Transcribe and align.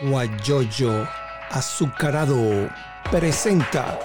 Guayoyo 0.00 1.08
Azucarado 1.50 2.68
presenta 3.10 3.98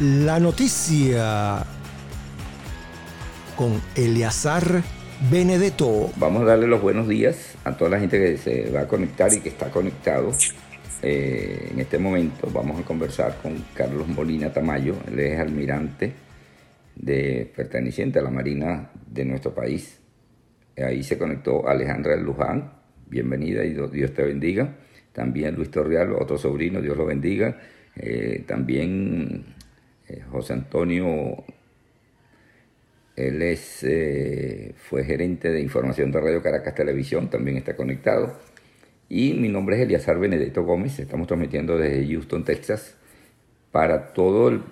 la 0.00 0.40
noticia 0.40 1.64
con 3.56 3.80
Eleazar 3.94 4.82
Benedetto. 5.30 6.10
Vamos 6.16 6.42
a 6.42 6.46
darle 6.46 6.66
los 6.66 6.82
buenos 6.82 7.08
días 7.08 7.54
a 7.64 7.76
toda 7.76 7.90
la 7.90 8.00
gente 8.00 8.18
que 8.18 8.36
se 8.36 8.70
va 8.70 8.80
a 8.80 8.88
conectar 8.88 9.32
y 9.32 9.40
que 9.40 9.48
está 9.48 9.70
conectado. 9.70 10.32
Eh, 11.02 11.70
en 11.72 11.80
este 11.80 11.98
momento 11.98 12.48
vamos 12.52 12.80
a 12.80 12.84
conversar 12.84 13.38
con 13.42 13.64
Carlos 13.74 14.08
Molina 14.08 14.52
Tamayo, 14.52 14.96
él 15.06 15.20
es 15.20 15.38
almirante 15.38 16.12
de, 16.96 17.50
perteneciente 17.54 18.18
a 18.18 18.22
la 18.22 18.30
Marina 18.30 18.90
de 19.06 19.24
nuestro 19.24 19.54
país. 19.54 20.00
Ahí 20.76 21.02
se 21.04 21.16
conectó 21.18 21.68
Alejandra 21.68 22.16
Luján, 22.16 22.72
bienvenida 23.06 23.64
y 23.64 23.74
Dios 23.74 24.12
te 24.12 24.24
bendiga. 24.24 24.76
También 25.12 25.54
Luis 25.54 25.70
Torreal, 25.70 26.12
otro 26.14 26.36
sobrino, 26.36 26.82
Dios 26.82 26.96
lo 26.96 27.06
bendiga. 27.06 27.60
Eh, 27.94 28.44
también 28.46 29.54
eh, 30.08 30.22
José 30.30 30.54
Antonio, 30.54 31.44
él 33.14 33.42
es, 33.42 33.84
eh, 33.84 34.74
fue 34.76 35.04
gerente 35.04 35.52
de 35.52 35.60
información 35.60 36.10
de 36.10 36.20
Radio 36.20 36.42
Caracas 36.42 36.74
Televisión, 36.74 37.30
también 37.30 37.56
está 37.56 37.76
conectado. 37.76 38.36
Y 39.08 39.34
mi 39.34 39.48
nombre 39.48 39.76
es 39.76 39.82
Eliazar 39.82 40.18
Benedetto 40.18 40.64
Gómez, 40.64 40.98
estamos 40.98 41.28
transmitiendo 41.28 41.78
desde 41.78 42.04
Houston, 42.08 42.44
Texas, 42.44 42.96
para 43.70 44.12
todo 44.12 44.48
el 44.48 44.62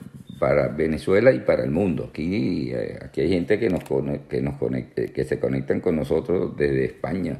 para 0.43 0.67
Venezuela 0.67 1.31
y 1.31 1.39
para 1.39 1.63
el 1.63 1.71
mundo. 1.71 2.09
Aquí, 2.11 2.73
eh, 2.73 2.99
aquí 3.01 3.21
hay 3.21 3.29
gente 3.29 3.61
que, 3.61 3.69
nos, 3.69 3.85
que, 4.29 4.43
nos 4.43 4.57
conecte, 4.57 5.13
que 5.13 5.23
se 5.23 5.39
conectan 5.39 5.79
con 5.79 5.95
nosotros 5.95 6.57
desde 6.57 6.85
España, 6.85 7.39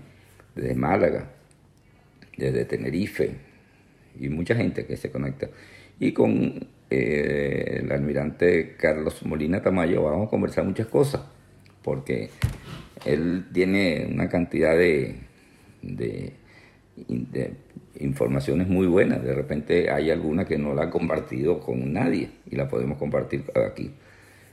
desde 0.55 0.77
Málaga, 0.77 1.29
desde 2.37 2.65
Tenerife, 2.65 3.33
y 4.21 4.29
mucha 4.29 4.55
gente 4.55 4.87
que 4.87 4.97
se 4.97 5.11
conecta. 5.11 5.49
Y 5.99 6.13
con 6.13 6.69
eh, 6.91 7.81
el 7.83 7.91
almirante 7.91 8.77
Carlos 8.79 9.27
Molina 9.27 9.61
Tamayo 9.61 10.05
vamos 10.05 10.29
a 10.29 10.31
conversar 10.31 10.65
muchas 10.65 10.87
cosas, 10.87 11.23
porque 11.83 12.31
él 13.05 13.47
tiene 13.53 14.07
una 14.09 14.29
cantidad 14.29 14.79
de, 14.79 15.17
de, 15.83 16.35
de 17.09 17.53
informaciones 18.03 18.69
muy 18.69 18.87
buenas. 18.87 19.23
De 19.23 19.35
repente 19.35 19.91
hay 19.91 20.11
alguna 20.11 20.45
que 20.45 20.59
no 20.59 20.75
la 20.75 20.85
ha 20.85 20.91
compartido 20.91 21.61
con 21.61 21.93
nadie 21.93 22.31
y 22.51 22.57
la 22.57 22.69
podemos 22.69 22.99
compartir 22.99 23.45
aquí. 23.67 23.91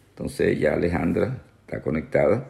Entonces 0.10 0.60
ya 0.60 0.74
Alejandra 0.74 1.42
está 1.62 1.82
conectada. 1.82 2.46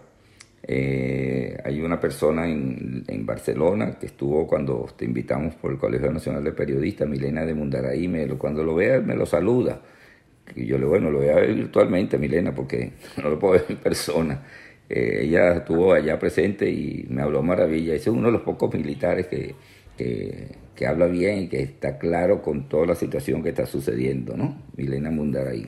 Eh, 0.63 1.57
hay 1.63 1.81
una 1.81 1.99
persona 1.99 2.47
en, 2.47 3.03
en, 3.07 3.25
Barcelona 3.25 3.97
que 3.97 4.07
estuvo 4.07 4.45
cuando 4.45 4.87
te 4.95 5.05
invitamos 5.05 5.55
por 5.55 5.71
el 5.71 5.77
Colegio 5.77 6.11
Nacional 6.11 6.43
de 6.43 6.51
Periodistas, 6.51 7.07
Milena 7.07 7.45
de 7.45 7.53
Mundaraí, 7.53 8.07
cuando 8.37 8.63
lo 8.63 8.75
vea 8.75 8.99
me 8.99 9.15
lo 9.15 9.25
saluda. 9.25 9.81
Y 10.55 10.65
yo 10.65 10.77
le 10.77 10.85
bueno, 10.85 11.11
lo 11.11 11.19
voy 11.19 11.29
a 11.29 11.35
ver 11.35 11.53
virtualmente, 11.53 12.17
Milena, 12.17 12.53
porque 12.53 12.91
no 13.23 13.29
lo 13.29 13.39
puedo 13.39 13.53
ver 13.53 13.65
en 13.69 13.77
persona. 13.77 14.41
Eh, 14.89 15.21
ella 15.23 15.57
estuvo 15.57 15.93
allá 15.93 16.17
presente 16.19 16.69
y 16.69 17.05
me 17.09 17.21
habló 17.21 17.43
maravilla. 17.43 17.93
Ese 17.93 18.09
es 18.09 18.15
uno 18.15 18.27
de 18.27 18.33
los 18.33 18.41
pocos 18.41 18.73
militares 18.73 19.27
que, 19.27 19.55
que 20.75 20.87
habla 20.87 21.07
bien 21.07 21.39
y 21.39 21.47
que 21.47 21.61
está 21.61 21.97
claro 21.97 22.41
con 22.41 22.69
toda 22.69 22.85
la 22.85 22.95
situación 22.95 23.43
que 23.43 23.49
está 23.49 23.65
sucediendo, 23.65 24.37
¿no? 24.37 24.61
Milena 24.77 25.11
Mundaray. 25.11 25.67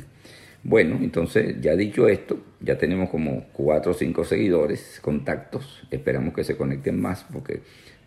Bueno, 0.64 1.00
entonces 1.02 1.60
ya 1.60 1.76
dicho 1.76 2.08
esto, 2.08 2.38
ya 2.60 2.78
tenemos 2.78 3.10
como 3.10 3.46
cuatro 3.52 3.94
o 3.94 3.96
cinco 3.96 4.24
seguidores, 4.24 5.00
contactos, 5.02 5.84
esperamos 5.90 6.36
que 6.36 6.44
se 6.44 6.56
conecten 6.56 7.02
más 7.02 7.26
porque 7.34 7.62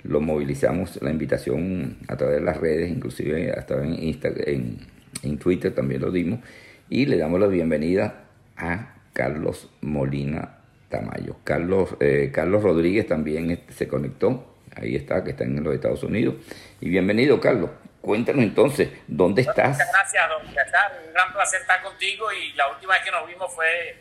lo 0.05 0.21
movilizamos 0.21 1.03
la 1.03 1.11
invitación 1.11 1.97
a 2.07 2.17
través 2.17 2.37
de 2.37 2.43
las 2.43 2.59
redes, 2.59 2.91
inclusive 2.91 3.51
hasta 3.51 3.83
en, 3.83 4.01
Instagram, 4.01 4.79
en, 5.23 5.39
Twitter 5.39 5.75
también 5.75 6.03
lo 6.03 6.13
dimos, 6.13 6.41
y 6.89 7.07
le 7.07 7.19
damos 7.19 7.41
la 7.41 7.49
bienvenida 7.49 8.27
a 8.57 8.99
Carlos 9.13 9.71
Molina 9.81 10.59
Tamayo. 10.91 11.37
Carlos, 11.43 11.97
eh, 11.99 12.31
Carlos 12.33 12.63
Rodríguez 12.63 13.09
también 13.09 13.59
se 13.71 13.89
conectó, 13.89 14.54
ahí 14.77 14.97
está, 14.97 15.23
que 15.23 15.31
está 15.31 15.45
en 15.45 15.63
los 15.63 15.75
Estados 15.75 16.03
Unidos. 16.03 16.37
Y 16.81 16.89
bienvenido, 16.89 17.41
Carlos. 17.41 17.71
Cuéntanos 18.01 18.43
entonces, 18.43 18.91
¿dónde 19.07 19.43
estás? 19.43 19.71
Muchas 19.71 19.93
gracias, 19.93 20.29
don 20.29 20.47
César. 20.49 21.01
Un 21.07 21.13
gran 21.13 21.33
placer 21.33 21.61
estar 21.63 21.83
contigo 21.83 22.27
y 22.33 22.53
la 22.53 22.71
última 22.71 22.95
vez 22.95 23.03
que 23.03 23.11
nos 23.11 23.27
vimos 23.27 23.53
fue 23.55 23.97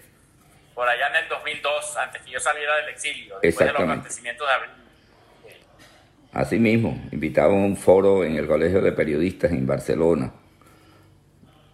por 0.75 0.87
allá 0.87 1.07
en 1.07 1.23
el 1.23 1.29
2002, 1.29 1.97
antes 1.97 2.21
que 2.21 2.31
yo 2.31 2.39
saliera 2.39 2.75
del 2.77 2.89
exilio, 2.89 3.35
después 3.41 3.67
de 3.67 3.73
los 3.73 3.81
acontecimientos 3.83 4.47
de 4.47 4.53
abril. 4.53 4.71
Así 6.33 6.57
mismo, 6.57 6.99
invitado 7.11 7.51
a 7.51 7.53
un 7.53 7.77
foro 7.77 8.23
en 8.23 8.35
el 8.35 8.47
Colegio 8.47 8.81
de 8.81 8.91
Periodistas 8.91 9.51
en 9.51 9.67
Barcelona. 9.67 10.33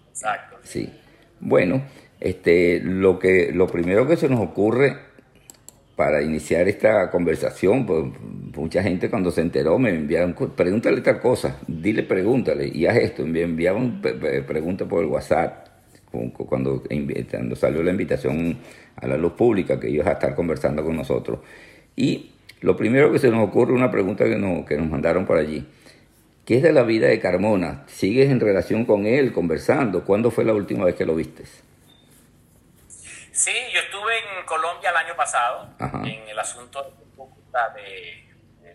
Exacto. 0.10 0.60
Sí. 0.64 0.94
Bueno, 1.40 1.82
este, 2.20 2.82
lo, 2.84 3.18
que, 3.18 3.52
lo 3.54 3.68
primero 3.68 4.06
que 4.06 4.18
se 4.18 4.28
nos 4.28 4.42
ocurre 4.42 4.98
para 5.96 6.22
iniciar 6.22 6.68
esta 6.68 7.10
conversación, 7.10 7.86
pues 7.86 8.06
mucha 8.60 8.84
gente 8.84 9.10
cuando 9.10 9.32
se 9.32 9.42
enteró 9.42 9.80
me 9.80 9.90
enviaron, 9.90 10.34
pregúntale 10.56 11.02
tal 11.02 11.20
cosa, 11.20 11.58
dile 11.68 12.04
pregúntale, 12.04 12.68
y 12.68 12.86
haz 12.86 12.98
esto, 12.98 13.26
me 13.26 13.42
enviaron 13.42 14.02
preguntas 14.02 14.88
por 14.88 15.04
el 15.04 15.10
WhatsApp, 15.10 15.68
cuando, 16.46 16.84
cuando 16.84 17.56
salió 17.56 17.84
la 17.84 17.92
invitación 17.92 18.58
a 18.96 19.08
la 19.08 19.18
luz 19.18 19.34
pública, 19.34 19.80
que 19.80 19.88
ellos 19.88 20.06
a 20.08 20.14
estar 20.14 20.36
conversando 20.36 20.84
con 20.84 20.96
nosotros. 20.96 21.40
Y 21.96 22.32
lo 22.62 22.76
primero 22.76 23.12
que 23.12 23.20
se 23.20 23.30
nos 23.30 23.48
ocurre, 23.48 23.74
una 23.74 23.92
pregunta 23.92 24.26
que 24.26 24.36
nos, 24.36 24.66
que 24.66 24.78
nos 24.78 24.88
mandaron 24.88 25.26
por 25.26 25.38
allí, 25.38 25.66
¿qué 26.46 26.58
es 26.58 26.64
de 26.64 26.74
la 26.74 26.84
vida 26.84 27.08
de 27.08 27.20
Carmona? 27.20 27.84
¿Sigues 27.88 28.30
en 28.30 28.40
relación 28.40 28.86
con 28.86 29.06
él, 29.06 29.32
conversando? 29.32 30.04
¿Cuándo 30.04 30.32
fue 30.32 30.44
la 30.44 30.54
última 30.54 30.86
vez 30.86 30.96
que 30.96 31.06
lo 31.06 31.16
vistes? 31.16 31.64
Sí, 33.32 33.52
yo 33.74 33.80
estuve 33.80 34.14
en 34.18 34.46
Colombia 34.46 34.90
el 34.90 34.98
año 34.98 35.16
pasado 35.16 35.70
en 36.04 36.28
el 36.28 36.40
asunto 36.40 36.84
de, 36.84 38.29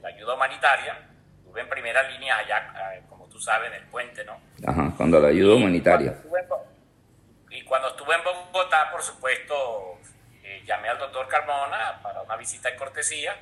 la 0.05 0.11
ayuda 0.11 0.35
humanitaria. 0.35 0.99
Estuve 1.39 1.63
en 1.63 1.69
primera 1.69 2.03
línea 2.11 2.37
allá, 2.37 2.95
eh, 2.95 3.03
como 3.09 3.27
tú 3.29 3.41
sabes, 3.41 3.73
en 3.73 3.83
el 3.83 3.89
puente, 3.89 4.25
¿no? 4.25 4.39
Ajá, 4.67 4.93
cuando 4.97 5.19
la 5.19 5.29
ayuda 5.29 5.55
humanitaria. 5.55 6.15
y 7.51 7.63
cuando 7.63 7.89
estuve 7.89 8.15
en 8.15 8.25
Bogotá, 8.25 8.91
por 8.91 9.03
supuesto, 9.03 9.99
eh, 10.43 10.63
llamé 10.67 10.89
al 10.91 10.99
doctor 10.99 11.27
Carmona 11.29 12.01
para 12.03 12.21
una 12.23 12.37
visita 12.37 12.71
de 12.71 12.77
cortesía 12.77 13.35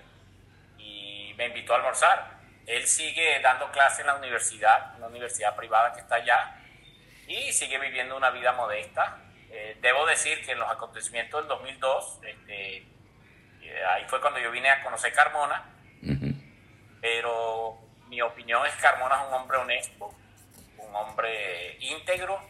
y 0.78 1.34
me 1.36 1.46
invitó 1.48 1.72
a 1.72 1.76
almorzar. 1.76 2.38
Él 2.66 2.86
sigue 2.86 3.40
dando 3.42 3.70
clase 3.72 4.02
en 4.02 4.06
la 4.06 4.14
universidad, 4.14 4.96
una 4.96 5.08
universidad 5.08 5.56
privada 5.56 5.92
que 5.92 6.00
está 6.00 6.14
allá, 6.14 6.56
y 7.26 7.52
sigue 7.52 7.78
viviendo 7.78 8.16
una 8.16 8.30
vida 8.30 8.52
modesta 8.52 9.18
eh, 9.54 9.76
debo 9.82 10.06
decir 10.06 10.40
que 10.46 10.52
en 10.52 10.58
los 10.58 10.70
acontecimientos 10.70 11.40
del 11.42 11.48
2002, 11.48 12.20
este, 12.26 12.76
eh, 12.78 13.84
ahí 13.86 14.04
fue 14.06 14.18
cuando 14.18 14.40
yo 14.40 14.50
vine 14.50 14.70
a 14.70 14.82
conocer 14.82 15.12
Carmona, 15.12 15.62
pero 17.02 17.78
mi 18.06 18.22
opinión 18.22 18.64
es 18.66 18.74
que 18.76 18.80
Carmona 18.80 19.16
es 19.20 19.28
un 19.28 19.34
hombre 19.34 19.58
honesto, 19.58 20.14
un 20.78 20.94
hombre 20.94 21.76
íntegro, 21.80 22.40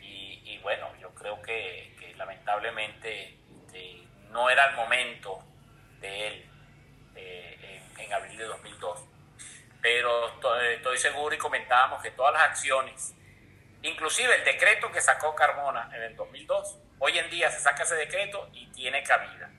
y, 0.00 0.58
bueno, 0.58 0.88
yo 1.00 1.14
creo 1.14 1.40
que, 1.40 2.14
lamentablemente 2.16 3.38
este, 3.64 4.02
no 4.30 4.50
era 4.50 4.66
el 4.66 4.76
momento 4.76 5.38
de 6.00 6.26
él 6.26 6.50
eh, 7.14 7.82
en, 7.96 8.00
en, 8.00 8.12
abril 8.12 8.36
de 8.36 8.44
2002. 8.44 9.04
Pero 9.80 10.26
estoy 10.70 10.98
seguro 10.98 11.34
y 11.34 11.38
comentábamos 11.38 12.02
que 12.02 12.10
todas 12.10 12.32
las 12.34 12.42
acciones 12.42 13.14
Inclusive 13.82 14.32
el 14.36 14.44
decreto 14.44 14.92
que 14.92 15.00
sacó 15.00 15.34
Carmona 15.34 15.90
en 15.92 16.02
el 16.02 16.14
2002, 16.16 16.78
hoy 17.00 17.18
en 17.18 17.28
día 17.30 17.50
se 17.50 17.58
saca 17.58 17.82
ese 17.82 17.96
decreto 17.96 18.48
y 18.52 18.70
tiene 18.70 19.02
cabida. 19.02 19.50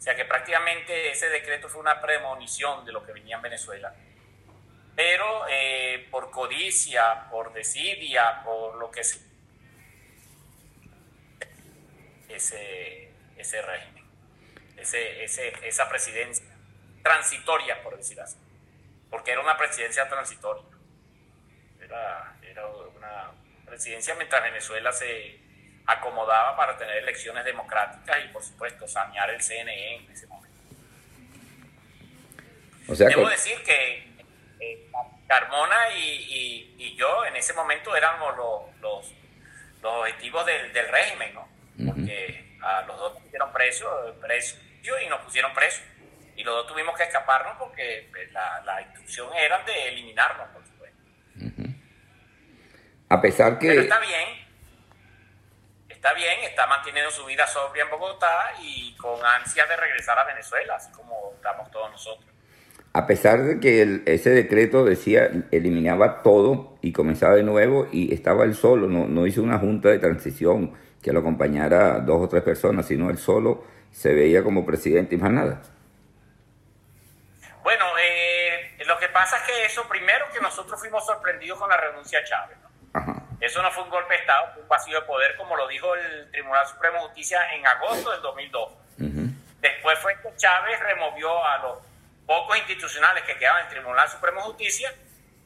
O 0.00 0.02
sea 0.02 0.16
que 0.16 0.24
prácticamente 0.24 1.10
ese 1.10 1.28
decreto 1.28 1.68
fue 1.68 1.82
una 1.82 2.00
premonición 2.00 2.86
de 2.86 2.92
lo 2.92 3.04
que 3.04 3.12
venía 3.12 3.36
en 3.36 3.42
Venezuela. 3.42 3.94
Pero 4.96 5.46
eh, 5.50 6.08
por 6.10 6.30
codicia, 6.30 7.28
por 7.30 7.52
desidia, 7.52 8.42
por 8.42 8.76
lo 8.76 8.90
que 8.90 9.04
sea, 9.04 9.20
ese, 12.30 13.10
ese 13.36 13.60
régimen, 13.60 14.04
ese, 14.78 15.22
esa 15.68 15.86
presidencia 15.90 16.46
transitoria, 17.02 17.82
por 17.82 17.98
decir 17.98 18.18
así. 18.22 18.38
Porque 19.10 19.32
era 19.32 19.42
una 19.42 19.58
presidencia 19.58 20.08
transitoria. 20.08 20.64
Era, 21.78 22.38
era 22.42 22.66
una, 22.68 23.32
presidencia 23.66 24.14
mientras 24.14 24.42
Venezuela 24.42 24.92
se 24.92 25.38
acomodaba 25.92 26.56
para 26.56 26.76
tener 26.76 26.98
elecciones 26.98 27.44
democráticas 27.44 28.18
y 28.24 28.28
por 28.28 28.42
supuesto 28.42 28.86
sanear 28.86 29.30
el 29.30 29.40
CNE 29.40 29.96
en 29.96 30.10
ese 30.10 30.26
momento. 30.26 30.50
Debo 32.86 33.28
decir 33.28 33.62
que 33.62 34.08
eh, 34.60 34.90
Carmona 35.26 35.90
y, 35.96 36.96
yo 36.96 37.24
en 37.24 37.36
ese 37.36 37.54
momento 37.54 37.96
éramos 37.96 38.36
los, 38.36 38.80
los, 38.80 39.14
objetivos 39.82 40.44
del, 40.44 40.88
régimen, 40.88 41.32
¿no? 41.34 41.48
Porque 41.86 42.58
a 42.60 42.82
los 42.82 42.98
dos 42.98 43.22
metieron 43.22 43.50
presos, 43.52 44.14
presos 44.20 44.58
y 44.82 45.08
nos 45.08 45.20
pusieron 45.20 45.54
presos. 45.54 45.82
Y 46.36 46.44
los 46.44 46.54
dos 46.54 46.66
tuvimos 46.66 46.96
que 46.96 47.04
escaparnos 47.04 47.56
porque 47.58 48.08
pues, 48.10 48.30
la, 48.32 48.60
la 48.64 48.82
instrucción 48.82 49.28
era 49.34 49.62
de 49.62 49.88
eliminarnos, 49.88 50.48
por 50.48 50.64
supuesto. 50.66 50.98
A 53.08 53.20
pesar 53.20 53.58
que... 53.58 53.68
Pero 53.68 53.82
está 53.82 53.98
bien, 53.98 54.49
está 56.00 56.14
bien, 56.14 56.40
está 56.44 56.66
manteniendo 56.66 57.10
su 57.10 57.26
vida 57.26 57.46
sobria 57.46 57.84
en 57.84 57.90
Bogotá 57.90 58.52
y 58.62 58.96
con 58.96 59.22
ansia 59.22 59.66
de 59.66 59.76
regresar 59.76 60.18
a 60.18 60.24
Venezuela, 60.24 60.76
así 60.76 60.90
como 60.92 61.32
estamos 61.34 61.70
todos 61.70 61.90
nosotros. 61.90 62.24
A 62.94 63.06
pesar 63.06 63.42
de 63.42 63.60
que 63.60 63.82
el- 63.82 64.02
ese 64.06 64.30
decreto 64.30 64.86
decía, 64.86 65.30
eliminaba 65.50 66.22
todo 66.22 66.78
y 66.80 66.94
comenzaba 66.94 67.34
de 67.34 67.42
nuevo 67.42 67.86
y 67.92 68.14
estaba 68.14 68.44
él 68.44 68.54
solo, 68.54 68.88
no, 68.88 69.06
no 69.08 69.26
hizo 69.26 69.42
una 69.42 69.58
junta 69.58 69.90
de 69.90 69.98
transición 69.98 70.74
que 71.02 71.12
lo 71.12 71.20
acompañara 71.20 71.98
dos 72.00 72.22
o 72.22 72.28
tres 72.28 72.42
personas, 72.44 72.86
sino 72.86 73.10
él 73.10 73.18
solo 73.18 73.62
se 73.90 74.14
veía 74.14 74.42
como 74.42 74.64
presidente 74.64 75.16
y 75.16 75.18
más 75.18 75.30
nada. 75.30 75.60
Bueno, 77.62 77.84
eh, 78.02 78.78
lo 78.86 78.98
que 78.98 79.08
pasa 79.10 79.36
es 79.36 79.42
que 79.42 79.64
eso, 79.66 79.86
primero 79.86 80.24
que 80.32 80.40
nosotros 80.40 80.80
fuimos 80.80 81.04
sorprendidos 81.04 81.58
con 81.58 81.68
la 81.68 81.76
renuncia 81.76 82.18
a 82.20 82.24
Chávez. 82.24 82.56
¿no? 82.62 82.68
Ajá. 82.98 83.19
Eso 83.40 83.62
no 83.62 83.70
fue 83.70 83.82
un 83.84 83.90
golpe 83.90 84.14
de 84.14 84.20
Estado, 84.20 84.52
fue 84.52 84.62
un 84.62 84.68
vacío 84.68 85.00
de 85.00 85.06
poder, 85.06 85.36
como 85.36 85.56
lo 85.56 85.66
dijo 85.66 85.94
el 85.94 86.30
Tribunal 86.30 86.66
Supremo 86.66 86.96
de 86.98 87.02
Justicia 87.04 87.54
en 87.54 87.66
agosto 87.66 88.10
del 88.10 88.20
2002. 88.22 88.72
Ujú. 88.98 89.30
Después 89.60 89.98
fue 89.98 90.20
que 90.20 90.36
Chávez 90.36 90.78
removió 90.80 91.44
a 91.44 91.58
los 91.58 91.78
pocos 92.26 92.56
institucionales 92.58 93.24
que 93.24 93.36
quedaban 93.36 93.60
en 93.62 93.66
el 93.68 93.72
Tribunal 93.72 94.08
Supremo 94.08 94.40
de 94.40 94.46
Justicia 94.48 94.92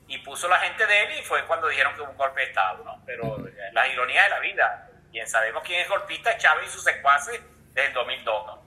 y 0.06 0.18
puso 0.18 0.48
la 0.48 0.58
gente 0.58 0.86
de 0.86 1.02
él 1.04 1.18
y 1.18 1.22
fue 1.22 1.44
cuando 1.46 1.68
dijeron 1.68 1.94
que 1.94 2.02
hubo 2.02 2.10
un 2.10 2.16
golpe 2.16 2.40
de 2.40 2.46
Estado, 2.48 2.84
¿no? 2.84 3.00
Pero 3.06 3.38
la 3.72 3.88
ironía 3.88 4.24
de 4.24 4.28
la 4.30 4.38
vida, 4.40 4.90
quien 5.10 5.26
sabemos 5.28 5.62
quién 5.64 5.80
es 5.80 5.88
golpista 5.88 6.32
es 6.32 6.38
Chávez 6.42 6.68
y 6.68 6.72
sus 6.72 6.82
secuaces 6.84 7.40
desde 7.72 7.88
el 7.88 7.94
2002, 7.94 8.46
¿no? 8.46 8.64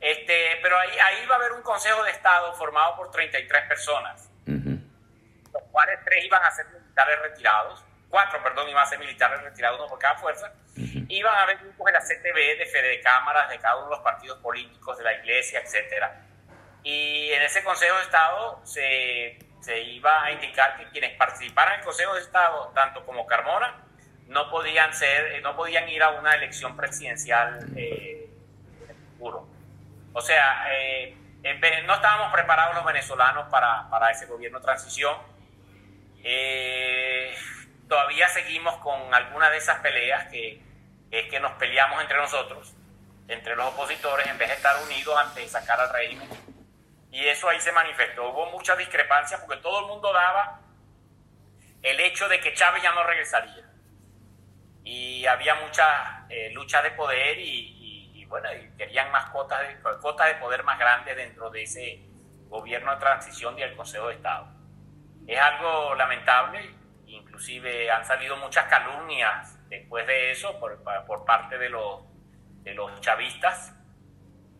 Este, 0.00 0.58
pero 0.62 0.78
ahí, 0.78 0.90
ahí 0.98 1.26
va 1.26 1.34
a 1.34 1.38
haber 1.38 1.52
un 1.52 1.62
Consejo 1.62 2.02
de 2.04 2.10
Estado 2.12 2.52
formado 2.54 2.96
por 2.96 3.10
33 3.10 3.68
personas, 3.68 4.30
Ujú. 4.46 4.78
los 5.52 5.62
cuales 5.70 5.98
tres 6.04 6.24
iban 6.24 6.42
a 6.44 6.50
ser 6.50 6.66
militares 6.66 7.18
retirados, 7.20 7.84
cuatro, 8.08 8.42
perdón, 8.42 8.68
iban 8.68 8.82
a 8.82 8.86
ser 8.86 8.98
militares 8.98 9.42
retirados, 9.42 9.78
uno 9.78 9.88
por 9.88 9.98
cada 9.98 10.16
fuerza, 10.16 10.52
iban 10.76 11.34
a 11.34 11.42
haber 11.42 11.58
grupos 11.58 11.86
de 11.86 11.92
la 11.92 12.00
CTV, 12.00 12.58
de 12.58 12.66
Fede 12.66 13.00
Cámaras, 13.00 13.48
de 13.50 13.58
cada 13.58 13.76
uno 13.76 13.86
de 13.86 13.96
los 13.96 14.00
partidos 14.00 14.38
políticos, 14.38 14.98
de 14.98 15.04
la 15.04 15.14
iglesia, 15.14 15.60
etcétera. 15.60 16.24
Y 16.82 17.30
en 17.32 17.42
ese 17.42 17.62
Consejo 17.62 17.96
de 17.96 18.02
Estado 18.02 18.60
se, 18.64 19.38
se 19.60 19.80
iba 19.80 20.24
a 20.24 20.32
indicar 20.32 20.76
que 20.78 20.88
quienes 20.88 21.16
participaran 21.16 21.74
en 21.74 21.80
el 21.80 21.84
Consejo 21.84 22.14
de 22.14 22.20
Estado, 22.20 22.72
tanto 22.74 23.04
como 23.04 23.26
Carmona, 23.26 23.84
no 24.26 24.50
podían 24.50 24.94
ser, 24.94 25.32
eh, 25.32 25.40
no 25.40 25.56
podían 25.56 25.88
ir 25.88 26.02
a 26.02 26.10
una 26.10 26.34
elección 26.34 26.76
presidencial 26.76 27.66
eh, 27.76 28.28
futuro. 29.18 29.48
O 30.12 30.20
sea, 30.20 30.66
eh, 30.72 31.16
no 31.86 31.94
estábamos 31.94 32.32
preparados 32.32 32.74
los 32.74 32.84
venezolanos 32.84 33.48
para, 33.48 33.88
para 33.90 34.10
ese 34.10 34.26
gobierno 34.26 34.58
de 34.58 34.64
transición. 34.64 35.16
Eh, 36.24 37.34
todavía 37.88 38.28
seguimos 38.28 38.76
con 38.78 39.12
alguna 39.14 39.50
de 39.50 39.58
esas 39.58 39.80
peleas 39.80 40.26
que 40.30 40.62
es 41.10 41.30
que 41.30 41.40
nos 41.40 41.52
peleamos 41.52 42.00
entre 42.02 42.16
nosotros, 42.18 42.74
entre 43.28 43.56
los 43.56 43.66
opositores, 43.68 44.26
en 44.26 44.36
vez 44.38 44.48
de 44.48 44.54
estar 44.54 44.76
unidos 44.84 45.18
ante 45.18 45.46
sacar 45.48 45.80
al 45.80 45.92
régimen. 45.92 46.28
Y 47.10 47.26
eso 47.26 47.48
ahí 47.48 47.58
se 47.60 47.72
manifestó. 47.72 48.28
Hubo 48.30 48.50
mucha 48.50 48.76
discrepancia 48.76 49.38
porque 49.40 49.60
todo 49.62 49.80
el 49.80 49.86
mundo 49.86 50.12
daba 50.12 50.60
el 51.82 51.98
hecho 52.00 52.28
de 52.28 52.40
que 52.40 52.52
Chávez 52.54 52.82
ya 52.82 52.92
no 52.92 53.02
regresaría. 53.04 53.64
Y 54.84 55.26
había 55.26 55.54
mucha 55.54 56.26
eh, 56.28 56.50
lucha 56.52 56.82
de 56.82 56.90
poder 56.92 57.38
y, 57.38 57.42
y- 57.44 58.20
y, 58.20 58.24
bueno, 58.26 58.48
y 58.52 58.76
querían 58.76 59.10
más 59.10 59.30
cotas 59.30 59.60
de, 59.66 59.80
cotas 60.00 60.26
de 60.28 60.34
poder 60.34 60.62
más 60.64 60.78
grandes 60.78 61.16
dentro 61.16 61.48
de 61.50 61.62
ese 61.62 62.00
gobierno 62.48 62.92
de 62.94 63.00
transición 63.00 63.58
y 63.58 63.62
el 63.62 63.74
Consejo 63.76 64.08
de 64.08 64.14
Estado. 64.16 64.46
Es 65.26 65.38
algo 65.38 65.94
lamentable, 65.94 66.74
inclusive 67.38 67.88
han 67.88 68.04
salido 68.04 68.36
muchas 68.36 68.64
calumnias 68.64 69.56
después 69.68 70.04
de 70.08 70.32
eso 70.32 70.58
por, 70.58 70.82
por 71.06 71.24
parte 71.24 71.56
de 71.56 71.68
los, 71.68 72.02
de 72.64 72.74
los 72.74 73.00
chavistas 73.00 73.72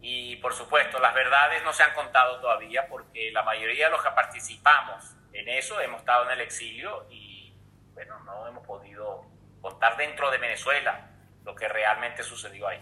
y 0.00 0.36
por 0.36 0.54
supuesto 0.54 1.00
las 1.00 1.12
verdades 1.12 1.64
no 1.64 1.72
se 1.72 1.82
han 1.82 1.92
contado 1.92 2.40
todavía 2.40 2.86
porque 2.88 3.32
la 3.32 3.42
mayoría 3.42 3.86
de 3.86 3.90
los 3.90 4.02
que 4.04 4.10
participamos 4.12 5.16
en 5.32 5.48
eso 5.48 5.80
hemos 5.80 5.98
estado 5.98 6.26
en 6.26 6.30
el 6.30 6.40
exilio 6.40 7.08
y 7.10 7.52
bueno, 7.94 8.20
no 8.20 8.46
hemos 8.46 8.64
podido 8.64 9.26
contar 9.60 9.96
dentro 9.96 10.30
de 10.30 10.38
Venezuela 10.38 11.10
lo 11.44 11.56
que 11.56 11.66
realmente 11.66 12.22
sucedió 12.22 12.68
ahí. 12.68 12.80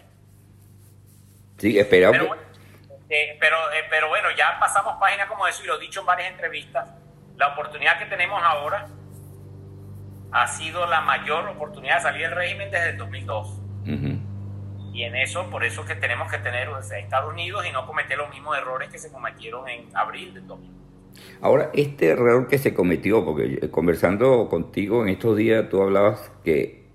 Sí, 1.57 1.79
esperamos. 1.79 2.19
Pero, 2.19 2.27
bueno, 2.27 2.43
eh, 3.09 3.35
pero, 3.39 3.71
eh, 3.71 3.87
pero 3.89 4.09
bueno, 4.09 4.29
ya 4.29 4.59
pasamos 4.59 4.97
página 4.99 5.27
como 5.27 5.47
eso 5.47 5.63
y 5.63 5.65
lo 5.65 5.77
he 5.77 5.79
dicho 5.79 6.01
en 6.01 6.05
varias 6.05 6.29
entrevistas. 6.29 6.87
La 7.35 7.47
oportunidad 7.47 7.97
que 7.97 8.05
tenemos 8.05 8.43
ahora 8.43 8.87
ha 10.41 10.47
sido 10.47 10.85
la 10.85 11.01
mayor 11.01 11.47
oportunidad 11.49 11.95
de 11.95 12.01
salir 12.01 12.21
del 12.23 12.31
régimen 12.31 12.69
desde 12.69 12.91
el 12.91 12.97
2002. 12.97 13.47
Ujú. 13.47 14.19
Y 14.93 15.03
en 15.03 15.15
eso, 15.15 15.49
por 15.49 15.63
eso 15.63 15.85
que 15.85 15.95
tenemos 15.95 16.31
que 16.31 16.37
tener 16.37 16.69
o 16.69 16.81
sea, 16.81 16.99
Estados 16.99 17.31
Unidos 17.31 17.65
y 17.67 17.71
no 17.71 17.85
cometer 17.85 18.17
los 18.17 18.29
mismos 18.29 18.57
errores 18.57 18.89
que 18.89 18.97
se 18.97 19.11
cometieron 19.11 19.67
en 19.67 19.85
abril 19.95 20.33
del 20.33 20.47
2002. 20.47 20.77
Ahora, 21.41 21.71
este 21.73 22.09
error 22.09 22.47
que 22.47 22.57
se 22.57 22.73
cometió, 22.73 23.25
porque 23.25 23.59
eh, 23.61 23.69
conversando 23.69 24.47
contigo 24.49 25.03
en 25.03 25.09
estos 25.09 25.35
días, 25.35 25.67
tú 25.69 25.81
hablabas 25.81 26.31
que 26.43 26.85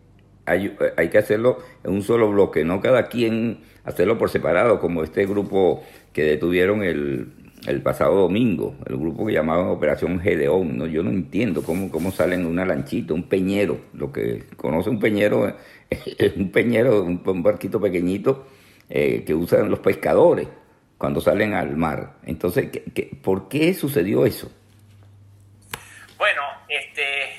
hay, 0.46 0.76
hay 0.96 1.10
que 1.10 1.18
hacerlo 1.18 1.58
en 1.82 1.92
un 1.92 2.02
solo 2.02 2.30
bloque, 2.30 2.64
no 2.64 2.80
cada 2.80 3.08
quien 3.08 3.62
hacerlo 3.84 4.18
por 4.18 4.30
separado, 4.30 4.80
como 4.80 5.02
este 5.02 5.26
grupo 5.26 5.84
que 6.12 6.22
detuvieron 6.22 6.82
el, 6.82 7.41
el 7.67 7.81
pasado 7.82 8.14
domingo, 8.14 8.76
el 8.87 8.97
grupo 8.97 9.26
que 9.26 9.35
llamaban 9.35 9.69
Operación 9.69 10.20
Gedeón. 10.20 10.76
¿no? 10.76 10.87
Yo 10.87 11.03
no 11.03 11.11
entiendo 11.11 11.62
cómo, 11.62 11.91
cómo 11.91 12.11
salen 12.11 12.47
una 12.47 12.64
lanchita, 12.64 13.14
un 13.14 13.29
peñero, 13.29 13.81
lo 13.93 14.11
que 14.12 14.47
conoce 14.56 14.91
un 14.91 14.99
peñero 14.99 15.56
es 15.91 16.37
un 16.37 16.50
peñero, 16.50 17.03
un, 17.03 17.43
barquito 17.43 17.81
pequeñito 17.81 18.47
eh, 18.88 19.25
que 19.25 19.35
usan 19.35 19.70
los 19.70 19.79
pescadores 19.79 20.49
cuando 20.99 21.20
salen 21.20 21.55
al 21.55 21.76
mar. 21.76 22.14
Entonces, 22.25 22.70
¿qué, 22.70 22.85
qué, 22.94 23.11
por 23.23 23.49
qué 23.49 23.75
sucedió 23.75 24.26
eso? 24.26 24.50
Bueno, 26.19 26.43
este, 26.69 27.32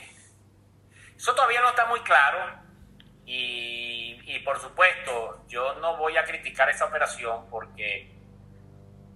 eso 1.16 1.34
todavía 1.34 1.62
no 1.62 1.70
está 1.70 1.86
muy 1.88 2.00
claro 2.02 2.62
y, 3.26 4.20
y 4.26 4.40
por 4.44 4.60
supuesto 4.60 5.46
yo 5.48 5.76
no 5.76 5.98
voy 5.98 6.16
a 6.18 6.24
criticar 6.24 6.70
esa 6.70 6.86
operación 6.86 7.46
porque 7.50 8.13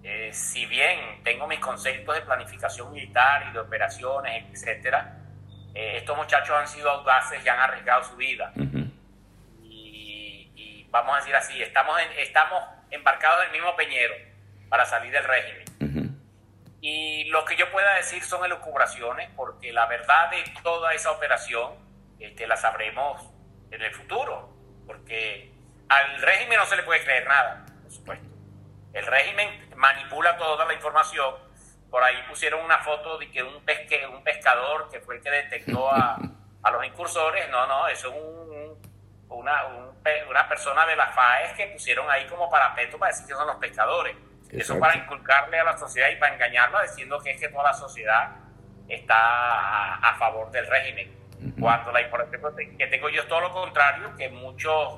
eh, 0.09 0.31
si 0.33 0.65
bien 0.65 1.21
tengo 1.23 1.47
mis 1.47 1.59
conceptos 1.59 2.15
de 2.15 2.21
planificación 2.21 2.91
militar 2.93 3.47
y 3.49 3.53
de 3.53 3.59
operaciones, 3.59 4.45
etcétera, 4.53 5.17
eh, 5.75 5.97
estos 5.97 6.15
muchachos 6.15 6.55
han 6.55 6.67
sido 6.67 6.89
audaces 6.89 7.43
y 7.43 7.49
han 7.49 7.59
arriesgado 7.59 8.03
su 8.03 8.15
vida. 8.15 8.51
Y, 9.63 10.51
y 10.55 10.87
vamos 10.89 11.13
a 11.15 11.17
decir 11.19 11.35
así, 11.35 11.61
estamos, 11.61 11.99
en- 11.99 12.19
estamos 12.19 12.63
embarcados 12.89 13.41
en 13.41 13.47
el 13.47 13.51
mismo 13.53 13.75
peñero 13.75 14.15
para 14.69 14.85
salir 14.85 15.11
del 15.11 15.23
régimen. 15.25 15.65
Y 16.79 17.25
lo 17.25 17.43
que 17.43 17.57
yo 17.57 17.69
pueda 17.71 17.95
decir 17.95 18.23
son 18.23 18.45
elucubraciones, 18.45 19.29
porque 19.35 19.73
la 19.73 19.87
verdad 19.87 20.29
de 20.31 20.43
toda 20.63 20.93
esa 20.93 21.11
operación 21.11 21.73
este, 22.19 22.47
la 22.47 22.55
sabremos 22.55 23.29
en 23.71 23.81
el 23.81 23.91
futuro, 23.93 24.55
porque 24.85 25.51
al 25.89 26.21
régimen 26.21 26.57
no 26.59 26.65
se 26.65 26.77
le 26.77 26.83
puede 26.83 27.03
creer 27.03 27.27
nada, 27.27 27.65
por 27.83 27.91
supuesto. 27.91 28.25
El 28.97 29.05
régimen 29.05 29.69
manipula 29.75 30.37
toda 30.37 30.65
la 30.65 30.73
información. 30.73 31.35
Por 31.89 32.03
ahí 32.03 32.15
pusieron 32.27 32.63
una 32.65 32.79
foto 32.79 33.17
de 33.17 33.29
que 33.31 33.43
un, 33.43 33.63
pesque, 33.63 34.05
un 34.07 34.23
pescador 34.23 34.89
que 34.89 34.99
fue 34.99 35.15
el 35.17 35.21
que 35.21 35.29
detectó 35.29 35.89
a, 35.91 36.17
a 36.63 36.71
los 36.71 36.85
incursores. 36.85 37.49
No, 37.49 37.65
no, 37.67 37.87
eso 37.87 38.09
es 38.09 38.15
un, 38.15 38.49
un- 38.51 38.77
una, 39.29 39.65
un 39.65 39.87
una 40.29 40.47
persona 40.47 40.85
de 40.85 40.95
la 40.95 41.07
FAES 41.07 41.51
que 41.57 41.67
pusieron 41.67 42.09
ahí 42.09 42.25
como 42.27 42.49
parapeto 42.49 42.97
para 42.97 43.11
decir 43.11 43.27
que 43.27 43.33
son 43.33 43.45
los 43.45 43.57
pescadores. 43.57 44.15
Eso 44.49 44.55
Exacto. 44.73 44.79
para 44.79 44.95
inculcarle 44.95 45.59
a 45.59 45.65
la 45.65 45.77
sociedad 45.77 46.07
y 46.09 46.15
para 46.15 46.33
engañarla 46.33 46.81
diciendo 46.83 47.19
que 47.21 47.31
es 47.31 47.39
que 47.41 47.49
toda 47.49 47.65
la 47.65 47.73
sociedad 47.73 48.29
está 48.87 49.15
a, 49.17 49.95
a 49.95 50.15
favor 50.17 50.49
del 50.51 50.65
régimen. 50.67 51.13
Cuando 51.59 51.91
la 51.91 52.01
información 52.01 52.77
que 52.77 52.87
tengo 52.87 53.09
yo 53.09 53.21
es 53.21 53.27
todo 53.27 53.41
lo 53.41 53.51
contrario, 53.51 54.15
que 54.17 54.29
muchos 54.29 54.97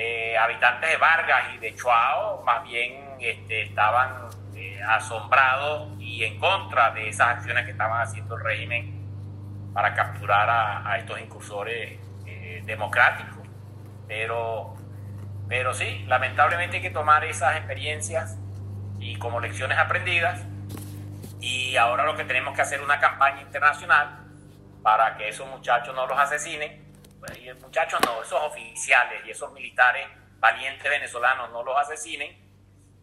eh, 0.00 0.38
habitantes 0.38 0.90
de 0.90 0.96
Vargas 0.96 1.54
y 1.56 1.58
de 1.58 1.74
Chuao 1.74 2.44
más 2.44 2.62
bien 2.62 3.16
este, 3.18 3.62
estaban 3.62 4.28
eh, 4.54 4.80
asombrados 4.80 5.88
y 5.98 6.22
en 6.22 6.38
contra 6.38 6.92
de 6.92 7.08
esas 7.08 7.30
acciones 7.30 7.64
que 7.64 7.72
estaban 7.72 8.00
haciendo 8.00 8.36
el 8.36 8.44
régimen 8.44 9.72
para 9.74 9.94
capturar 9.94 10.48
a, 10.48 10.98
estos 10.98 11.20
incursores 11.20 11.98
eh, 12.26 12.62
democráticos. 12.64 13.44
Pero, 14.06 14.76
pero 15.48 15.74
sí, 15.74 16.04
lamentablemente 16.06 16.76
hay 16.76 16.82
que 16.82 16.90
tomar 16.90 17.24
esas 17.24 17.56
experiencias 17.56 18.38
y 19.00 19.16
como 19.16 19.40
lecciones 19.40 19.78
aprendidas. 19.78 20.40
Y 21.40 21.76
ahora 21.76 22.04
lo 22.04 22.16
que 22.16 22.22
tenemos 22.22 22.54
que 22.54 22.62
hacer 22.62 22.78
es 22.78 22.84
una 22.84 23.00
campaña 23.00 23.42
internacional 23.42 24.20
para 24.80 25.16
que 25.16 25.28
esos 25.28 25.48
muchachos 25.48 25.92
no 25.92 26.06
los 26.06 26.16
asesinen. 26.16 26.87
Muchachos 27.60 28.00
no, 28.06 28.22
esos 28.22 28.42
oficiales 28.42 29.24
y 29.26 29.30
esos 29.30 29.52
militares 29.52 30.06
valientes 30.38 30.88
venezolanos 30.88 31.50
no 31.50 31.62
los 31.62 31.76
asesinen. 31.76 32.46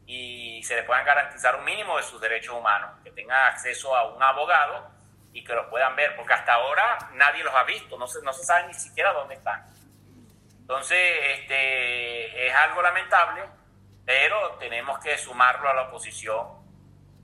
y 0.08 0.62
se 0.64 0.76
le 0.76 0.84
puedan 0.84 1.04
garantizar 1.04 1.56
un 1.56 1.66
mínimo 1.66 1.98
de 1.98 2.04
sus 2.04 2.22
derechos 2.22 2.54
humanos, 2.54 2.92
que 3.04 3.10
tengan 3.10 3.52
acceso 3.52 3.96
a 3.96 4.08
un 4.14 4.22
abogado 4.22 4.88
y 5.34 5.44
que 5.44 5.54
los 5.54 5.66
puedan 5.66 5.96
ver, 5.96 6.16
porque 6.16 6.34
hasta 6.34 6.54
ahora 6.54 7.10
nadie 7.14 7.44
los 7.44 7.54
ha 7.54 7.64
visto, 7.64 7.98
no 7.98 8.08
se, 8.08 8.22
no 8.22 8.32
se 8.32 8.44
sabe 8.44 8.68
ni 8.68 8.74
siquiera 8.76 9.12
dónde 9.14 9.34
están. 9.34 9.66
Entonces, 10.60 10.98
este, 11.34 12.48
es 12.48 12.54
algo 12.56 12.82
lamentable, 12.82 13.44
pero 14.06 14.54
tenemos 14.60 14.98
que 15.00 15.18
sumarlo 15.18 15.70
a 15.70 15.74
la 15.74 15.82
oposición 15.84 16.48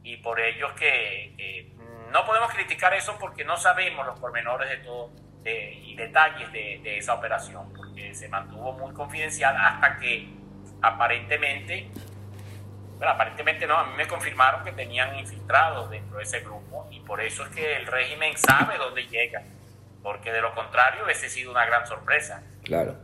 y 0.03 0.17
por 0.17 0.39
ello 0.39 0.73
que, 0.75 1.71
no 2.11 2.25
podemos 2.25 2.51
criticar 2.51 2.93
eso 2.93 3.17
porque 3.17 3.45
no 3.45 3.55
sabemos 3.55 4.05
los 4.05 4.19
pormenores 4.19 4.69
de 4.69 4.77
todo 4.77 5.11
y 5.45 5.95
detalles 5.95 6.51
de, 6.51 6.79
de 6.83 6.97
esa 6.97 7.15
operación, 7.15 7.71
porque 7.75 8.13
se 8.13 8.29
mantuvo 8.29 8.73
muy 8.73 8.93
confidencial 8.93 9.55
hasta 9.57 9.97
que 9.97 10.29
aparentemente 10.81 11.89
bueno, 13.01 13.13
aparentemente 13.15 13.65
no, 13.65 13.77
a 13.77 13.87
mí 13.87 13.93
me 13.97 14.05
confirmaron 14.05 14.63
que 14.63 14.73
tenían 14.73 15.17
infiltrados 15.17 15.89
dentro 15.89 16.17
de 16.17 16.23
ese 16.23 16.41
grupo 16.41 16.87
y 16.91 16.99
por 16.99 17.19
eso 17.19 17.43
es 17.45 17.49
que 17.49 17.77
el 17.77 17.87
régimen 17.87 18.33
sabe 18.37 18.77
dónde 18.77 19.07
llega, 19.07 19.41
porque 20.03 20.31
de 20.31 20.39
lo 20.39 20.53
contrario 20.53 21.07
ese 21.09 21.25
ha 21.25 21.29
sido 21.29 21.49
una 21.49 21.65
gran 21.65 21.87
sorpresa. 21.87 22.43
Claro. 22.61 22.95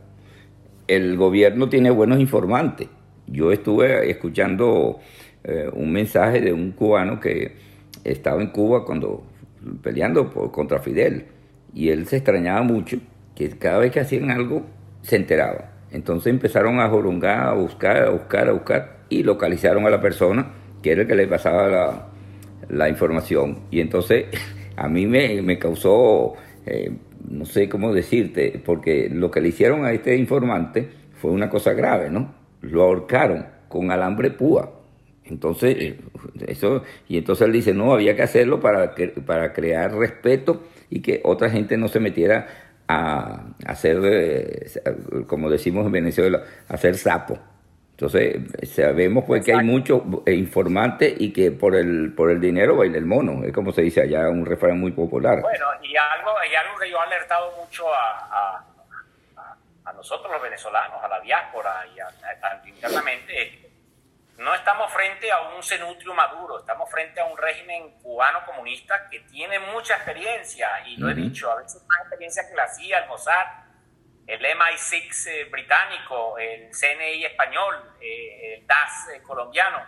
El 0.86 1.16
gobierno 1.16 1.68
tiene 1.68 1.90
buenos 1.90 2.20
informantes. 2.20 2.86
Yo 3.26 3.50
estuve 3.50 4.08
escuchando 4.08 5.00
eh, 5.42 5.68
un 5.72 5.90
mensaje 5.90 6.42
de 6.42 6.52
un 6.52 6.70
cubano 6.70 7.18
que 7.18 7.56
estaba 8.04 8.40
en 8.40 8.50
Cuba 8.50 8.84
cuando 8.84 9.26
peleando 9.82 10.30
por, 10.30 10.52
contra 10.52 10.78
Fidel 10.78 11.26
y 11.74 11.90
él 11.90 12.06
se 12.06 12.16
extrañaba 12.16 12.62
mucho 12.62 12.98
que 13.34 13.50
cada 13.50 13.78
vez 13.78 13.92
que 13.92 14.00
hacían 14.00 14.30
algo 14.30 14.66
se 15.02 15.16
enteraba. 15.16 15.72
Entonces 15.90 16.30
empezaron 16.32 16.80
a 16.80 16.88
jorungar, 16.88 17.48
a 17.48 17.52
buscar, 17.52 18.04
a 18.04 18.10
buscar, 18.10 18.48
a 18.48 18.52
buscar 18.52 18.98
y 19.08 19.22
localizaron 19.22 19.86
a 19.86 19.90
la 19.90 20.00
persona 20.00 20.52
que 20.82 20.92
era 20.92 21.02
el 21.02 21.08
que 21.08 21.14
le 21.14 21.26
pasaba 21.26 22.10
la, 22.68 22.88
información. 22.88 23.60
Y 23.70 23.80
entonces 23.80 24.26
a 24.76 24.88
mí 24.88 25.06
me, 25.06 25.58
causó, 25.58 26.34
eh, 26.66 26.92
no 27.28 27.44
sé 27.44 27.68
cómo 27.68 27.92
decirte, 27.92 28.60
porque 28.64 29.08
lo 29.10 29.30
que 29.30 29.40
le 29.40 29.48
hicieron 29.48 29.84
a 29.84 29.92
este 29.92 30.16
informante 30.16 30.88
fue 31.14 31.30
una 31.30 31.48
cosa 31.48 31.72
grave, 31.72 32.10
¿no? 32.10 32.34
Lo 32.60 32.82
ahorcaron 32.82 33.46
con 33.68 33.90
alambre 33.90 34.30
púa. 34.30 34.74
Entonces, 35.24 35.76
eh, 35.78 35.98
eso, 36.46 36.82
y 37.06 37.18
entonces 37.18 37.46
él 37.46 37.52
dice, 37.52 37.74
no, 37.74 37.92
había 37.92 38.16
que 38.16 38.22
hacerlo 38.22 38.60
para, 38.60 38.94
para 39.26 39.52
crear 39.52 39.94
respeto 39.94 40.62
y 40.90 41.02
que 41.02 41.20
otra 41.24 41.50
gente 41.50 41.76
no 41.76 41.88
se 41.88 42.00
metiera 42.00 42.46
a, 42.88 43.42
hacer, 43.66 43.98
eh, 44.04 44.70
como 45.26 45.50
decimos 45.50 45.86
en 45.86 45.92
Venezuela, 45.92 46.42
hacer 46.68 46.96
sapo. 46.96 47.38
Entonces, 47.90 48.36
sabemos 48.68 49.24
pues 49.26 49.44
que 49.44 49.52
hay 49.52 49.64
muchos 49.64 50.02
eh, 50.24 50.32
informantes 50.32 51.14
y 51.18 51.32
que 51.32 51.50
por 51.50 51.74
el 51.74 52.14
por 52.14 52.30
el 52.30 52.40
dinero 52.40 52.76
baila 52.76 52.96
el 52.96 53.06
mono, 53.06 53.42
es 53.42 53.52
como 53.52 53.72
se 53.72 53.82
dice 53.82 54.02
allá, 54.02 54.28
un 54.28 54.46
refrán 54.46 54.78
muy 54.78 54.92
popular. 54.92 55.40
Bueno, 55.40 55.66
y 55.82 55.96
algo, 55.96 56.30
y 56.48 56.54
algo 56.54 56.78
que 56.78 56.88
yo 56.88 56.96
he 56.96 57.00
alertado 57.00 57.52
mucho 57.56 57.92
a, 57.92 58.64
a, 59.84 59.92
nosotros 59.94 60.30
los 60.30 60.40
venezolanos, 60.40 61.02
a 61.02 61.08
la 61.08 61.20
diáspora 61.20 61.84
y 61.92 61.98
a, 61.98 62.08
internamente, 62.64 63.42
es 63.42 63.67
no 64.38 64.54
estamos 64.54 64.92
frente 64.92 65.32
a 65.32 65.40
un 65.40 65.62
cenutrio 65.64 66.14
maduro, 66.14 66.60
estamos 66.60 66.88
frente 66.88 67.20
a 67.20 67.24
un 67.24 67.36
régimen 67.36 67.90
cubano 68.00 68.46
comunista 68.46 69.08
que 69.10 69.20
tiene 69.20 69.58
mucha 69.58 69.96
experiencia, 69.96 70.68
y 70.86 70.96
lo 70.96 71.10
he 71.10 71.14
dicho, 71.14 71.50
a 71.50 71.56
veces 71.56 71.82
más 71.88 72.00
experiencia 72.02 72.48
que 72.48 72.54
la 72.54 72.68
CIA, 72.68 72.98
el 73.00 73.08
Mossad, 73.08 73.46
el 74.28 74.40
MI6 74.40 75.26
eh, 75.26 75.44
británico, 75.50 76.38
el 76.38 76.70
CNI 76.70 77.24
español, 77.24 77.96
eh, 78.00 78.58
el 78.58 78.66
DAS 78.66 79.08
eh, 79.12 79.22
colombiano, 79.22 79.84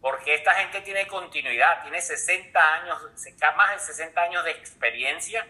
porque 0.00 0.36
esta 0.36 0.54
gente 0.54 0.80
tiene 0.80 1.06
continuidad, 1.06 1.82
tiene 1.82 2.00
60 2.00 2.74
años, 2.74 3.02
más 3.56 3.72
de 3.72 3.78
60 3.78 4.22
años 4.22 4.44
de 4.44 4.52
experiencia, 4.52 5.46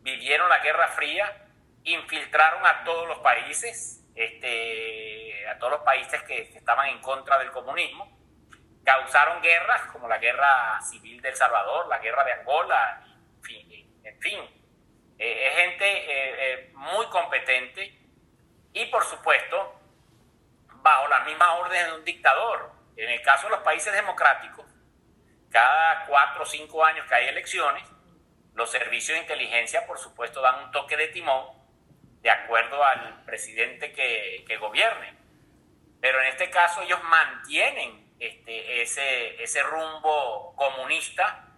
vivieron 0.00 0.48
la 0.48 0.58
Guerra 0.58 0.88
Fría, 0.88 1.46
infiltraron 1.84 2.66
a 2.66 2.82
todos 2.82 3.06
los 3.06 3.18
países, 3.20 4.01
este, 4.14 5.48
a 5.48 5.58
todos 5.58 5.72
los 5.72 5.82
países 5.82 6.22
que, 6.22 6.42
estaban 6.42 6.88
en 6.88 7.00
contra 7.00 7.38
del 7.38 7.50
comunismo, 7.50 8.18
causaron 8.84 9.40
guerras 9.42 9.82
como 9.92 10.08
la 10.08 10.18
guerra 10.18 10.80
civil 10.82 11.20
del 11.20 11.34
Salvador, 11.36 11.88
la 11.88 11.98
guerra 11.98 12.24
de 12.24 12.32
Angola, 12.32 13.04
en 14.04 14.20
fin 14.20 14.62
eh, 15.24 15.46
es 15.46 15.54
gente 15.54 15.84
eh, 15.86 16.34
eh, 16.36 16.70
muy 16.74 17.06
competente 17.06 17.96
y, 18.72 18.86
por 18.86 19.04
supuesto, 19.04 19.80
bajo 20.66 21.06
las 21.06 21.24
mismas 21.26 21.48
órdenes 21.60 21.86
de 21.86 21.92
un 21.92 22.04
dictador. 22.04 22.72
En 22.96 23.08
el 23.08 23.22
caso 23.22 23.46
de 23.46 23.50
los 23.50 23.60
países 23.60 23.92
democráticos, 23.92 24.66
cada 25.48 26.06
cuatro 26.06 26.42
o 26.42 26.46
cinco 26.46 26.84
años 26.84 27.06
que 27.06 27.14
hay 27.14 27.28
elecciones, 27.28 27.84
los 28.54 28.68
servicios 28.68 29.16
de 29.16 29.22
inteligencia, 29.22 29.86
por 29.86 29.98
supuesto, 29.98 30.40
dan 30.40 30.64
un 30.64 30.72
toque 30.72 30.96
de 30.96 31.06
timón 31.08 31.61
de 32.22 32.30
acuerdo 32.30 32.82
al 32.84 33.24
presidente 33.24 33.92
que, 33.92 34.44
que 34.46 34.56
gobierne. 34.56 35.16
Pero 36.00 36.20
en 36.20 36.28
este 36.28 36.50
caso 36.50 36.82
ellos 36.82 37.02
mantienen 37.04 38.12
este, 38.18 38.82
ese, 38.82 39.42
ese 39.42 39.62
rumbo 39.64 40.54
comunista 40.56 41.48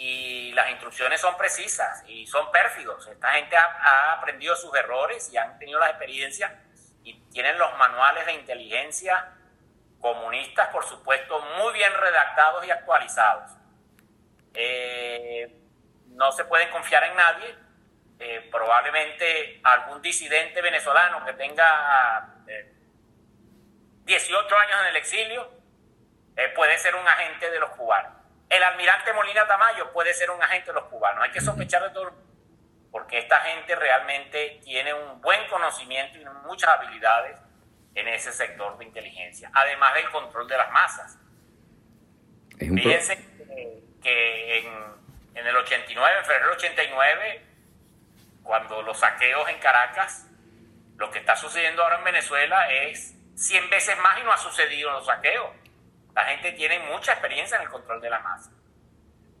y 0.00 0.50
las 0.52 0.70
instrucciones 0.70 1.20
son 1.20 1.36
precisas 1.36 2.02
y 2.08 2.26
son 2.26 2.50
pérfidos. 2.50 3.06
Esta 3.06 3.32
gente 3.32 3.56
ha, 3.56 4.14
aprendido 4.14 4.56
sus 4.56 4.74
errores 4.74 5.30
y 5.32 5.36
han 5.36 5.58
tenido 5.58 5.78
la 5.78 5.90
experiencia 5.90 6.64
y 7.04 7.14
tienen 7.30 7.58
los 7.58 7.76
manuales 7.76 8.26
de 8.26 8.32
inteligencia 8.32 9.36
comunistas, 10.00 10.68
por 10.68 10.84
supuesto, 10.84 11.38
muy 11.58 11.74
bien 11.74 11.92
redactados 11.94 12.66
y 12.66 12.70
actualizados. 12.70 13.52
Eh, 14.54 15.60
no 16.08 16.32
se 16.32 16.44
pueden 16.44 16.70
confiar 16.70 17.04
en 17.04 17.16
nadie. 17.16 17.54
Eh, 18.22 18.48
probablemente 18.50 19.60
algún 19.64 20.02
disidente 20.02 20.60
venezolano 20.60 21.24
que 21.24 21.32
tenga 21.32 22.28
18 24.04 24.54
eh, 24.54 24.58
años 24.58 24.80
en 24.82 24.86
el 24.88 24.96
exilio 24.96 25.50
puede 26.54 26.78
ser 26.78 26.94
un 26.94 27.08
agente 27.08 27.50
de 27.50 27.58
los 27.58 27.70
cubanos 27.70 28.20
el 28.50 28.62
almirante 28.64 29.12
Molina 29.12 29.46
Tamayo 29.46 29.92
puede 29.92 30.12
ser 30.12 30.30
un 30.30 30.42
agente 30.42 30.66
de 30.66 30.72
los 30.74 30.84
cubanos. 30.84 31.22
Hay 31.22 31.30
que 31.30 31.40
sospechar 31.40 31.82
de 31.84 31.90
todo, 31.90 32.12
porque 32.90 33.18
esta 33.18 33.40
gente 33.42 33.76
realmente 33.76 34.60
tiene 34.64 34.92
un 34.92 35.20
buen 35.20 35.46
conocimiento 35.48 36.18
y 36.18 36.24
muchas 36.44 36.70
habilidades 36.70 37.38
en 37.94 38.08
ese 38.08 38.32
sector 38.32 38.76
de 38.76 38.84
inteligencia, 38.84 39.50
además 39.54 39.94
del 39.94 40.10
control 40.10 40.48
de 40.48 40.56
las 40.56 40.70
masas. 40.72 41.16
Fíjense 42.58 43.16
que, 44.02 44.58
en, 45.34 45.46
el 45.46 45.56
89, 45.56 46.18
en 46.18 46.24
febrero 46.24 46.46
del 46.46 46.56
89, 46.56 47.46
cuando 48.50 48.82
los 48.82 48.98
saqueos 48.98 49.48
en 49.48 49.60
Caracas, 49.60 50.26
lo 50.96 51.08
que 51.12 51.20
está 51.20 51.36
sucediendo 51.36 51.84
ahora 51.84 51.98
en 51.98 52.04
Venezuela 52.04 52.68
es 52.68 53.14
100 53.36 53.70
veces 53.70 53.96
más 53.98 54.18
y 54.18 54.24
no 54.24 54.32
ha 54.32 54.38
sucedido 54.38 54.90
los 54.90 55.06
saqueos. 55.06 55.52
La 56.16 56.24
gente 56.24 56.50
tiene 56.50 56.80
mucha 56.80 57.12
experiencia 57.12 57.58
en 57.58 57.62
el 57.62 57.68
control 57.68 58.00
de 58.00 58.10
la 58.10 58.18
masa. 58.18 58.50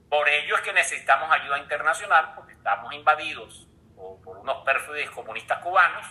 Por 0.08 0.28
ello 0.28 0.54
es 0.54 0.60
que 0.62 0.72
necesitamos 0.72 1.28
ayuda 1.28 1.58
internacional 1.58 2.34
porque 2.36 2.52
estamos 2.52 2.94
invadidos 2.94 3.66
por, 3.96 4.36
unos 4.36 4.64
pérfidos 4.64 5.10
comunistas 5.10 5.58
cubanos 5.58 6.06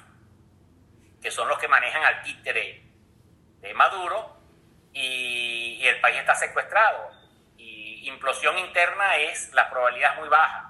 que 1.22 1.32
son 1.32 1.48
los 1.48 1.58
que 1.58 1.70
manejan 1.70 2.04
al 2.04 2.22
títere 2.24 2.84
de 3.62 3.74
Maduro 3.76 4.42
y, 4.92 5.88
el 5.88 6.02
país 6.02 6.18
está 6.18 6.36
secuestrado. 6.36 7.12
Y 7.56 8.10
implosión 8.10 8.58
interna 8.58 9.16
es, 9.16 9.54
la 9.54 9.70
probabilidad 9.70 10.18
muy 10.18 10.28
baja. 10.28 10.69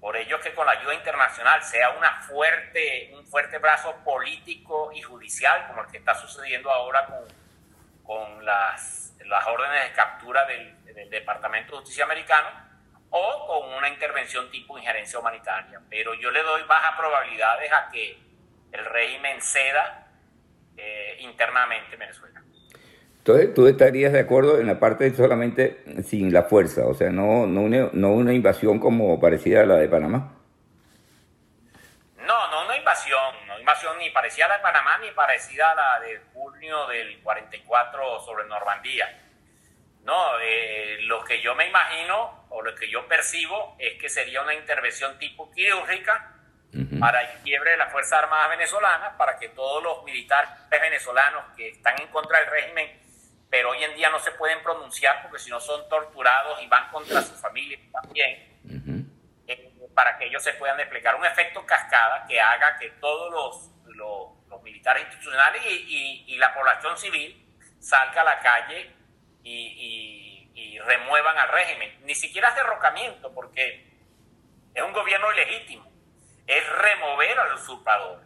Por 0.00 0.16
ello 0.16 0.36
es 0.36 0.42
que 0.42 0.54
con 0.54 0.64
la 0.64 0.72
ayuda 0.72 0.94
internacional 0.94 1.62
sea 1.62 1.90
una 1.90 2.22
fuerte, 2.22 3.10
un 3.12 3.26
fuerte 3.26 3.58
brazo 3.58 3.94
político 4.02 4.90
y 4.92 5.02
judicial 5.02 5.66
como 5.66 5.82
el 5.82 5.90
que 5.90 5.98
está 5.98 6.14
sucediendo 6.14 6.70
ahora 6.70 7.04
con, 7.04 7.24
con 8.02 8.44
las, 8.44 9.14
las 9.26 9.46
órdenes 9.46 9.90
de 9.90 9.92
captura 9.92 10.46
del, 10.46 10.80
Departamento 11.10 11.72
de 11.72 11.78
Justicia 11.78 12.04
americano 12.04 12.48
o 13.10 13.46
con 13.46 13.72
una 13.74 13.88
intervención 13.88 14.50
tipo 14.50 14.78
injerencia 14.78 15.18
humanitaria. 15.18 15.80
Pero 15.88 16.14
yo 16.14 16.30
le 16.30 16.42
doy 16.42 16.62
bajas 16.64 16.96
probabilidades 16.98 17.72
a 17.72 17.88
que 17.88 18.18
el 18.72 18.84
régimen 18.84 19.40
ceda 19.40 20.06
eh, 20.76 21.16
internamente 21.20 21.94
en 21.94 22.00
Venezuela. 22.00 22.39
Entonces, 23.20 23.52
¿tú 23.52 23.66
estarías 23.66 24.14
de 24.14 24.20
acuerdo 24.20 24.58
en 24.58 24.66
la 24.66 24.80
parte 24.80 25.14
solamente 25.14 25.84
sin 26.04 26.32
la 26.32 26.44
fuerza? 26.44 26.86
O 26.86 26.94
sea, 26.94 27.10
no, 27.10 27.46
no, 27.46 27.60
una, 27.60 27.90
no 27.92 28.12
una 28.12 28.32
invasión 28.32 28.78
como 28.78 29.20
parecida 29.20 29.60
a 29.60 29.66
la 29.66 29.76
de 29.76 29.88
Panamá. 29.88 30.32
No, 32.16 32.50
no 32.50 32.64
una 32.64 32.76
invasión, 32.78 33.98
ni 33.98 34.08
parecida 34.08 34.46
a 34.46 34.48
la 34.48 34.56
de 34.56 34.62
Panamá 34.62 34.98
ni 35.02 35.10
parecida 35.10 35.70
a 35.70 35.74
la 35.74 36.00
de 36.00 36.18
junio 36.32 36.86
del 36.86 37.20
44 37.20 38.20
sobre 38.20 38.46
Normandía. 38.46 39.06
No, 40.02 40.38
eh, 40.42 40.96
lo 41.02 41.22
que 41.22 41.42
yo 41.42 41.54
me 41.54 41.68
imagino 41.68 42.46
o 42.48 42.62
lo 42.62 42.74
que 42.74 42.90
yo 42.90 43.06
percibo 43.06 43.76
es 43.78 44.00
que 44.00 44.08
sería 44.08 44.40
una 44.40 44.54
intervención 44.54 45.18
tipo 45.18 45.50
quirúrgica 45.50 46.36
para 46.98 47.20
el 47.20 47.42
quiebre 47.42 47.72
de 47.72 47.76
las 47.76 47.92
Fuerzas 47.92 48.22
Armadas 48.22 48.50
venezolanas, 48.50 49.14
para 49.18 49.38
que 49.38 49.48
todos 49.50 49.82
los 49.82 50.04
militares 50.04 50.50
venezolanos 50.70 51.44
que 51.56 51.68
están 51.68 52.00
en 52.00 52.08
contra 52.08 52.38
del 52.38 52.48
régimen 52.48 53.00
pero 53.50 53.70
hoy 53.70 53.82
en 53.82 53.96
día 53.96 54.08
no 54.10 54.20
se 54.20 54.30
pueden 54.32 54.62
pronunciar 54.62 55.22
porque 55.22 55.40
si 55.40 55.50
no 55.50 55.58
son 55.58 55.88
torturados 55.88 56.62
y 56.62 56.68
van 56.68 56.88
contra 56.90 57.20
su 57.20 57.34
familia 57.34 57.78
también, 57.90 58.60
eh, 59.46 59.72
para 59.92 60.16
que 60.16 60.26
ellos 60.26 60.42
se 60.42 60.52
puedan 60.52 60.76
desplegar 60.76 61.16
un 61.16 61.26
efecto 61.26 61.66
cascada 61.66 62.24
que 62.28 62.40
haga 62.40 62.78
que 62.78 62.90
todos 63.00 63.32
los, 63.32 63.96
los, 63.96 64.62
militares 64.62 65.04
institucionales 65.04 65.62
y, 65.64 66.24
y, 66.28 66.36
la 66.36 66.52
población 66.52 66.96
civil 66.98 67.56
salga 67.78 68.20
a 68.20 68.24
la 68.24 68.38
calle 68.40 68.94
y, 69.42 70.50
y, 70.54 70.78
remuevan 70.80 71.38
al 71.38 71.48
régimen. 71.48 71.98
Ni 72.04 72.14
siquiera 72.14 72.50
es 72.50 72.56
derrocamiento, 72.56 73.32
porque 73.32 73.86
es 74.74 74.82
un 74.82 74.92
gobierno 74.92 75.32
ilegítimo, 75.32 75.90
es 76.46 76.68
remover 76.68 77.38
al 77.38 77.54
usurpador. 77.54 78.20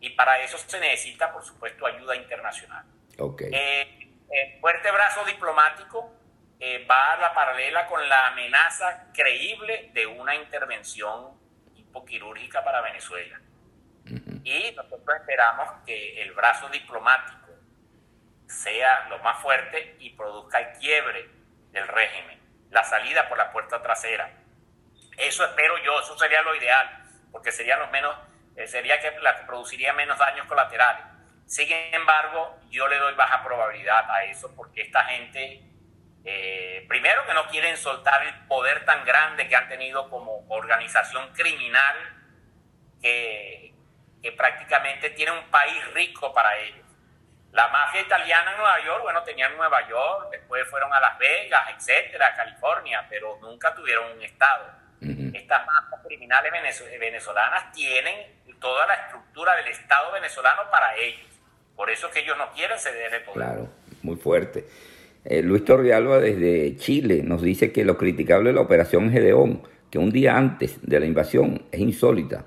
Y 0.00 0.10
para 0.10 0.40
eso 0.40 0.56
se 0.56 0.80
necesita, 0.80 1.32
por 1.32 1.44
supuesto, 1.44 1.86
ayuda 1.86 2.16
internacional. 2.16 2.84
Okay. 3.18 3.50
Eh, 3.52 3.97
el 4.30 4.60
fuerte 4.60 4.90
brazo 4.90 5.24
diplomático 5.24 6.12
eh, 6.60 6.86
va 6.90 7.12
a 7.12 7.16
la 7.18 7.34
paralela 7.34 7.86
con 7.86 8.06
la 8.08 8.28
amenaza 8.28 9.06
creíble 9.14 9.90
de 9.92 10.06
una 10.06 10.34
intervención 10.34 11.38
hipoquirúrgica 11.76 12.64
para 12.64 12.80
Venezuela. 12.80 13.40
Y 14.44 14.72
nosotros 14.72 15.16
esperamos 15.20 15.68
que 15.84 16.22
el 16.22 16.32
brazo 16.32 16.68
diplomático 16.70 17.48
sea 18.46 19.06
lo 19.08 19.18
más 19.18 19.40
fuerte 19.42 19.96
y 20.00 20.10
produzca 20.10 20.58
el 20.58 20.78
quiebre 20.78 21.28
del 21.70 21.86
régimen, 21.86 22.40
la 22.70 22.82
salida 22.82 23.28
por 23.28 23.36
la 23.36 23.52
puerta 23.52 23.82
trasera. 23.82 24.30
Eso 25.16 25.44
espero 25.44 25.76
yo, 25.84 26.00
eso 26.00 26.18
sería 26.18 26.42
lo 26.42 26.54
ideal, 26.54 27.04
porque 27.30 27.52
sería 27.52 27.76
los 27.76 27.90
menos, 27.90 28.16
eh, 28.56 28.66
sería 28.66 29.00
que 29.00 29.10
la 29.20 29.36
que 29.36 29.44
produciría 29.44 29.92
menos 29.92 30.18
daños 30.18 30.46
colaterales. 30.46 31.04
Sin 31.48 31.66
embargo, 31.72 32.60
yo 32.70 32.86
le 32.88 32.98
doy 32.98 33.14
baja 33.14 33.42
probabilidad 33.42 34.08
a 34.10 34.24
eso 34.24 34.54
porque 34.54 34.82
esta 34.82 35.02
gente, 35.06 35.62
eh, 36.24 36.84
primero 36.86 37.24
que 37.26 37.32
no 37.32 37.48
quieren 37.48 37.76
soltar 37.78 38.22
el 38.22 38.46
poder 38.46 38.84
tan 38.84 39.02
grande 39.06 39.48
que 39.48 39.56
han 39.56 39.66
tenido 39.66 40.10
como 40.10 40.46
organización 40.48 41.32
criminal, 41.32 41.96
que, 43.00 43.72
que 44.22 44.32
prácticamente 44.32 45.08
tiene 45.10 45.32
un 45.32 45.50
país 45.50 45.82
rico 45.94 46.34
para 46.34 46.54
ellos. 46.58 46.86
La 47.52 47.68
mafia 47.68 48.02
italiana 48.02 48.50
en 48.50 48.58
Nueva 48.58 48.84
York, 48.84 49.02
bueno, 49.02 49.22
tenían 49.22 49.56
Nueva 49.56 49.88
York, 49.88 50.28
después 50.30 50.68
fueron 50.68 50.92
a 50.92 51.00
Las 51.00 51.16
Vegas, 51.18 51.70
etcétera, 51.74 52.34
California, 52.36 53.06
pero 53.08 53.38
nunca 53.40 53.74
tuvieron 53.74 54.12
un 54.12 54.22
Estado. 54.22 54.70
Estas 55.00 55.64
mafias 55.64 56.02
criminales 56.04 56.52
venezolanas 57.00 57.72
tienen 57.72 58.38
toda 58.60 58.86
la 58.86 58.94
estructura 58.94 59.56
del 59.56 59.68
Estado 59.68 60.12
venezolano 60.12 60.68
para 60.70 60.94
ellos. 60.96 61.37
Por 61.78 61.88
eso 61.90 62.08
es 62.08 62.12
que 62.12 62.20
ellos 62.20 62.36
no 62.36 62.52
quieren 62.56 62.76
ceder 62.76 63.14
el 63.14 63.22
poder. 63.22 63.36
Claro, 63.36 63.68
muy 64.02 64.16
fuerte. 64.16 64.64
Eh, 65.24 65.42
Luis 65.42 65.64
Torrialba 65.64 66.18
desde 66.18 66.76
Chile 66.76 67.22
nos 67.22 67.40
dice 67.40 67.70
que 67.70 67.84
lo 67.84 67.96
criticable 67.96 68.50
de 68.50 68.56
la 68.56 68.62
operación 68.62 69.12
Gedeón, 69.12 69.62
que 69.88 69.98
un 69.98 70.10
día 70.10 70.36
antes 70.36 70.80
de 70.82 70.98
la 70.98 71.06
invasión 71.06 71.62
es 71.70 71.78
insólita, 71.78 72.46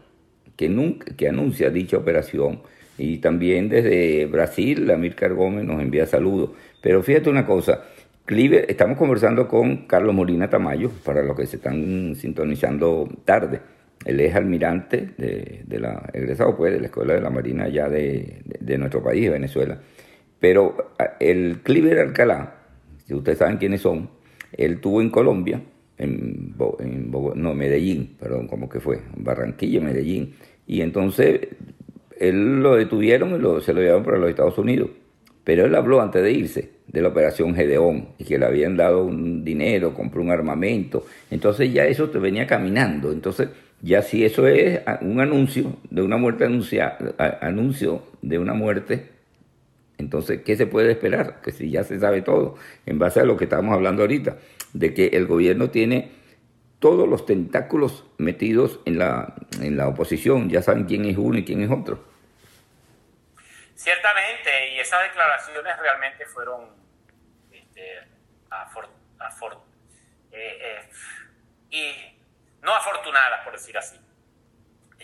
que, 0.57 0.67
nunca, 0.67 1.15
que 1.15 1.29
anuncia 1.29 1.69
dicha 1.69 1.95
operación. 1.95 2.61
Y 2.97 3.19
también 3.19 3.69
desde 3.69 4.25
Brasil, 4.25 4.91
Amílcar 4.91 5.33
Gómez 5.33 5.63
nos 5.63 5.81
envía 5.81 6.05
saludos. 6.07 6.49
Pero 6.81 7.01
fíjate 7.01 7.29
una 7.29 7.45
cosa, 7.45 7.85
Clive, 8.25 8.65
estamos 8.69 8.97
conversando 8.97 9.47
con 9.47 9.87
Carlos 9.87 10.13
Molina 10.13 10.49
Tamayo, 10.49 10.91
para 11.05 11.23
los 11.23 11.37
que 11.37 11.47
se 11.47 11.55
están 11.55 12.15
sintonizando 12.15 13.07
tarde. 13.23 13.61
Él 14.05 14.19
es 14.19 14.35
almirante 14.35 15.09
de, 15.17 15.79
la, 15.79 16.09
egresado 16.13 16.55
pues 16.55 16.73
de 16.73 16.79
la 16.79 16.87
Escuela 16.87 17.13
de 17.13 17.21
la 17.21 17.29
Marina 17.29 17.67
ya 17.69 17.87
de, 17.87 18.41
nuestro 18.77 19.03
país, 19.03 19.29
Venezuela. 19.29 19.79
Pero 20.39 20.93
el 21.19 21.59
Cliver 21.59 21.99
Alcalá, 21.99 22.55
si 23.05 23.13
ustedes 23.13 23.37
saben 23.37 23.57
quiénes 23.57 23.81
son, 23.81 24.09
él 24.53 24.79
tuvo 24.79 25.01
en 25.01 25.09
Colombia, 25.09 25.61
en, 25.97 26.55
no, 27.35 27.53
Medellín, 27.53 28.15
perdón, 28.19 28.47
como 28.47 28.67
que 28.67 28.79
fue, 28.79 29.01
Barranquilla, 29.17 29.81
Medellín. 29.81 30.33
Y 30.65 30.81
entonces 30.81 31.41
él 32.19 32.61
lo 32.61 32.75
detuvieron 32.75 33.35
y 33.35 33.39
lo, 33.39 33.61
se 33.61 33.73
lo 33.73 33.81
llevaron 33.81 34.03
para 34.03 34.17
los 34.17 34.29
Estados 34.29 34.57
Unidos. 34.57 34.89
Pero 35.43 35.65
él 35.65 35.75
habló 35.75 36.01
antes 36.01 36.23
de 36.23 36.31
irse 36.31 36.69
de 36.87 37.01
la 37.01 37.07
operación 37.07 37.55
Gedeón 37.55 38.09
y 38.17 38.25
que 38.25 38.37
le 38.37 38.45
habían 38.45 38.77
dado 38.77 39.03
un 39.03 39.43
dinero, 39.43 39.93
compró 39.93 40.21
un 40.21 40.29
armamento. 40.29 41.05
Entonces 41.29 41.71
ya 41.71 41.85
eso 41.85 42.09
te 42.09 42.19
venía 42.19 42.45
caminando. 42.45 43.11
Entonces 43.11 43.49
ya 43.81 44.01
si 44.01 44.25
eso 44.25 44.47
es 44.47 44.81
un 45.01 45.19
anuncio 45.19 45.77
de 45.89 46.01
una 46.01 46.17
muerte 46.17 46.45
anunciada, 46.45 46.97
anuncio 47.41 48.03
de 48.21 48.39
una 48.39 48.53
muerte, 48.53 49.09
entonces, 49.97 50.41
¿qué 50.43 50.55
se 50.55 50.65
puede 50.65 50.91
esperar? 50.91 51.41
Que 51.41 51.51
si 51.51 51.69
ya 51.69 51.83
se 51.83 51.99
sabe 51.99 52.21
todo, 52.21 52.57
en 52.85 52.97
base 52.97 53.19
a 53.19 53.23
lo 53.23 53.37
que 53.37 53.43
estamos 53.43 53.73
hablando 53.73 54.01
ahorita, 54.01 54.37
de 54.73 54.93
que 54.93 55.07
el 55.07 55.27
gobierno 55.27 55.69
tiene 55.69 56.11
todos 56.79 57.07
los 57.07 57.27
tentáculos 57.27 58.05
metidos 58.17 58.79
en 58.85 58.97
la, 58.97 59.35
en 59.61 59.77
la 59.77 59.87
oposición, 59.87 60.49
ya 60.49 60.63
saben 60.63 60.85
quién 60.85 61.05
es 61.05 61.17
uno 61.17 61.37
y 61.37 61.45
quién 61.45 61.61
es 61.61 61.69
otro. 61.69 62.03
Ciertamente, 63.75 64.49
y 64.75 64.79
esas 64.79 65.03
declaraciones 65.03 65.73
realmente 65.79 66.25
fueron 66.25 66.65
este, 67.51 67.81
eh, 70.31 70.57
eh, 70.61 70.89
y 71.69 72.20
no 72.61 72.73
afortunadas, 72.73 73.43
por 73.43 73.53
decir 73.53 73.77
así. 73.77 73.99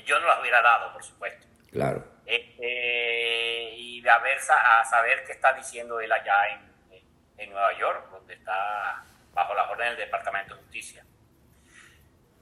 Yo 0.06 0.20
no 0.20 0.28
las 0.28 0.40
hubiera 0.40 0.62
dado, 0.62 0.94
por 0.94 1.04
supuesto. 1.04 1.46
Claro. 1.72 2.04
Este, 2.26 3.72
y 3.76 4.02
de 4.02 4.10
haber 4.10 4.38
a 4.38 4.86
saber 4.86 5.26
qué 5.26 5.34
está 5.34 5.54
diciendo 5.54 6.00
él 6.00 6.12
allá 6.12 6.50
en, 6.50 7.04
en 7.38 7.52
Nueva 7.52 7.74
York, 7.78 8.10
donde 8.12 8.36
está 8.36 9.04
bajo 9.34 9.54
la 9.54 9.70
orden 9.70 9.90
del 9.90 9.98
Departamento 9.98 10.56
de 10.56 10.62
Justicia. 10.62 11.06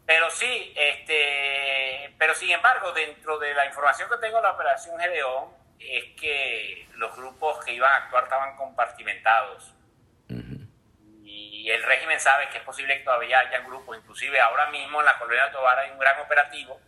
Pero 0.05 0.29
sí, 0.29 0.73
este, 0.75 2.13
pero 2.17 2.35
sin 2.35 2.51
embargo, 2.51 2.91
dentro 2.91 3.39
de 3.39 3.53
la 3.53 3.65
información 3.65 4.09
que 4.09 4.17
tengo 4.17 4.37
de 4.37 4.43
la 4.43 4.51
operación 4.51 4.99
Gedeón, 4.99 5.49
es 5.79 6.19
que 6.19 6.87
los 6.93 7.15
grupos 7.15 7.63
que 7.65 7.73
iban 7.73 7.91
a 7.91 7.97
actuar 7.97 8.23
estaban 8.23 8.55
compartimentados 8.55 9.74
y 11.65 11.71
el 11.71 11.81
régimen 11.81 12.19
sabe 12.19 12.47
que 12.49 12.59
es 12.59 12.63
posible 12.63 12.95
que 12.95 13.03
todavía 13.03 13.39
haya 13.39 13.61
grupos, 13.61 13.97
inclusive 13.97 14.39
ahora 14.39 14.67
mismo 14.67 14.99
en 14.99 15.05
la 15.07 15.17
colonia 15.17 15.47
de 15.47 15.51
Tobar 15.51 15.79
hay 15.79 15.89
un 15.89 15.97
gran 15.97 16.19
operativo, 16.19 16.79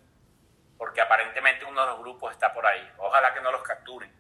porque 0.78 1.02
aparentemente 1.02 1.66
uno 1.66 1.82
de 1.82 1.88
los 1.88 2.00
grupos 2.02 2.32
está 2.32 2.54
por 2.54 2.64
ahí. 2.64 2.88
Ojalá 2.98 3.34
que 3.34 3.42
no 3.42 3.52
los 3.52 3.64
capturen. 3.64 4.14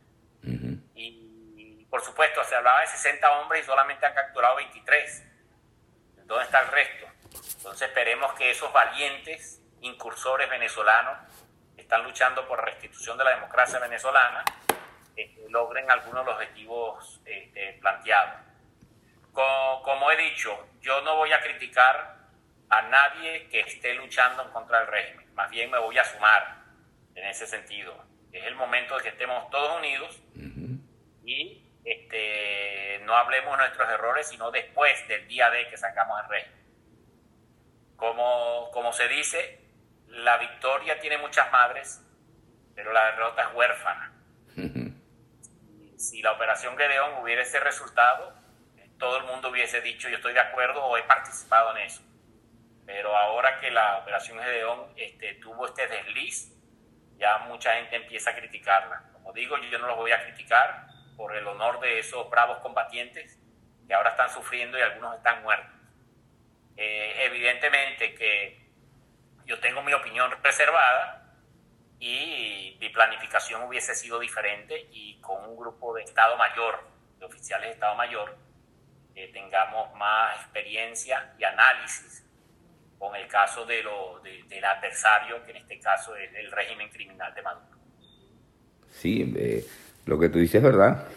y, 0.95 1.85
por 1.91 2.01
supuesto, 2.01 2.43
se 2.43 2.55
hablaba 2.55 2.81
de 2.81 2.87
60 2.87 3.39
hombres 3.39 3.61
y 3.61 3.65
solamente 3.67 4.03
han 4.07 4.15
capturado 4.15 4.55
23. 4.55 5.25
¿Dónde 6.25 6.45
está 6.45 6.61
el 6.61 6.69
resto? 6.69 7.05
Entonces 7.57 7.89
esperemos 7.89 8.33
que 8.33 8.49
esos 8.49 8.73
valientes 8.73 9.61
incursores 9.81 10.49
venezolanos 10.49 11.19
que 11.75 11.83
están 11.83 12.01
luchando 12.01 12.47
por 12.47 12.57
la 12.57 12.65
restitución 12.65 13.15
de 13.15 13.25
la 13.25 13.29
democracia 13.35 13.77
venezolana 13.77 14.43
eh, 15.15 15.45
logren 15.49 15.91
algunos 15.91 16.25
de 16.25 16.31
los 16.31 16.33
objetivos 16.33 17.21
este, 17.25 17.73
planteados 17.79 18.46
como, 19.37 20.11
he 20.11 20.17
dicho, 20.17 20.67
yo 20.81 21.01
no 21.01 21.15
voy 21.15 21.31
a 21.31 21.41
criticar 21.41 22.17
a 22.69 22.81
nadie 22.83 23.47
que 23.49 23.59
esté 23.59 23.93
luchando 23.93 24.43
en 24.43 24.49
contra 24.49 24.79
del 24.79 24.87
régimen, 24.87 25.33
más 25.35 25.49
bien 25.49 25.69
me 25.69 25.77
voy 25.77 25.97
a 25.97 26.03
sumar 26.03 26.63
en 27.13 27.25
ese 27.25 27.45
sentido. 27.45 28.03
Es 28.31 28.43
el 28.45 28.55
momento 28.55 28.97
de 28.97 29.03
que 29.03 29.09
estemos 29.09 29.49
todos 29.49 29.77
unidos 29.77 30.19
y 31.23 31.63
este, 31.85 32.99
no 33.05 33.15
hablemos 33.15 33.57
de 33.57 33.63
nuestros 33.63 33.89
errores, 33.89 34.27
sino 34.27 34.51
después 34.51 35.07
del 35.07 35.27
día 35.27 35.49
de 35.49 35.67
que 35.67 35.77
sacamos 35.77 36.19
el 36.23 36.29
régimen. 36.29 36.57
Como, 37.95 38.69
como 38.71 38.91
se 38.91 39.07
dice, 39.07 39.61
la 40.07 40.37
victoria 40.37 40.99
tiene 40.99 41.17
muchas 41.17 41.51
madres, 41.51 42.03
pero 42.75 42.91
la 42.91 43.11
derrota 43.11 43.43
es 43.43 43.55
huérfana. 43.55 44.13
Si 45.97 46.21
la 46.21 46.33
operación 46.33 46.77
Gedeón 46.77 47.21
hubiera 47.21 47.41
ese 47.41 47.59
resultado, 47.59 48.36
todo 48.97 49.17
el 49.17 49.23
mundo 49.25 49.49
hubiese 49.49 49.81
dicho 49.81 50.09
yo 50.09 50.17
estoy 50.17 50.33
de 50.33 50.39
acuerdo 50.39 50.83
o 50.83 50.97
he 50.97 51.03
participado 51.03 51.75
en 51.75 51.83
eso. 51.83 52.01
Pero 52.85 53.15
ahora 53.15 53.59
que 53.59 53.69
la 53.69 53.97
operación 53.97 54.39
Gedeón 54.39 54.93
este, 54.95 55.35
tuvo 55.35 55.65
este 55.67 55.87
desliz, 55.87 56.53
ya 57.17 57.39
mucha 57.39 57.73
gente 57.75 57.97
empieza 57.97 58.29
a 58.31 58.35
criticarla. 58.35 59.03
Como 59.13 59.33
digo, 59.33 59.57
yo 59.57 59.77
no 59.79 59.87
los 59.87 59.97
voy 59.97 60.11
a 60.11 60.23
criticar 60.23 60.87
por 61.17 61.35
el 61.35 61.45
honor 61.47 61.79
de 61.79 61.99
esos 61.99 62.29
bravos 62.29 62.59
combatientes 62.59 63.37
que 63.87 63.93
ahora 63.93 64.11
están 64.11 64.29
sufriendo 64.29 64.77
y 64.77 64.81
algunos 64.81 65.17
están 65.17 65.43
muertos. 65.43 65.73
Eh, 66.77 67.25
evidentemente 67.25 68.13
que 68.13 68.67
yo 69.45 69.59
tengo 69.59 69.81
mi 69.81 69.93
opinión 69.93 70.31
reservada 70.43 71.33
y 71.99 72.77
mi 72.79 72.89
planificación 72.89 73.63
hubiese 73.63 73.95
sido 73.95 74.19
diferente 74.19 74.87
y 74.91 75.19
con 75.21 75.43
un 75.43 75.57
grupo 75.57 75.93
de 75.95 76.03
Estado 76.03 76.37
Mayor, 76.37 76.87
de 77.17 77.25
oficiales 77.25 77.69
de 77.69 77.73
Estado 77.73 77.95
Mayor, 77.95 78.37
que 79.17 79.29
tengamos 79.29 79.87
más 79.97 80.35
experiencia 80.41 81.33
y 81.39 81.43
análisis 81.43 82.23
con 82.99 83.15
el 83.15 83.27
caso 83.27 83.65
de 83.65 83.81
lo, 83.81 84.21
del 84.21 84.63
adversario, 84.63 85.43
que 85.43 85.51
en 85.51 85.57
este 85.57 85.79
caso 85.79 86.15
es 86.15 86.29
el 86.35 86.51
régimen 86.51 86.87
criminal 86.89 87.33
de 87.33 87.41
Maduro. 87.41 87.77
Sí, 88.91 89.33
eh, 89.35 89.65
lo 90.05 90.19
que 90.19 90.29
tú 90.29 90.37
dices 90.37 90.55
es 90.55 90.63
verdad. 90.63 91.07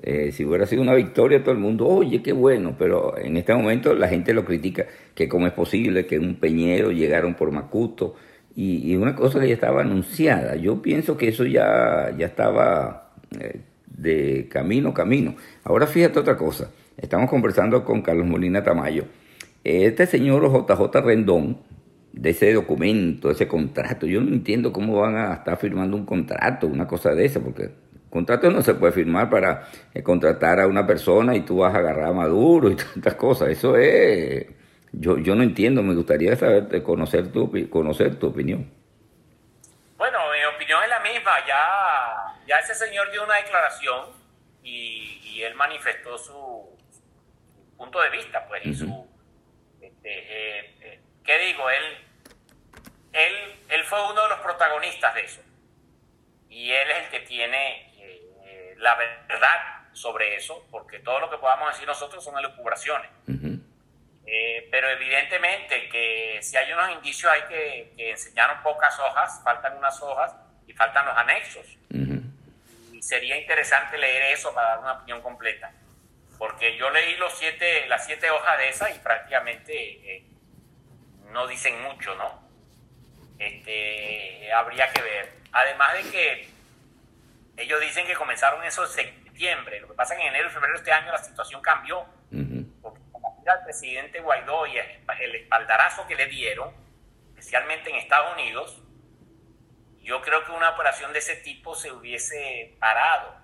Eh, 0.00 0.30
si 0.30 0.44
hubiera 0.44 0.64
sido 0.64 0.82
una 0.82 0.94
victoria, 0.94 1.42
todo 1.42 1.50
el 1.50 1.58
mundo, 1.58 1.88
oye, 1.88 2.22
qué 2.22 2.32
bueno, 2.32 2.76
pero 2.78 3.18
en 3.18 3.36
este 3.36 3.52
momento 3.52 3.94
la 3.94 4.06
gente 4.06 4.32
lo 4.32 4.44
critica, 4.44 4.86
que 5.16 5.28
cómo 5.28 5.48
es 5.48 5.52
posible 5.52 6.06
que 6.06 6.20
un 6.20 6.36
peñero 6.36 6.92
llegaron 6.92 7.34
por 7.34 7.50
Macuto, 7.50 8.14
y, 8.54 8.94
una 8.94 9.16
cosa 9.16 9.40
que 9.40 9.48
ya 9.48 9.54
estaba 9.54 9.80
anunciada. 9.80 10.54
Yo 10.54 10.80
pienso 10.82 11.16
que 11.16 11.28
eso 11.28 11.44
ya, 11.44 12.14
ya 12.16 12.26
estaba 12.26 13.12
eh, 13.40 13.60
de 14.00 14.48
camino, 14.50 14.94
camino. 14.94 15.34
Ahora 15.64 15.86
fíjate 15.86 16.18
otra 16.18 16.36
cosa, 16.36 16.70
estamos 16.96 17.28
conversando 17.28 17.84
con 17.84 18.02
Carlos 18.02 18.26
Molina 18.26 18.62
Tamayo. 18.62 19.04
Este 19.62 20.06
señor 20.06 20.50
JJ 20.50 21.00
Rendón, 21.02 21.58
de 22.12 22.30
ese 22.30 22.52
documento, 22.52 23.30
ese 23.30 23.46
contrato, 23.46 24.06
yo 24.06 24.20
no 24.20 24.32
entiendo 24.32 24.72
cómo 24.72 25.00
van 25.00 25.16
a 25.16 25.34
estar 25.34 25.56
firmando 25.58 25.96
un 25.96 26.04
contrato, 26.04 26.66
una 26.66 26.86
cosa 26.86 27.14
de 27.14 27.24
esa, 27.24 27.40
porque 27.40 27.70
contrato 28.10 28.50
no 28.50 28.62
se 28.62 28.74
puede 28.74 28.92
firmar 28.92 29.30
para 29.30 29.68
eh, 29.94 30.02
contratar 30.02 30.60
a 30.60 30.66
una 30.66 30.86
persona 30.86 31.36
y 31.36 31.42
tú 31.42 31.58
vas 31.58 31.74
a 31.74 31.78
agarrar 31.78 32.08
a 32.08 32.12
Maduro 32.12 32.70
y 32.70 32.76
tantas 32.94 33.14
cosas. 33.14 33.50
Eso 33.50 33.76
es, 33.76 34.46
yo, 34.92 35.18
yo 35.18 35.34
no 35.34 35.42
entiendo, 35.42 35.82
me 35.82 35.94
gustaría 35.94 36.34
saber, 36.36 36.82
conocer 36.82 37.30
tu, 37.30 37.50
conocer 37.70 38.16
tu 38.16 38.28
opinión. 38.28 38.68
Bueno, 39.96 40.18
mi 40.32 40.56
opinión 40.56 40.80
es 40.82 40.88
la 40.88 41.00
misma, 41.00 41.30
ya, 41.46 42.46
ya 42.48 42.49
ese 42.60 42.74
señor 42.74 43.10
dio 43.10 43.24
una 43.24 43.36
declaración 43.36 44.10
y, 44.62 45.42
él 45.42 45.54
manifestó 45.54 46.18
su, 46.18 46.78
punto 47.78 47.98
de 48.02 48.10
vista, 48.10 48.46
pues, 48.46 48.66
y 48.66 48.74
su, 48.74 49.08
este, 49.80 50.10
eh, 50.10 50.76
eh, 50.82 51.00
¿qué 51.24 51.38
digo? 51.38 51.70
Él, 51.70 51.84
él, 53.14 53.34
él 53.70 53.84
fue 53.84 54.02
uno 54.12 54.22
de 54.22 54.28
los 54.28 54.40
protagonistas 54.40 55.14
de 55.14 55.22
eso 55.22 55.40
y 56.50 56.70
él 56.72 56.90
es 56.90 57.04
el 57.04 57.10
que 57.10 57.20
tiene 57.20 57.90
la 58.80 58.94
verdad 58.96 59.80
sobre 59.92 60.36
eso, 60.36 60.66
porque 60.70 60.98
todo 61.00 61.20
lo 61.20 61.30
que 61.30 61.38
podamos 61.38 61.72
decir 61.72 61.86
nosotros 61.86 62.22
son 62.22 62.38
elucubraciones. 62.38 63.10
Eh, 64.26 64.68
pero 64.70 64.88
evidentemente 64.88 65.88
que 65.88 66.38
si 66.40 66.56
hay 66.56 66.72
unos 66.72 66.90
indicios 66.90 67.32
hay 67.32 67.42
que, 67.48 67.92
que, 67.96 68.10
enseñar 68.12 68.62
pocas 68.62 68.96
hojas, 69.00 69.40
faltan 69.42 69.76
unas 69.76 70.00
hojas 70.00 70.36
y 70.66 70.72
faltan 70.72 71.06
los 71.06 71.16
anexos. 71.16 71.66
Y 73.00 73.02
sería 73.02 73.38
interesante 73.38 73.96
leer 73.96 74.34
eso 74.34 74.54
para 74.54 74.68
dar 74.68 74.78
una 74.80 74.92
opinión 74.92 75.22
completa. 75.22 75.72
Porque 76.36 76.76
yo 76.76 76.90
leí 76.90 77.16
los 77.16 77.32
siete, 77.32 77.86
las 77.88 78.04
siete 78.04 78.30
hojas 78.30 78.58
de 78.58 78.68
esas 78.68 78.94
y 78.94 78.98
prácticamente 78.98 79.72
eh, 79.74 80.24
no 81.30 81.46
dicen 81.46 81.80
mucho, 81.80 82.14
¿no? 82.16 82.46
Este, 83.38 84.52
habría 84.52 84.92
que 84.92 85.00
ver. 85.00 85.32
Además 85.50 85.94
de 85.94 86.10
que 86.10 86.48
ellos 87.56 87.80
dicen 87.80 88.06
que 88.06 88.12
comenzaron 88.12 88.62
eso 88.64 88.84
en 88.84 88.90
septiembre. 88.90 89.80
Lo 89.80 89.88
que 89.88 89.94
pasa 89.94 90.12
es 90.12 90.20
que 90.20 90.26
en 90.26 90.34
enero 90.34 90.50
y 90.50 90.52
febrero 90.52 90.74
de 90.74 90.80
este 90.80 90.92
año 90.92 91.10
la 91.10 91.24
situación 91.24 91.62
cambió. 91.62 92.04
Porque 92.82 93.00
el 93.46 93.64
presidente 93.64 94.20
Guaidó 94.20 94.66
y 94.66 94.76
el 94.76 95.34
espaldarazo 95.36 96.06
que 96.06 96.16
le 96.16 96.26
dieron, 96.26 96.70
especialmente 97.30 97.88
en 97.88 97.96
Estados 97.96 98.34
Unidos, 98.34 98.82
yo 100.02 100.20
creo 100.22 100.44
que 100.44 100.52
una 100.52 100.70
operación 100.70 101.12
de 101.12 101.18
ese 101.18 101.36
tipo 101.36 101.74
se 101.74 101.92
hubiese 101.92 102.76
parado. 102.78 103.38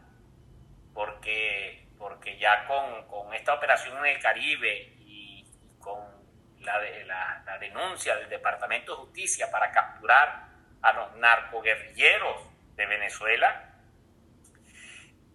Porque, 0.94 1.88
porque 1.98 2.38
ya 2.38 2.66
con, 2.66 3.34
esta 3.34 3.54
operación 3.54 3.98
en 3.98 4.16
el 4.16 4.22
Caribe 4.22 4.94
y, 5.00 5.46
con 5.78 6.00
la, 6.60 6.80
la, 7.04 7.42
la 7.44 7.58
denuncia 7.58 8.16
del 8.16 8.30
Departamento 8.30 8.92
de 8.92 8.98
Justicia 8.98 9.50
para 9.50 9.70
capturar 9.70 10.46
a 10.80 10.92
los 10.92 11.16
narcoguerrilleros 11.16 12.42
de 12.76 12.86
Venezuela, 12.86 13.74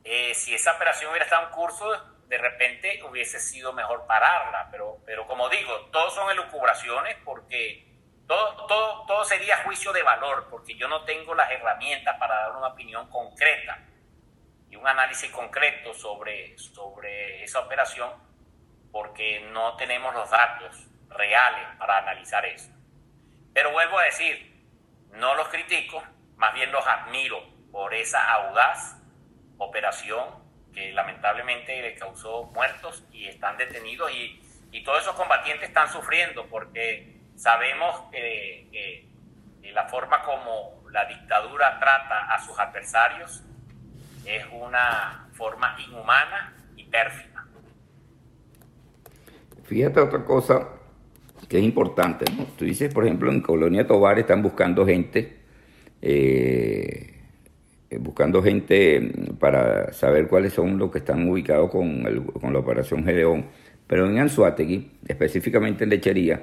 eh, 0.04 0.34
si 0.34 0.54
esa 0.54 0.74
operación 0.74 1.12
hubiera 1.12 1.26
estado 1.26 1.48
en 1.48 1.52
curso, 1.52 2.12
de 2.28 2.38
repente 2.38 3.04
hubiese 3.04 3.40
sido 3.40 3.74
mejor 3.74 4.08
pararla. 4.08 4.70
Pero, 4.72 4.98
pero 5.06 5.28
como 5.28 5.50
digo, 5.50 5.90
todos 5.92 6.16
son 6.16 6.32
elucubraciones 6.32 7.18
porque 7.24 7.91
todo, 8.32 8.66
todo, 8.66 9.06
todo 9.08 9.26
sería 9.26 9.58
juicio 9.66 9.92
de 9.92 10.04
valor, 10.04 10.48
porque 10.50 10.76
yo 10.76 10.88
no 10.88 11.04
tengo 11.04 11.36
las 11.36 11.52
herramientas 11.52 12.18
para 12.18 12.34
dar 12.34 12.56
una 12.56 12.68
opinión 12.68 13.10
concreta 13.10 13.78
y 14.70 14.78
un 14.78 14.88
análisis 14.88 15.30
concreto 15.32 15.94
sobre, 15.94 16.58
sobre 16.58 17.44
esa 17.44 17.60
operación, 17.60 18.10
porque 18.90 19.42
no 19.52 19.76
tenemos 19.76 20.16
los 20.16 20.30
datos 20.30 20.88
reales 21.10 21.76
para 21.78 21.98
analizar 21.98 22.46
eso. 22.46 22.70
Pero 23.54 23.74
vuelvo 23.74 24.00
a 24.00 24.04
decir, 24.04 24.66
no 25.10 25.36
los 25.36 25.50
critico, 25.50 26.02
más 26.38 26.54
bien 26.54 26.72
los 26.72 26.88
admiro 26.88 27.44
por 27.70 27.94
esa 27.94 28.32
audaz 28.32 28.96
operación 29.58 30.26
que 30.74 30.94
lamentablemente 30.94 31.82
le 31.82 31.96
causó 31.96 32.44
muertos 32.44 33.04
y 33.12 33.28
están 33.28 33.58
detenidos 33.58 34.10
y, 34.14 34.42
y 34.72 34.86
todos 34.86 35.02
esos 35.02 35.16
combatientes 35.18 35.68
están 35.68 35.92
sufriendo 35.92 36.46
porque 36.48 37.21
sabemos 37.42 38.04
que, 38.12 39.10
la 39.74 39.88
forma 39.88 40.22
como 40.24 40.84
la 40.92 41.06
dictadura 41.06 41.80
trata 41.80 42.26
a 42.34 42.46
sus 42.46 42.60
adversarios 42.60 43.42
es 44.26 44.44
una 44.52 45.30
forma 45.32 45.78
inhumana 45.88 46.54
y 46.76 46.84
pérfida. 46.84 47.48
Fíjate 49.64 50.02
otra 50.02 50.26
cosa 50.26 50.68
que 51.48 51.58
es 51.58 51.64
importante, 51.64 52.26
¿no? 52.34 52.44
Tú 52.58 52.66
dices, 52.66 52.94
por 52.94 53.06
ejemplo, 53.06 53.32
en 53.32 53.40
Colonia 53.40 53.88
Tobar 53.88 54.20
están 54.20 54.42
buscando 54.42 54.86
gente 54.86 55.42
eh, 56.02 57.12
eh, 57.92 57.98
buscando 57.98 58.42
gente 58.42 59.00
mm, 59.02 59.36
para 59.36 59.92
saber 59.94 60.28
cuáles 60.28 60.54
son 60.54 60.78
los 60.78 60.90
que 60.92 61.00
están 61.00 61.28
ubicados 61.30 61.70
con, 61.70 62.04
la 62.04 62.60
operación 62.60 63.04
Gedeón. 63.04 63.46
Pero 63.86 64.08
en 64.10 64.18
Anzuategui, 64.20 64.92
específicamente 65.08 65.84
en 65.84 65.90
Lechería, 65.90 66.42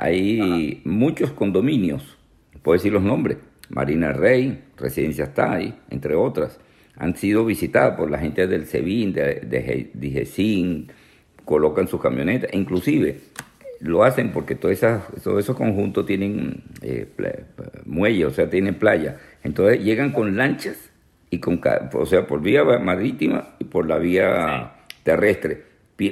hay 0.00 0.80
muchos 0.84 1.30
condominios, 1.32 2.16
puedo 2.62 2.78
decir 2.78 2.92
los 2.92 3.02
nombres, 3.02 3.36
Marina 3.68 4.12
Rey, 4.12 4.64
Residencia 4.76 5.32
ahí, 5.36 5.74
entre 5.90 6.14
otras, 6.14 6.58
han 6.96 7.16
sido 7.16 7.44
visitadas 7.44 7.96
por 7.96 8.10
la 8.10 8.18
gente 8.18 8.46
del 8.46 8.66
SEBIN, 8.66 9.12
de, 9.12 9.40
de, 9.42 10.86
colocan 11.44 11.86
sus 11.86 12.00
camionetas, 12.00 12.50
inclusive 12.54 13.20
lo 13.80 14.04
hacen 14.04 14.32
porque 14.32 14.54
todos 14.54 14.82
esos 14.82 15.56
conjuntos 15.56 16.06
tienen 16.06 16.62
eh, 16.82 17.06
muelle, 17.86 18.26
o 18.26 18.30
sea, 18.30 18.48
tienen 18.48 18.74
playa. 18.74 19.18
Entonces 19.42 19.82
llegan 19.82 20.12
con 20.12 20.36
lanchas 20.36 20.90
y 21.30 21.38
con, 21.40 21.60
o 21.92 22.06
sea, 22.06 22.26
por 22.26 22.42
vía 22.42 22.64
marítima 22.64 23.54
y 23.58 23.64
por 23.64 23.86
la 23.86 23.98
vía 23.98 24.72
terrestre, 25.02 25.62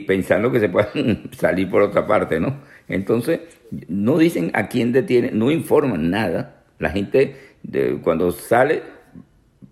pensando 0.06 0.50
que 0.50 0.60
se 0.60 0.68
pueden 0.68 1.30
salir 1.36 1.68
por 1.70 1.82
otra 1.82 2.06
parte, 2.06 2.40
¿no? 2.40 2.56
Entonces, 2.88 3.40
no 3.70 4.18
dicen 4.18 4.50
a 4.54 4.68
quién 4.68 4.92
detienen, 4.92 5.38
no 5.38 5.50
informan 5.50 6.10
nada. 6.10 6.62
La 6.78 6.90
gente 6.90 7.56
de, 7.62 8.00
cuando 8.02 8.30
sale 8.30 8.82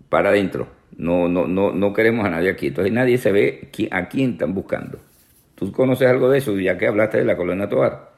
para 0.09 0.29
adentro, 0.29 0.67
no, 0.97 1.27
no, 1.27 1.47
no, 1.47 1.71
no 1.71 1.93
queremos 1.93 2.25
a 2.25 2.29
nadie 2.29 2.49
aquí. 2.49 2.67
Entonces 2.67 2.93
nadie 2.93 3.17
se 3.17 3.31
ve 3.31 3.71
a 3.91 4.07
quién 4.07 4.33
están 4.33 4.53
buscando. 4.53 4.99
¿Tú 5.55 5.71
conoces 5.71 6.07
algo 6.07 6.29
de 6.29 6.39
eso, 6.39 6.57
ya 6.57 6.77
que 6.77 6.87
hablaste 6.87 7.17
de 7.17 7.25
la 7.25 7.35
colonia 7.35 7.67
Tobar? 7.67 8.11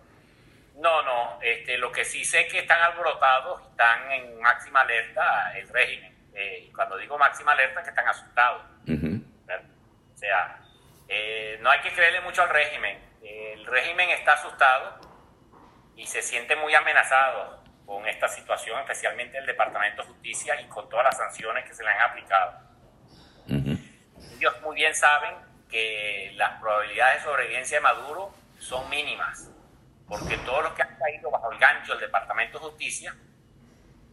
No, 0.81 1.01
no. 1.03 1.39
Este, 1.41 1.77
lo 1.77 1.91
que 1.91 2.03
sí 2.03 2.25
sé 2.25 2.41
es 2.41 2.51
que 2.51 2.59
están 2.59 2.81
alborotados, 2.81 3.61
están 3.69 4.11
en 4.11 4.41
máxima 4.41 4.81
alerta 4.81 5.57
el 5.57 5.67
régimen 5.69 6.13
eh, 6.33 6.65
y 6.67 6.71
cuando 6.71 6.97
digo 6.97 7.17
máxima 7.17 7.53
alerta, 7.53 7.81
que 7.81 7.89
están 7.89 8.07
asustados. 8.07 8.63
O 8.87 10.17
sea, 10.17 10.59
eh, 11.07 11.57
no 11.61 11.69
hay 11.69 11.79
que 11.79 11.91
creerle 11.91 12.21
mucho 12.21 12.41
al 12.41 12.49
régimen. 12.49 12.97
El 13.21 13.65
régimen 13.65 14.09
está 14.09 14.33
asustado 14.33 15.08
y 15.99 16.07
se 16.07 16.21
siente 16.21 16.55
muy 16.55 16.73
amenazado 16.73 17.61
con 17.85 18.07
esta 18.07 18.29
situación, 18.29 18.79
especialmente 18.79 19.37
el 19.37 19.45
Departamento 19.45 20.01
de 20.01 20.07
Justicia 20.07 20.59
y 20.61 20.65
con 20.67 20.87
todas 20.87 21.03
las 21.03 21.17
sanciones 21.17 21.65
que 21.65 21.73
se 21.73 21.83
le 21.83 21.89
han 21.89 22.09
aplicado. 22.09 22.57
Ellos 23.47 24.61
muy 24.61 24.75
bien 24.75 24.95
saben 24.95 25.35
que 25.69 26.31
las 26.35 26.57
probabilidades 26.61 27.17
de 27.17 27.23
sobrevivencia 27.29 27.77
de 27.79 27.81
Maduro 27.81 28.33
son 28.59 28.89
mínimas, 28.89 29.51
porque 30.07 30.37
todos 30.37 30.63
los 30.63 30.73
que 30.73 30.83
han 30.83 30.97
caído 30.97 31.29
bajo 31.31 31.51
el 31.51 31.59
gancho 31.59 31.91
del 31.91 32.01
Departamento 32.01 32.59
de 32.59 32.65
Justicia 32.69 33.13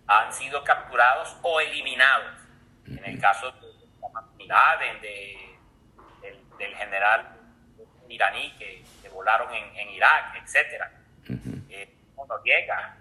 han 0.09 0.33
sido 0.33 0.65
capturados 0.65 1.37
o 1.43 1.61
eliminados. 1.61 2.35
En 2.87 3.05
el 3.05 3.21
caso 3.21 3.53
de 3.53 4.45
Laden, 4.45 5.01
de, 5.01 5.57
del, 6.59 6.75
general 6.75 7.39
iraní 8.09 8.57
que, 8.57 8.85
volaron 9.13 9.55
en, 9.55 9.89
Irak, 9.91 10.35
etc. 11.29 11.41
Eh, 11.71 11.93
llega. 12.45 12.97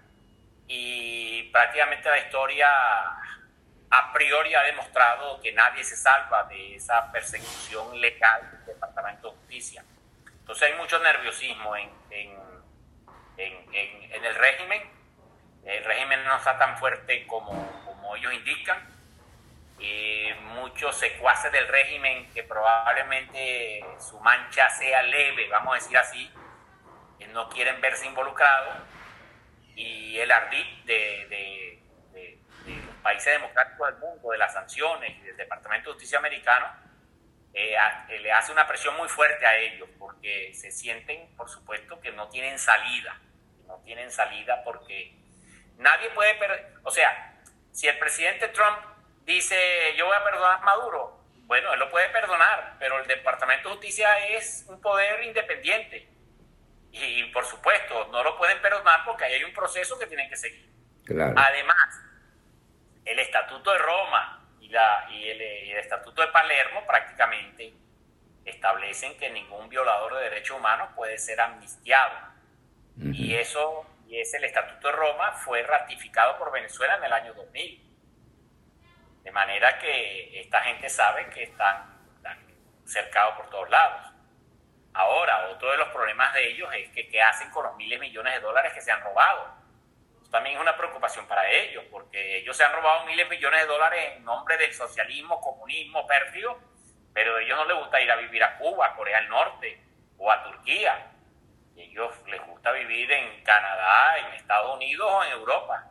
Y 0.68 1.44
prácticamente 1.52 2.08
la 2.10 2.18
historia 2.18 2.68
a 3.90 4.12
priori 4.12 4.54
ha 4.54 4.62
demostrado 4.62 5.40
que 5.40 5.52
nadie 5.52 5.84
se 5.84 5.96
salva 5.96 6.44
de 6.44 6.76
esa 6.76 7.10
persecución 7.12 8.00
legal 8.00 8.50
del 8.50 8.66
Departamento 8.66 9.30
de 9.30 9.36
Justicia. 9.38 9.84
Entonces 10.40 10.70
hay 10.70 10.78
mucho 10.78 10.98
nerviosismo 10.98 11.76
en, 11.76 11.90
en, 12.10 12.34
en, 13.38 14.24
el 14.24 14.34
régimen 14.34 14.96
el 15.66 15.84
régimen 15.84 16.24
no 16.24 16.36
está 16.36 16.56
tan 16.58 16.78
fuerte 16.78 17.26
como, 17.26 17.50
como 17.84 18.14
ellos 18.16 18.32
indican. 18.32 18.78
muchos 20.54 20.96
secuaces 20.96 21.50
del 21.52 21.66
régimen 21.66 22.30
que 22.32 22.44
probablemente 22.44 23.84
su 23.98 24.18
mancha 24.20 24.70
sea 24.70 25.02
leve, 25.02 25.48
vamos 25.48 25.72
a 25.72 25.74
decir 25.76 25.98
así, 25.98 26.30
no 27.32 27.48
quieren 27.48 27.80
verse 27.80 28.06
involucrados 28.06 28.76
y 29.74 30.18
el 30.18 30.30
ardid 30.30 30.66
de, 30.84 31.82
los 32.66 32.96
países 33.02 33.34
democráticos 33.34 33.88
del 33.88 33.98
mundo, 33.98 34.30
de 34.30 34.38
las 34.38 34.52
sanciones 34.52 35.16
y 35.18 35.20
del 35.20 35.36
Departamento 35.36 35.90
de 35.90 35.94
Justicia 35.94 36.18
americano, 36.18 36.66
eh, 37.52 37.76
eh, 38.08 38.18
le 38.18 38.32
hace 38.32 38.52
una 38.52 38.66
presión 38.66 38.96
muy 38.96 39.08
fuerte 39.08 39.46
a 39.46 39.56
ellos 39.56 39.88
porque 39.98 40.52
se 40.54 40.70
sienten, 40.70 41.34
por 41.36 41.48
supuesto, 41.48 42.00
que 42.00 42.10
no 42.12 42.28
tienen 42.28 42.58
salida, 42.58 43.20
no 43.66 43.78
tienen 43.84 44.10
salida 44.10 44.62
porque 44.64 45.14
nadie 45.76 46.10
puede 46.10 46.34
perder, 46.34 46.74
o 46.82 46.90
sea, 46.90 47.38
si 47.70 47.86
el 47.86 47.98
presidente 47.98 48.48
Trump 48.48 48.78
dice 49.24 49.56
yo 49.96 50.06
voy 50.06 50.16
a 50.16 50.24
perdonar 50.24 50.54
a 50.54 50.64
Maduro, 50.64 51.20
bueno, 51.46 51.72
él 51.72 51.78
lo 51.78 51.90
puede 51.90 52.08
perdonar, 52.08 52.76
pero 52.80 52.98
el 52.98 53.06
Departamento 53.06 53.68
de 53.68 53.74
Justicia 53.76 54.26
es 54.30 54.64
un 54.68 54.80
poder 54.80 55.22
independiente 55.22 56.15
y, 56.92 57.24
por 57.24 57.44
supuesto, 57.44 58.08
no 58.10 58.22
lo 58.22 58.36
pueden 58.36 58.60
perdonar 58.62 59.04
porque 59.04 59.24
ahí 59.24 59.34
hay 59.34 59.44
un 59.44 59.52
proceso 59.52 59.98
que 59.98 60.06
tienen 60.06 60.28
que 60.28 60.36
seguir. 60.36 60.70
Además, 61.36 62.00
el 63.04 63.18
Estatuto 63.18 63.72
de 63.72 63.78
Roma 63.78 64.48
y, 64.60 64.68
la, 64.68 65.06
y, 65.10 65.28
el, 65.28 65.40
Estatuto 65.78 66.22
de 66.22 66.28
Palermo 66.28 66.84
prácticamente 66.86 67.74
establecen 68.44 69.16
que 69.18 69.30
ningún 69.30 69.68
violador 69.68 70.16
de 70.16 70.24
derechos 70.24 70.56
humanos 70.56 70.90
puede 70.94 71.18
ser 71.18 71.40
amnistiado. 71.40 72.34
Y 73.12 73.34
eso, 73.34 73.86
y 74.08 74.18
es 74.18 74.32
el 74.32 74.44
Estatuto 74.44 74.88
de 74.88 74.94
Roma, 74.94 75.32
fue 75.32 75.62
ratificado 75.62 76.38
por 76.38 76.50
Venezuela 76.50 76.96
en 76.96 77.04
el 77.04 77.12
año 77.12 77.34
2000. 77.34 77.86
De 79.22 79.30
manera 79.32 79.78
que 79.78 80.40
esta 80.40 80.62
gente 80.62 80.88
sabe 80.88 81.28
que 81.28 81.42
están, 81.42 82.00
están 82.16 82.38
cercados 82.86 83.36
por 83.36 83.50
todos 83.50 83.68
lados. 83.68 84.15
Ahora, 84.96 85.48
otro 85.50 85.70
de 85.70 85.76
los 85.76 85.88
problemas 85.88 86.32
de 86.32 86.48
ellos 86.48 86.72
es 86.74 86.88
que 86.88 87.06
qué 87.06 87.20
hacen 87.20 87.50
con 87.50 87.64
los 87.64 87.76
miles 87.76 88.00
de 88.00 88.06
millones 88.06 88.32
de 88.32 88.40
dólares 88.40 88.72
que 88.72 88.80
se 88.80 88.90
han 88.90 89.02
robado. 89.02 89.54
Eso 90.22 90.30
también 90.30 90.56
es 90.56 90.62
una 90.62 90.74
preocupación 90.74 91.26
para 91.26 91.46
ellos, 91.50 91.84
porque 91.90 92.38
ellos 92.38 92.56
se 92.56 92.64
han 92.64 92.72
robado 92.72 93.04
miles 93.04 93.28
de 93.28 93.36
millones 93.36 93.60
de 93.60 93.66
dólares 93.66 94.12
en 94.16 94.24
nombre 94.24 94.56
del 94.56 94.72
socialismo, 94.72 95.38
comunismo, 95.42 96.06
pérfido, 96.06 96.58
pero 97.12 97.36
a 97.36 97.42
ellos 97.42 97.58
no 97.58 97.66
les 97.66 97.76
gusta 97.76 98.00
ir 98.00 98.10
a 98.10 98.16
vivir 98.16 98.42
a 98.42 98.56
Cuba, 98.56 98.86
a 98.86 98.94
Corea 98.94 99.20
del 99.20 99.28
Norte 99.28 99.84
o 100.16 100.32
a 100.32 100.42
Turquía. 100.44 100.94
A 100.94 101.78
ellos 101.78 102.14
les 102.28 102.40
gusta 102.46 102.72
vivir 102.72 103.12
en 103.12 103.44
Canadá, 103.44 104.16
en 104.16 104.32
Estados 104.32 104.76
Unidos 104.76 105.12
o 105.12 105.24
en 105.24 105.32
Europa. 105.32 105.90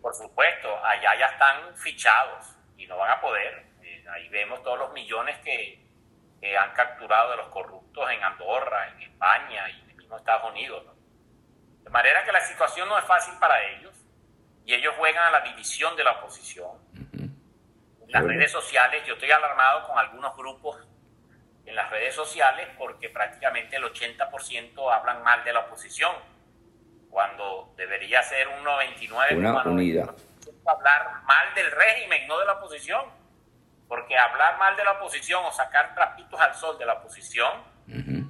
Por 0.00 0.14
supuesto, 0.14 0.82
allá 0.82 1.14
ya 1.16 1.26
están 1.26 1.76
fichados 1.76 2.46
y 2.78 2.86
no 2.86 2.96
van 2.96 3.10
a 3.10 3.20
poder. 3.20 3.66
Eh, 3.82 4.04
ahí 4.10 4.26
vemos 4.30 4.62
todos 4.62 4.78
los 4.78 4.92
millones 4.94 5.36
que, 5.40 5.83
que 6.44 6.58
han 6.58 6.74
capturado 6.74 7.30
de 7.30 7.36
los 7.38 7.48
corruptos 7.48 8.10
en 8.10 8.22
Andorra, 8.22 8.88
en 8.88 9.00
España 9.00 9.66
y 9.70 9.80
en 9.80 9.90
el 9.90 9.96
mismo 9.96 10.18
Estados 10.18 10.52
Unidos. 10.52 10.84
De 11.82 11.88
manera 11.88 12.22
que 12.22 12.32
la 12.32 12.42
situación 12.42 12.86
no 12.86 12.98
es 12.98 13.04
fácil 13.06 13.32
para 13.40 13.64
ellos 13.70 13.94
y 14.66 14.74
ellos 14.74 14.94
juegan 14.98 15.24
a 15.24 15.30
la 15.30 15.40
división 15.40 15.96
de 15.96 16.04
la 16.04 16.12
oposición. 16.12 16.72
En 17.14 17.32
las 18.08 18.24
redes 18.24 18.52
sociales, 18.52 19.06
yo 19.06 19.14
estoy 19.14 19.30
alarmado 19.30 19.86
con 19.86 19.98
algunos 19.98 20.36
grupos 20.36 20.86
en 21.64 21.74
las 21.74 21.88
redes 21.88 22.14
sociales 22.14 22.68
porque 22.76 23.08
prácticamente 23.08 23.76
el 23.76 23.84
80% 23.84 24.94
hablan 24.94 25.22
mal 25.22 25.42
de 25.44 25.52
la 25.54 25.60
oposición, 25.60 26.12
cuando 27.08 27.72
debería 27.74 28.22
ser 28.22 28.48
un 28.48 28.62
99% 28.62 29.36
Una 29.38 29.62
unidad. 29.62 30.14
hablar 30.66 31.22
mal 31.22 31.54
del 31.54 31.70
régimen, 31.70 32.28
no 32.28 32.38
de 32.38 32.44
la 32.44 32.52
oposición 32.52 33.23
porque 33.88 34.16
hablar 34.16 34.58
mal 34.58 34.76
de 34.76 34.84
la 34.84 34.92
oposición 34.92 35.44
o 35.44 35.52
sacar 35.52 35.94
trapitos 35.94 36.40
al 36.40 36.54
sol 36.54 36.78
de 36.78 36.86
la 36.86 36.94
oposición, 36.94 37.74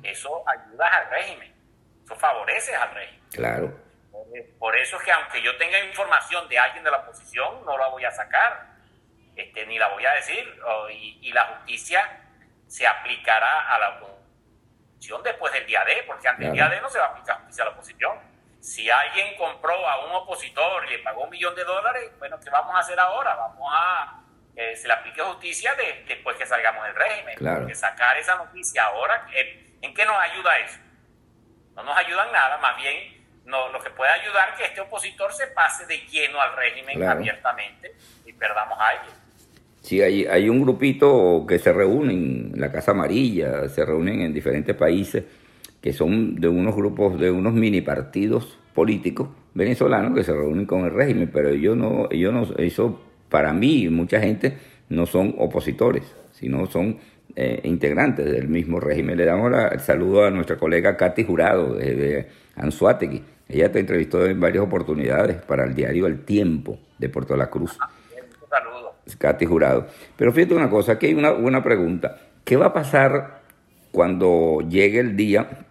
eso 0.02 0.42
ayuda 0.48 0.86
al 0.86 1.10
régimen, 1.10 1.54
eso 2.04 2.16
favorece 2.16 2.74
al 2.74 2.90
régimen. 2.94 3.28
Claro. 3.30 3.84
Por 4.58 4.76
eso 4.76 4.96
es 4.96 5.02
que 5.02 5.12
aunque 5.12 5.42
yo 5.42 5.56
tenga 5.56 5.78
información 5.80 6.48
de 6.48 6.58
alguien 6.58 6.82
de 6.82 6.90
la 6.90 6.98
oposición, 6.98 7.64
no 7.64 7.78
la 7.78 7.88
voy 7.88 8.04
a 8.04 8.10
sacar, 8.10 8.74
este, 9.36 9.66
ni 9.66 9.78
la 9.78 9.88
voy 9.88 10.04
a 10.04 10.12
decir, 10.12 10.60
y, 10.90 11.32
la 11.32 11.44
justicia 11.46 12.20
se 12.66 12.86
aplicará 12.86 13.74
a 13.74 13.78
la 13.78 13.88
oposición 14.00 15.22
después 15.22 15.52
del 15.52 15.66
día 15.66 15.84
D, 15.84 16.04
porque 16.06 16.28
antes 16.28 16.46
del 16.46 16.54
día 16.54 16.68
D 16.68 16.80
no 16.80 16.88
se 16.88 16.98
va 16.98 17.06
a 17.06 17.08
aplicar 17.08 17.38
justicia 17.38 17.64
a 17.64 17.66
la 17.66 17.72
oposición. 17.72 18.18
Si 18.60 18.88
alguien 18.88 19.36
compró 19.36 19.74
a 19.86 20.06
un 20.06 20.12
opositor 20.12 20.86
y 20.86 20.90
le 20.90 20.98
pagó 21.00 21.24
un 21.24 21.30
millón 21.30 21.54
de 21.54 21.64
dólares, 21.64 22.10
bueno, 22.18 22.38
¿qué 22.40 22.50
vamos 22.50 22.74
a 22.74 22.78
hacer 22.78 22.98
ahora? 22.98 23.34
Vamos 23.34 23.68
a 23.70 24.23
se 24.54 24.86
le 24.86 24.94
aplique 24.94 25.20
justicia 25.20 25.72
después 26.06 26.36
que 26.36 26.46
salgamos 26.46 26.84
del 26.84 26.94
régimen. 26.94 27.58
Porque 27.58 27.74
sacar 27.74 28.16
esa 28.16 28.36
noticia 28.36 28.84
ahora, 28.84 29.26
¿en 29.80 29.94
qué 29.94 30.04
nos 30.04 30.16
ayuda 30.16 30.58
eso? 30.58 30.78
No 31.76 31.82
nos 31.82 31.96
ayuda 31.96 32.26
en 32.26 32.32
nada, 32.32 32.58
más 32.58 32.76
bien 32.76 33.24
no, 33.46 33.70
lo 33.72 33.82
que 33.82 33.90
puede 33.90 34.10
ayudar 34.10 34.50
es 34.50 34.58
que 34.58 34.64
este 34.64 34.80
opositor 34.80 35.32
se 35.32 35.48
pase 35.48 35.84
de 35.86 35.98
lleno 36.10 36.40
al 36.40 36.56
régimen 36.56 37.02
abiertamente 37.02 37.92
y 38.24 38.32
perdamos 38.32 38.78
a 38.80 38.92
ellos. 38.94 39.14
Sí, 39.82 40.00
hay, 40.00 40.24
hay 40.24 40.48
un 40.48 40.62
grupito 40.62 41.44
que 41.46 41.58
se 41.58 41.70
reúnen 41.72 42.52
en 42.54 42.60
la 42.60 42.72
Casa 42.72 42.92
Amarilla, 42.92 43.68
se 43.68 43.84
reúnen 43.84 44.22
en 44.22 44.32
diferentes 44.32 44.74
países, 44.74 45.24
que 45.82 45.92
son 45.92 46.36
de 46.36 46.48
unos 46.48 46.74
grupos, 46.74 47.20
de 47.20 47.30
unos 47.30 47.52
mini 47.52 47.82
partidos 47.82 48.58
políticos 48.72 49.28
venezolanos 49.52 50.14
que 50.14 50.24
se 50.24 50.32
reúnen 50.32 50.64
con 50.64 50.86
el 50.86 50.94
régimen, 50.94 51.30
pero 51.30 51.50
ellos 51.50 51.76
no, 51.76 52.08
ellos 52.10 52.32
no, 52.32 52.56
eso 52.56 53.03
para 53.35 53.53
mí 53.53 53.88
mucha 53.88 54.20
gente 54.20 54.57
no 54.90 55.07
son 55.07 55.35
opositores, 55.38 56.05
sino 56.31 56.66
son 56.66 56.99
eh, 57.35 57.62
integrantes 57.64 58.25
del 58.31 58.47
mismo 58.47 58.79
régimen. 58.79 59.16
Le 59.16 59.25
damos 59.25 59.53
el 59.73 59.81
saludo 59.81 60.25
a 60.25 60.31
nuestra 60.31 60.57
colega 60.57 60.97
Katy 60.97 61.25
Jurado 61.25 61.75
de, 61.75 62.29
Anzuategui. 62.55 63.25
Ella 63.49 63.73
te 63.73 63.81
entrevistó 63.81 64.25
en 64.25 64.38
varias 64.38 64.62
oportunidades 64.62 65.42
para 65.42 65.64
el 65.64 65.75
diario 65.75 66.07
El 66.07 66.25
Tiempo 66.25 66.79
de 66.97 67.09
Puerto 67.09 67.37
La 67.37 67.51
Cruz. 67.51 67.77
Un 68.40 68.49
saludo. 68.49 68.94
Katy 69.18 69.47
Jurado. 69.47 69.88
Pero 70.16 70.31
fíjate 70.31 70.55
una 70.55 70.70
cosa, 70.70 70.92
aquí 70.92 71.07
hay 71.07 71.14
una, 71.14 71.33
una 71.33 71.61
pregunta. 71.61 72.16
¿Qué 72.44 72.57
va 72.57 72.66
a 72.66 72.73
pasar 72.73 73.40
cuando 73.90 74.61
llegue 74.61 75.01
el 75.01 75.16
día 75.16 75.66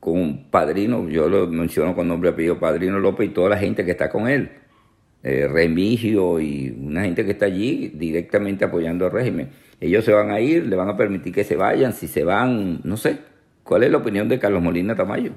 con 0.00 0.50
Padrino, 0.50 1.08
yo 1.08 1.28
lo 1.28 1.46
menciono 1.46 1.94
con 1.94 2.08
nombre 2.08 2.30
y 2.30 2.32
apellido, 2.32 2.58
Padrino 2.58 2.98
López 2.98 3.28
y 3.28 3.32
toda 3.32 3.50
la 3.50 3.58
gente 3.58 3.84
que 3.84 3.92
está 3.92 4.10
con 4.10 4.26
él? 4.26 4.61
Eh, 5.22 5.48
Remigio 5.48 6.40
y 6.40 6.70
una 6.70 7.02
gente 7.02 7.24
que 7.24 7.32
está 7.32 7.46
allí 7.46 7.92
directamente 7.94 8.64
apoyando 8.64 9.06
al 9.06 9.12
régimen. 9.12 9.52
Ellos 9.80 10.04
se 10.04 10.12
van 10.12 10.30
a 10.30 10.40
ir, 10.40 10.66
le 10.66 10.76
van 10.76 10.88
a 10.88 10.96
permitir 10.96 11.34
que 11.34 11.44
se 11.44 11.56
vayan, 11.56 11.92
si 11.92 12.08
se 12.08 12.24
van, 12.24 12.80
no 12.84 12.96
sé. 12.96 13.18
¿Cuál 13.62 13.84
es 13.84 13.90
la 13.90 13.98
opinión 13.98 14.28
de 14.28 14.38
Carlos 14.38 14.62
Molina 14.62 14.94
Tamayo? 14.94 15.32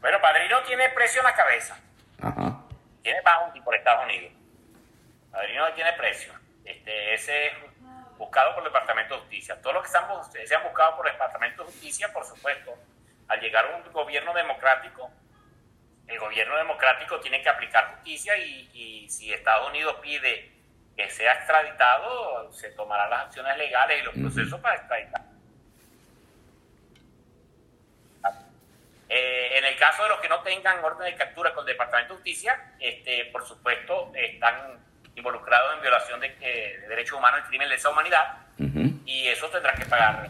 Bueno, 0.00 0.18
Padrino 0.20 0.62
tiene 0.66 0.88
precio 0.90 1.20
en 1.20 1.24
la 1.24 1.34
cabeza. 1.34 1.78
Ajá. 2.20 2.60
Tiene 3.02 3.18
bounty 3.22 3.60
por 3.60 3.74
Estados 3.74 4.04
Unidos. 4.04 4.32
Padrino 5.30 5.64
tiene 5.74 5.92
precio. 5.94 6.32
Este, 6.64 7.14
ese 7.14 7.46
es 7.46 7.52
buscado 8.18 8.54
por 8.54 8.62
el 8.62 8.68
Departamento 8.72 9.14
de 9.14 9.20
Justicia. 9.20 9.60
Todos 9.60 9.74
los 9.74 9.90
que 9.90 9.96
han, 9.96 10.46
se 10.46 10.54
han 10.54 10.62
buscado 10.62 10.96
por 10.96 11.06
el 11.06 11.12
Departamento 11.12 11.64
de 11.64 11.70
Justicia, 11.70 12.12
por 12.12 12.24
supuesto, 12.24 12.74
al 13.28 13.40
llegar 13.40 13.64
a 13.66 13.76
un 13.76 13.92
gobierno 13.92 14.32
democrático, 14.34 15.10
el 16.06 16.18
gobierno 16.18 16.56
democrático 16.56 17.18
tiene 17.20 17.42
que 17.42 17.48
aplicar 17.48 17.94
justicia 17.96 18.36
y, 18.36 19.08
si 19.08 19.32
Estados 19.32 19.68
Unidos 19.68 19.96
pide 20.02 20.50
que 20.96 21.10
sea 21.10 21.34
extraditado, 21.34 22.52
se 22.52 22.70
tomarán 22.70 23.10
las 23.10 23.26
acciones 23.26 23.56
legales 23.58 24.00
y 24.00 24.04
los 24.04 24.14
procesos 24.14 24.60
para 24.60 24.76
extraditar. 24.76 25.22
Eh, 29.08 29.58
en 29.58 29.64
el 29.64 29.76
caso 29.76 30.02
de 30.04 30.08
los 30.08 30.20
que 30.20 30.28
no 30.28 30.40
tengan 30.40 30.82
orden 30.82 31.04
de 31.04 31.16
captura 31.16 31.52
con 31.52 31.62
el 31.62 31.72
Departamento 31.72 32.14
de 32.14 32.16
Justicia, 32.18 32.74
este, 32.80 33.26
por 33.26 33.46
supuesto, 33.46 34.12
están 34.14 34.80
involucrados 35.14 35.74
en 35.74 35.82
violación 35.82 36.20
de, 36.20 36.28
de 36.30 36.86
derechos 36.88 37.18
humanos 37.18 37.40
y 37.44 37.48
crimen 37.48 37.68
de 37.68 37.74
esa 37.76 37.90
humanidad, 37.90 38.38
y 39.04 39.28
eso 39.28 39.48
tendrá 39.50 39.74
que 39.74 39.84
pagar 39.84 40.28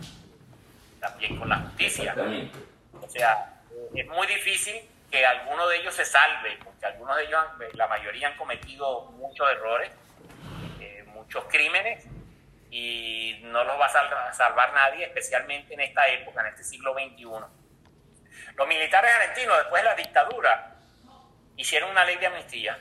también 1.00 1.38
con 1.38 1.48
la 1.48 1.56
justicia. 1.56 2.14
O 3.00 3.08
sea, 3.08 3.60
es 3.94 4.06
muy 4.06 4.26
difícil 4.26 4.82
que 5.14 5.24
alguno 5.24 5.68
de 5.68 5.77
ellos 5.77 5.94
se 5.94 6.05
salve, 6.05 6.59
porque 6.64 6.87
algunos 6.87 7.16
de 7.16 7.22
ellos, 7.22 7.40
la 7.74 7.87
mayoría 7.87 8.27
han 8.27 8.37
cometido 8.37 9.12
muchos 9.12 9.48
errores, 9.48 9.92
eh, 10.81 11.05
muchos 11.07 11.44
crímenes, 11.44 12.05
y 12.68 13.38
no 13.44 13.62
los 13.62 13.79
va 13.81 13.87
a 13.87 14.33
salvar 14.33 14.72
nadie, 14.72 15.05
especialmente 15.05 15.74
en 15.74 15.83
esta 15.83 16.09
época, 16.09 16.40
en 16.40 16.48
este 16.48 16.64
siglo 16.64 16.94
XXI. 16.94 17.27
Los 18.57 18.66
militares 18.66 19.14
argentinos, 19.14 19.57
después 19.59 19.85
de 19.85 19.88
la 19.88 19.94
dictadura, 19.94 20.74
hicieron 21.57 21.90
una 21.90 22.05
ley 22.05 22.16
de 22.16 22.27
amnistía, 22.27 22.77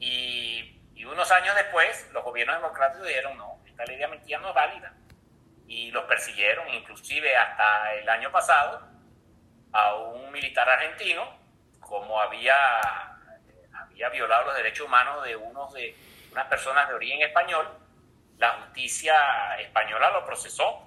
y, 0.00 0.82
y 0.96 1.04
unos 1.04 1.30
años 1.30 1.54
después, 1.54 2.08
los 2.10 2.24
gobiernos 2.24 2.56
democráticos 2.56 3.06
dijeron, 3.06 3.38
no, 3.38 3.62
esta 3.64 3.84
ley 3.84 3.98
de 3.98 4.04
amnistía 4.04 4.40
no 4.40 4.48
es 4.48 4.54
válida, 4.54 4.92
y 5.68 5.92
los 5.92 6.02
persiguieron, 6.06 6.68
inclusive 6.74 7.36
hasta 7.36 7.94
el 7.94 8.08
año 8.08 8.32
pasado, 8.32 8.97
a 9.72 9.94
un 9.94 10.32
militar 10.32 10.68
argentino 10.68 11.38
como 11.80 12.20
había, 12.20 12.54
había 13.74 14.08
violado 14.10 14.46
los 14.46 14.56
derechos 14.56 14.86
humanos 14.86 15.24
de 15.24 15.36
unos 15.36 15.72
de 15.72 15.96
unas 16.32 16.46
personas 16.46 16.88
de 16.88 16.94
origen 16.94 17.22
español, 17.22 17.66
la 18.36 18.50
justicia 18.52 19.14
española 19.60 20.10
lo 20.10 20.24
procesó. 20.24 20.84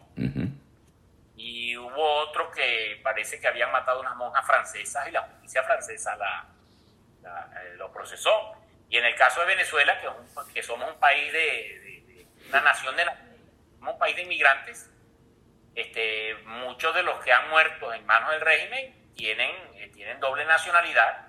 Y 1.36 1.76
hubo 1.76 2.04
otro 2.20 2.52
que 2.52 3.00
parece 3.04 3.40
que 3.40 3.48
habían 3.48 3.72
matado 3.72 4.00
unas 4.00 4.16
monjas 4.16 4.46
francesas 4.46 5.08
y 5.08 5.12
la 5.12 5.24
justicia 5.24 5.64
francesa 5.64 6.16
la, 6.16 6.46
eh, 7.24 7.74
lo 7.78 7.92
procesó. 7.92 8.54
Y 8.88 8.98
en 8.98 9.06
el 9.06 9.16
caso 9.16 9.40
de 9.40 9.48
Venezuela, 9.48 10.00
que, 10.00 10.54
que 10.54 10.62
somos 10.62 10.88
un 10.88 11.00
país 11.00 11.34
de, 11.34 12.28
una 12.50 12.62
nación 12.62 12.96
de 12.96 13.06
un 13.80 13.98
país 13.98 14.16
de 14.16 14.22
inmigrantes, 14.22 14.91
este, 15.76 16.36
muchos 16.46 16.94
de 16.94 17.04
los 17.04 17.24
que 17.24 17.32
han 17.32 17.50
muerto 17.50 17.94
en 17.94 18.06
manos 18.06 18.32
del 18.32 18.42
régimen 18.42 19.14
tienen, 19.16 19.52
eh, 19.76 19.90
tienen 19.94 20.20
doble 20.20 20.46
nacionalidad 20.46 21.28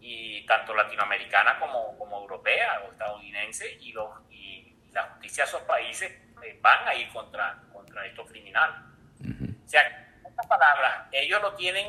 y 0.00 0.46
tanto 0.46 0.74
latinoamericana 0.74 1.58
como, 1.58 1.96
como 1.98 2.20
europea 2.20 2.82
o 2.86 2.92
estadounidense 2.92 3.76
y, 3.80 3.92
los, 3.92 4.10
y 4.30 4.74
la 4.92 5.02
justicia 5.02 5.44
de 5.44 5.48
esos 5.50 5.62
países 5.62 6.10
eh, 6.42 6.58
van 6.60 6.88
a 6.88 6.94
ir 6.94 7.08
contra, 7.10 7.62
contra 7.72 8.06
estos 8.06 8.28
criminales. 8.30 8.76
O 9.20 9.68
sea, 9.68 9.86
en 9.86 10.26
otras 10.26 10.46
palabras, 10.46 11.08
ellos 11.12 11.40
lo 11.42 11.54
tienen 11.54 11.86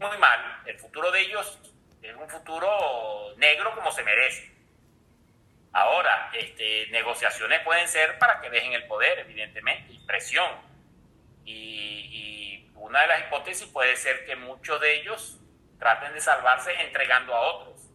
muy 0.00 0.18
mal. 0.18 0.62
El 0.66 0.78
futuro 0.78 1.10
de 1.10 1.20
ellos 1.20 1.58
es 2.02 2.14
un 2.14 2.28
futuro 2.28 3.34
negro 3.36 3.74
como 3.74 3.90
se 3.90 4.02
merece. 4.02 4.57
Ahora, 5.72 6.30
este, 6.32 6.88
negociaciones 6.90 7.60
pueden 7.60 7.86
ser 7.88 8.18
para 8.18 8.40
que 8.40 8.50
dejen 8.50 8.72
el 8.72 8.86
poder, 8.86 9.18
evidentemente, 9.20 9.92
y 9.92 9.98
presión. 10.00 10.50
Y, 11.44 12.70
una 12.74 13.02
de 13.02 13.06
las 13.08 13.20
hipótesis 13.26 13.66
puede 13.66 13.96
ser 13.96 14.24
que 14.24 14.34
muchos 14.34 14.80
de 14.80 15.00
ellos 15.00 15.38
traten 15.78 16.14
de 16.14 16.20
salvarse 16.20 16.72
entregando 16.80 17.34
a 17.34 17.40
otros. 17.40 17.90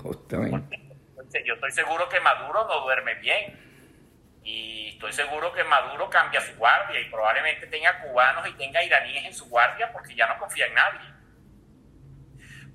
Justamente. 0.00 0.78
Yo 1.44 1.54
estoy 1.54 1.72
seguro 1.72 2.08
que 2.08 2.20
Maduro 2.20 2.64
no 2.68 2.80
duerme 2.82 3.14
bien. 3.16 3.58
Y 4.44 4.90
estoy 4.90 5.12
seguro 5.12 5.52
que 5.52 5.64
Maduro 5.64 6.08
cambia 6.08 6.40
su 6.40 6.54
guardia 6.56 7.00
y 7.00 7.10
probablemente 7.10 7.66
tenga 7.66 8.00
cubanos 8.00 8.46
y 8.48 8.52
tenga 8.52 8.82
iraníes 8.84 9.26
en 9.26 9.34
su 9.34 9.48
guardia 9.48 9.92
porque 9.92 10.14
ya 10.14 10.28
no 10.28 10.38
confía 10.38 10.66
en 10.66 10.74
nadie. 10.74 11.14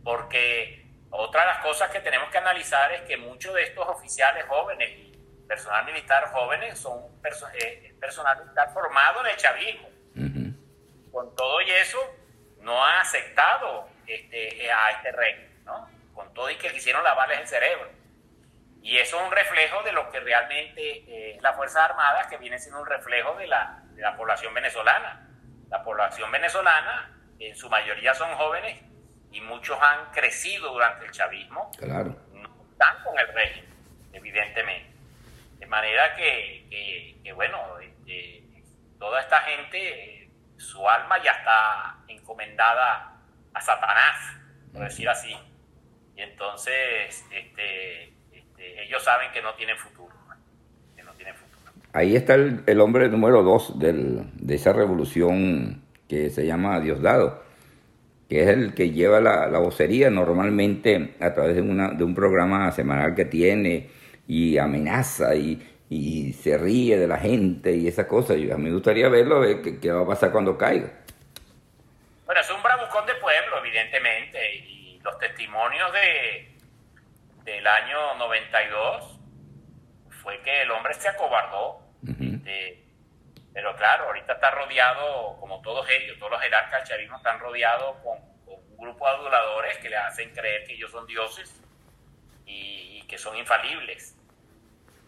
Porque 0.04 0.85
otra 1.18 1.42
de 1.42 1.48
las 1.48 1.60
cosas 1.60 1.90
que 1.90 2.00
tenemos 2.00 2.30
que 2.30 2.38
analizar 2.38 2.92
es 2.92 3.02
que 3.02 3.18
muchos 3.18 3.54
de 3.54 3.64
estos 3.64 3.88
oficiales 3.88 4.46
jóvenes 4.46 4.90
y 4.90 5.18
personal 5.48 5.86
militar 5.86 6.32
jóvenes 6.32 6.80
son 6.80 7.00
eh, 7.54 7.96
personal 8.00 8.42
militar 8.42 8.72
formado 8.74 9.22
en 9.22 9.28
el 9.28 9.38
chavismo. 9.38 9.90
Con 11.12 11.34
todo 11.36 11.62
y 11.62 11.72
eso, 11.72 12.00
no 12.60 12.84
han 12.84 13.00
aceptado 13.00 13.88
este, 14.06 14.70
a 14.70 14.92
este 14.92 15.12
régimen, 15.14 15.64
¿no? 15.64 15.90
Con 16.14 16.34
todo 16.34 16.50
y 16.50 16.58
que 16.58 16.74
quisieron 16.74 17.04
lavarles 17.04 17.40
el 17.40 17.48
cerebro. 17.48 17.90
Y 18.82 18.98
eso 18.98 19.18
es 19.18 19.24
un 19.24 19.32
reflejo 19.32 19.82
de 19.84 19.94
lo 19.94 20.10
que 20.12 20.20
realmente 20.20 20.82
eh, 20.82 21.36
es 21.36 21.42
la 21.42 21.54
Fuerza 21.54 21.86
Armada, 21.86 22.28
que 22.28 22.38
viene 22.38 22.60
siendo 22.60 22.82
un 22.82 22.88
reflejo 22.88 23.36
de 23.36 23.48
la, 23.48 23.82
de 23.92 24.02
la 24.02 24.18
población 24.18 24.54
venezolana. 24.54 25.28
La 25.70 25.84
población 25.84 26.30
venezolana, 26.32 27.12
en 27.40 27.56
su 27.56 27.70
mayoría 27.70 28.14
son 28.14 28.36
jóvenes 28.36 28.84
y 29.36 29.42
muchos 29.42 29.78
han 29.82 30.12
crecido 30.14 30.72
durante 30.72 31.06
el 31.06 31.12
chavismo. 31.12 31.70
Claro. 31.78 32.16
No 32.34 32.50
están 32.72 33.04
con 33.04 33.20
el 33.20 33.28
régimen, 33.34 33.70
evidentemente. 34.14 34.96
De 35.60 35.66
manera 35.66 36.16
que, 36.16 37.20
que, 37.22 37.34
bueno, 37.34 37.58
este, 37.80 38.44
toda 38.98 39.20
esta 39.20 39.42
gente, 39.42 40.30
su 40.56 40.88
alma 40.88 41.22
ya 41.22 41.32
está 41.32 41.98
encomendada 42.08 43.14
a 43.54 43.62
Satanás, 43.62 44.38
por 44.72 44.84
decir 44.84 45.10
así. 45.10 45.36
Y 46.16 46.22
entonces, 46.22 47.26
este, 47.30 48.14
este, 48.32 48.84
ellos 48.84 49.04
saben 49.04 49.32
que 49.34 49.42
no 49.42 49.54
tienen 49.56 49.78
futuro. 49.78 50.16
Que 50.96 51.04
no 51.04 51.12
tienen 51.14 51.36
futuro. 51.36 51.74
Ahí 51.92 52.16
está 52.16 52.36
el, 52.36 52.64
el 52.68 52.80
hombre 52.80 53.10
número 53.10 53.44
dos 53.44 53.78
del, 53.80 54.32
de 54.36 54.56
esa 54.56 54.72
revolución 54.72 55.84
que 56.08 56.30
se 56.30 56.46
llama 56.46 56.80
Diosdado 56.80 57.45
que 58.30 58.44
es 58.44 58.50
el 58.50 58.74
que 58.74 58.92
lleva 58.92 59.20
la, 59.20 59.48
la 59.48 59.60
vocería 59.60 60.10
normalmente 60.10 61.16
a 61.20 61.34
través 61.34 61.56
de, 61.56 61.62
una, 61.62 61.90
de 61.90 62.04
un 62.04 62.16
programa 62.16 62.72
semanal 62.72 63.14
que 63.14 63.26
tiene 63.26 63.90
y 64.28 64.58
amenaza 64.58 65.36
y, 65.36 65.62
y 65.90 66.34
se 66.34 66.58
ríe 66.58 66.98
de 66.98 67.08
la 67.08 67.18
gente 67.18 67.72
y 67.76 67.88
esas 67.88 68.08
cosas. 68.08 68.38
Y 68.38 68.50
a 68.52 68.58
mí 68.58 68.64
me 68.64 68.74
gustaría 68.74 69.10
verlo, 69.10 69.40
ver 69.40 69.62
qué, 69.80 69.92
va 69.92 70.02
a 70.02 70.08
pasar 70.08 70.32
cuando 70.32 70.58
caiga. 70.58 70.92
Bueno, 72.26 72.42
es 72.42 72.50
un 72.50 72.62
bravucón 72.64 73.06
de 73.06 73.14
pueblo, 73.16 73.60
evidentemente, 73.64 74.56
y 74.56 75.00
los 75.04 75.18
testimonios 75.20 75.92
de 75.94 76.56
del 77.46 77.68
año 77.68 78.16
92 78.18 79.20
fue 80.24 80.42
que 80.42 80.64
el 80.64 80.72
hombre 80.72 80.96
se 80.96 81.08
acobardó. 81.08 81.80
Pero 83.56 83.74
claro, 83.78 84.08
ahorita 84.08 84.34
está 84.34 84.52
rodeado, 84.52 85.38
como 85.40 85.62
todos 85.62 85.90
ellos, 85.90 86.20
todos 86.20 86.34
los 86.34 86.42
jerarcas 86.42 86.90
chavismo 86.90 87.16
están 87.16 87.40
rodeados 87.40 87.96
con, 88.04 88.20
un 88.46 88.78
grupo 88.78 89.06
de 89.06 89.12
aduladores 89.12 89.78
que 89.78 89.90
le 89.90 89.96
hacen 89.96 90.34
creer 90.34 90.66
que 90.66 90.74
ellos 90.74 90.92
son 90.92 91.08
dioses 91.08 91.64
y, 92.46 93.02
que 93.08 93.18
son 93.18 93.38
infalibles. 93.38 94.18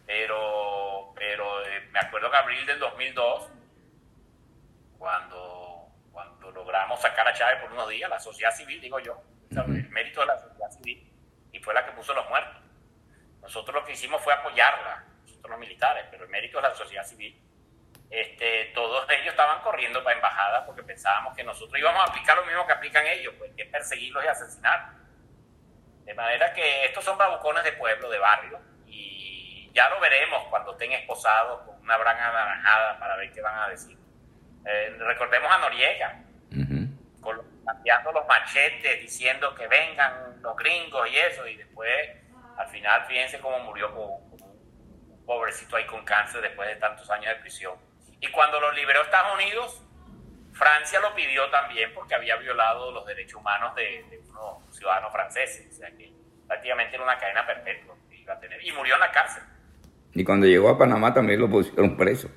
Pero, 0.05 1.11
pero 1.13 1.61
eh, 1.65 1.89
me 1.91 1.99
acuerdo 1.99 2.31
que 2.31 2.37
abril 2.37 2.65
del 2.65 2.79
2002, 2.79 3.49
cuando, 4.97 5.89
cuando 6.13 6.49
logramos 6.51 7.01
sacar 7.01 7.27
a 7.27 7.33
Chávez 7.33 7.61
por 7.61 7.73
unos 7.73 7.89
días, 7.89 8.09
la 8.09 8.19
sociedad 8.19 8.55
civil, 8.55 8.79
digo 8.79 8.99
yo, 8.99 9.21
el 9.51 9.89
mérito 9.89 10.21
de 10.21 10.27
la 10.27 10.37
sociedad 10.37 10.69
civil, 10.69 11.11
y 11.51 11.59
fue 11.59 11.73
la 11.73 11.85
que 11.85 11.91
puso 11.91 12.13
los 12.13 12.29
muertos. 12.29 12.61
Nosotros 13.41 13.75
lo 13.75 13.83
que 13.83 13.91
hicimos 13.91 14.21
fue 14.21 14.31
apoyarla, 14.31 15.03
nosotros 15.25 15.49
los 15.51 15.59
militares, 15.59 16.05
pero 16.09 16.23
el 16.23 16.29
mérito 16.29 16.61
de 16.61 16.69
la 16.69 16.75
sociedad 16.75 17.03
civil 17.03 17.43
este, 18.09 18.71
todos 18.73 19.05
ellos 19.09 19.27
estaban 19.27 19.61
corriendo 19.61 20.03
para 20.03 20.15
embajada 20.15 20.65
porque 20.65 20.83
pensábamos 20.83 21.35
que 21.35 21.43
nosotros 21.43 21.77
íbamos 21.79 22.01
a 22.01 22.09
aplicar 22.09 22.37
lo 22.37 22.45
mismo 22.45 22.65
que 22.65 22.73
aplican 22.73 23.05
ellos, 23.05 23.33
pues 23.37 23.51
que 23.55 23.63
es 23.63 23.69
perseguirlos 23.69 24.23
y 24.23 24.27
asesinar. 24.27 24.91
De 26.03 26.13
manera 26.13 26.53
que 26.53 26.85
estos 26.85 27.03
son 27.03 27.17
babucones 27.17 27.63
de 27.65 27.73
pueblo, 27.73 28.09
de 28.09 28.17
barrio, 28.17 28.59
y 28.85 29.69
ya 29.73 29.89
lo 29.89 29.99
veremos 29.99 30.47
cuando 30.49 30.71
estén 30.71 30.93
esposados 30.93 31.61
con 31.63 31.79
una 31.81 31.97
branja 31.97 32.29
anaranjada 32.29 32.97
para 32.97 33.17
ver 33.17 33.31
qué 33.31 33.41
van 33.41 33.59
a 33.59 33.69
decir. 33.69 33.97
Eh, 34.65 34.95
recordemos 34.99 35.51
a 35.51 35.57
Noriega, 35.57 36.23
cambiando 37.65 38.13
los 38.13 38.25
machetes, 38.25 39.01
diciendo 39.01 39.53
que 39.53 39.67
vengan 39.67 40.41
los 40.41 40.55
gringos 40.55 41.09
y 41.09 41.17
eso, 41.17 41.45
y 41.45 41.57
después, 41.57 42.09
al 42.57 42.69
final, 42.69 43.05
fíjense 43.05 43.39
cómo 43.39 43.59
murió 43.59 43.93
como 43.93 44.17
un 44.17 45.25
pobrecito 45.25 45.75
ahí 45.75 45.85
con 45.85 46.05
cáncer 46.05 46.41
después 46.41 46.69
de 46.69 46.77
tantos 46.77 47.09
años 47.11 47.27
de 47.27 47.41
prisión. 47.41 47.86
Y 48.19 48.27
cuando 48.31 48.59
lo 48.59 48.71
liberó 48.71 49.01
Estados 49.01 49.35
Unidos, 49.35 49.81
Francia 50.53 50.99
lo 50.99 51.13
pidió 51.13 51.49
también 51.49 51.91
porque 51.93 52.15
había 52.15 52.35
violado 52.37 52.91
los 52.91 53.05
derechos 53.05 53.39
humanos 53.39 53.75
de, 53.75 54.03
unos 54.29 54.75
ciudadanos 54.75 55.11
franceses. 55.11 55.67
O 55.71 55.75
sea 55.75 55.89
que 55.91 56.11
prácticamente 56.47 56.95
era 56.95 57.03
una 57.03 57.17
cadena 57.17 57.45
perpetua 57.45 57.95
que 58.09 58.17
iba 58.17 58.33
a 58.33 58.39
tener. 58.39 58.65
Y 58.65 58.71
murió 58.71 58.95
en 58.95 59.01
la 59.01 59.11
cárcel. 59.11 59.43
Y 60.13 60.23
cuando 60.23 60.47
llegó 60.47 60.69
a 60.69 60.77
Panamá 60.77 61.13
también 61.13 61.39
lo 61.39 61.49
pusieron 61.49 61.95
preso. 61.95 62.29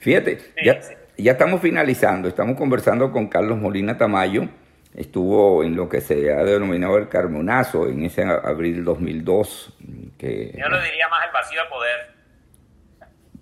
Fíjate, 0.00 0.52
ya, 0.62 0.80
ya 1.16 1.32
estamos 1.32 1.60
finalizando, 1.60 2.28
estamos 2.28 2.56
conversando 2.56 3.12
con 3.12 3.28
Carlos 3.28 3.56
Molina 3.56 3.96
Tamayo, 3.96 4.48
estuvo 4.94 5.62
en 5.62 5.76
lo 5.76 5.88
que 5.88 6.00
se 6.00 6.32
ha 6.32 6.42
denominado 6.44 6.98
el 6.98 7.08
Carmonazo 7.08 7.88
en 7.88 8.04
ese 8.04 8.24
abril 8.24 8.84
2002. 8.84 9.76
Que, 10.18 10.52
Yo 10.58 10.68
lo 10.68 10.82
diría 10.82 11.08
más 11.08 11.24
el 11.26 11.32
vacío 11.32 11.62
de 11.62 11.68
poder. 11.68 12.14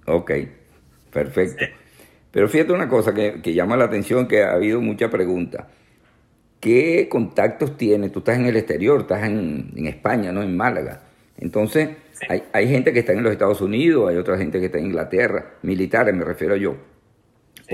Ok, 0.07 0.31
Perfecto. 1.13 1.65
Pero 2.31 2.49
fíjate 2.49 2.73
una 2.73 2.89
cosa 2.89 3.13
que, 3.13 3.41
llama 3.53 3.77
la 3.77 3.85
atención, 3.85 4.27
que 4.27 4.43
ha 4.43 4.55
habido 4.55 4.81
mucha 4.81 5.11
pregunta. 5.11 5.69
¿Qué 6.59 7.09
contactos 7.11 7.77
tienes? 7.77 8.11
Tú 8.11 8.21
estás 8.21 8.39
en 8.39 8.47
el 8.47 8.57
exterior, 8.57 9.03
estás 9.03 9.25
en, 9.25 9.73
España, 9.87 10.33
¿no? 10.33 10.43
En 10.43 10.57
Málaga. 10.57 11.03
Entonces, 11.37 11.91
hay, 12.53 12.69
gente 12.69 12.93
que 12.93 13.01
está 13.01 13.13
en 13.13 13.23
los 13.23 13.33
Estados 13.33 13.61
Unidos, 13.61 14.09
hay 14.09 14.17
otra 14.17 14.39
gente 14.39 14.61
que 14.61 14.67
está 14.67 14.79
en 14.79 14.87
Inglaterra, 14.87 15.55
militares 15.63 16.15
me 16.15 16.25
refiero 16.25 16.57
yo, 16.57 16.77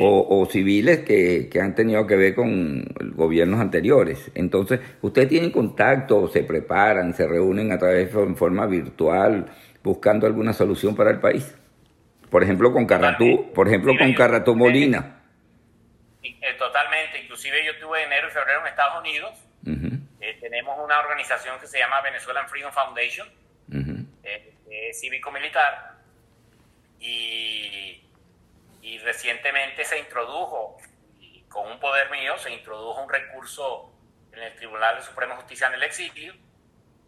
o, 0.01 0.47
civiles 0.51 1.01
que, 1.01 1.51
han 1.61 1.75
tenido 1.75 2.07
que 2.07 2.17
ver 2.17 2.35
con 2.35 2.85
gobiernos 3.15 3.61
anteriores. 3.61 4.31
Entonces, 4.35 4.81
¿ustedes 5.03 5.29
tienen 5.29 5.51
contacto, 5.51 6.29
se 6.29 6.43
preparan, 6.45 7.15
se 7.15 7.27
reúnen 7.27 7.73
a 7.73 7.79
través 7.79 8.13
de 8.13 8.35
forma 8.35 8.67
virtual, 8.67 9.47
buscando 9.85 10.27
alguna 10.27 10.53
solución 10.53 10.97
para 10.97 11.11
el 11.11 11.21
país? 11.21 11.55
Por 12.31 12.43
ejemplo, 12.43 12.73
con 12.73 12.87
Carratú, 12.87 13.53
por 13.55 13.69
ejemplo, 13.69 13.97
con 13.99 14.13
Carratú 14.15 14.55
Molina. 14.55 15.23
Eh, 16.23 16.55
totalmente, 16.59 17.23
inclusive 17.23 17.65
yo 17.65 17.73
estuve 17.73 18.03
enero 18.05 18.29
y 18.29 18.31
febrero 18.31 18.61
en 18.61 18.67
Estados 18.67 19.01
Unidos. 19.01 19.39
Eh, 20.21 20.37
tenemos 20.41 20.79
una 20.83 20.99
organización 20.99 21.59
que 21.61 21.67
se 21.67 21.79
llama 21.79 22.01
Venezuelan 22.01 22.49
Freedom 22.49 22.73
Foundation, 22.73 23.29
eh, 24.23 24.93
cívico-militar, 24.93 25.95
y, 27.01 28.03
y 28.83 28.99
recientemente 28.99 29.85
se 29.85 29.99
introdujo, 29.99 30.79
con 31.49 31.71
un 31.71 31.81
poder 31.81 32.11
mío, 32.11 32.37
se 32.39 32.53
introdujo 32.53 33.03
un 33.03 33.11
recurso 33.11 33.93
en 34.33 34.43
el 34.43 34.55
Tribunal 34.57 34.97
de 34.97 35.03
Suprema 35.03 35.37
Justicia 35.37 35.69
en 35.69 35.75
el 35.75 35.83
exilio 35.83 36.35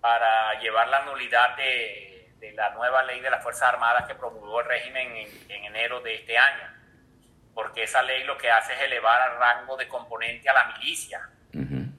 para 0.01 0.59
llevar 0.61 0.89
la 0.89 1.05
nulidad 1.05 1.57
de 1.57 2.10
la 2.55 2.70
nueva 2.70 3.03
ley 3.03 3.20
de 3.20 3.30
las 3.30 3.43
Fuerzas 3.43 3.68
Armadas 3.68 4.07
que 4.07 4.14
promulgó 4.14 4.61
el 4.61 4.66
régimen 4.66 5.28
en, 5.49 5.64
enero 5.64 6.01
de 6.01 6.14
este 6.14 6.36
año, 6.36 6.72
porque 7.55 7.84
esa 7.84 8.03
ley 8.03 8.24
lo 8.24 8.36
que 8.38 8.51
hace 8.51 8.72
es 8.72 8.80
elevar 8.80 9.20
al 9.20 9.38
rango 9.38 9.76
de 9.76 9.88
componente 9.88 10.49
a 10.49 10.55
la 10.55 10.64
milicia. 10.76 11.28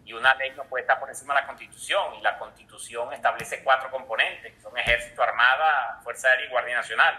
Y 0.03 0.13
una 0.13 0.33
ley 0.35 0.51
no 0.57 0.65
puede 0.65 0.81
estar 0.81 0.99
por 0.99 1.07
encima 1.07 1.33
de 1.33 1.41
la 1.41 1.47
Constitución, 1.47 2.15
y 2.15 2.21
la 2.21 2.37
Constitución 2.37 3.13
establece 3.13 3.63
cuatro 3.63 3.89
componentes, 3.89 4.53
que 4.53 4.59
son 4.59 4.77
Ejército, 4.77 5.23
Armada, 5.23 5.99
Fuerza 6.03 6.27
Aérea 6.27 6.47
y 6.47 6.49
Guardia 6.49 6.75
Nacional. 6.75 7.15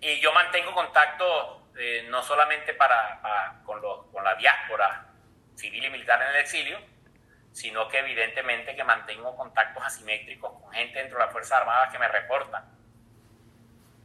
Y 0.00 0.20
yo 0.20 0.32
mantengo 0.32 0.72
contacto 0.72 1.68
eh, 1.76 2.06
no 2.08 2.22
solamente 2.22 2.72
para, 2.74 3.60
con, 3.64 3.80
con 4.10 4.24
la 4.24 4.34
diáspora 4.36 5.06
civil 5.54 5.84
y 5.84 5.90
militar 5.90 6.22
en 6.22 6.28
el 6.28 6.36
exilio, 6.36 6.78
sino 7.54 7.88
que 7.88 8.00
evidentemente 8.00 8.74
que 8.74 8.82
mantengo 8.82 9.36
contactos 9.36 9.80
asimétricos 9.84 10.60
con 10.60 10.72
gente 10.72 10.98
dentro 10.98 11.18
de 11.18 11.24
las 11.24 11.32
Fuerzas 11.32 11.60
Armadas 11.60 11.92
que 11.92 12.00
me 12.00 12.08
reportan. 12.08 12.64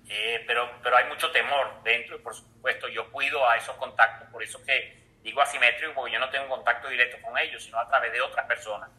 Eh, 0.07 0.43
pero, 0.45 0.69
pero 0.83 0.95
hay 0.95 1.07
mucho 1.07 1.31
temor 1.31 1.81
dentro 1.83 2.15
y 2.15 2.19
por 2.19 2.35
supuesto 2.35 2.87
yo 2.87 3.11
cuido 3.11 3.47
a 3.49 3.57
esos 3.57 3.75
contactos, 3.77 4.29
por 4.29 4.43
eso 4.43 4.63
que 4.63 5.17
digo 5.23 5.41
asimétrico, 5.41 5.95
porque 5.95 6.13
yo 6.13 6.19
no 6.19 6.29
tengo 6.29 6.47
contacto 6.47 6.89
directo 6.89 7.17
con 7.23 7.35
ellos, 7.39 7.63
sino 7.63 7.79
a 7.79 7.87
través 7.87 8.11
de 8.11 8.21
otras 8.21 8.45
personas, 8.45 8.91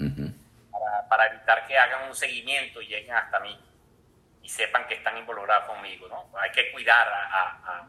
para, 0.71 1.09
para, 1.09 1.27
evitar 1.27 1.65
que 1.69 1.79
hagan 1.79 2.09
un 2.09 2.17
seguimiento 2.17 2.83
y 2.83 2.89
lleguen 2.89 3.15
hasta 3.15 3.39
mí 3.39 3.57
y 4.43 4.49
sepan 4.49 4.85
que 4.89 4.95
están 4.95 5.17
involucrados 5.17 5.69
conmigo. 5.69 6.09
¿no? 6.09 6.29
Hay 6.41 6.51
que 6.51 6.73
cuidar 6.73 7.09
a, 7.09 7.61
a, 7.65 7.89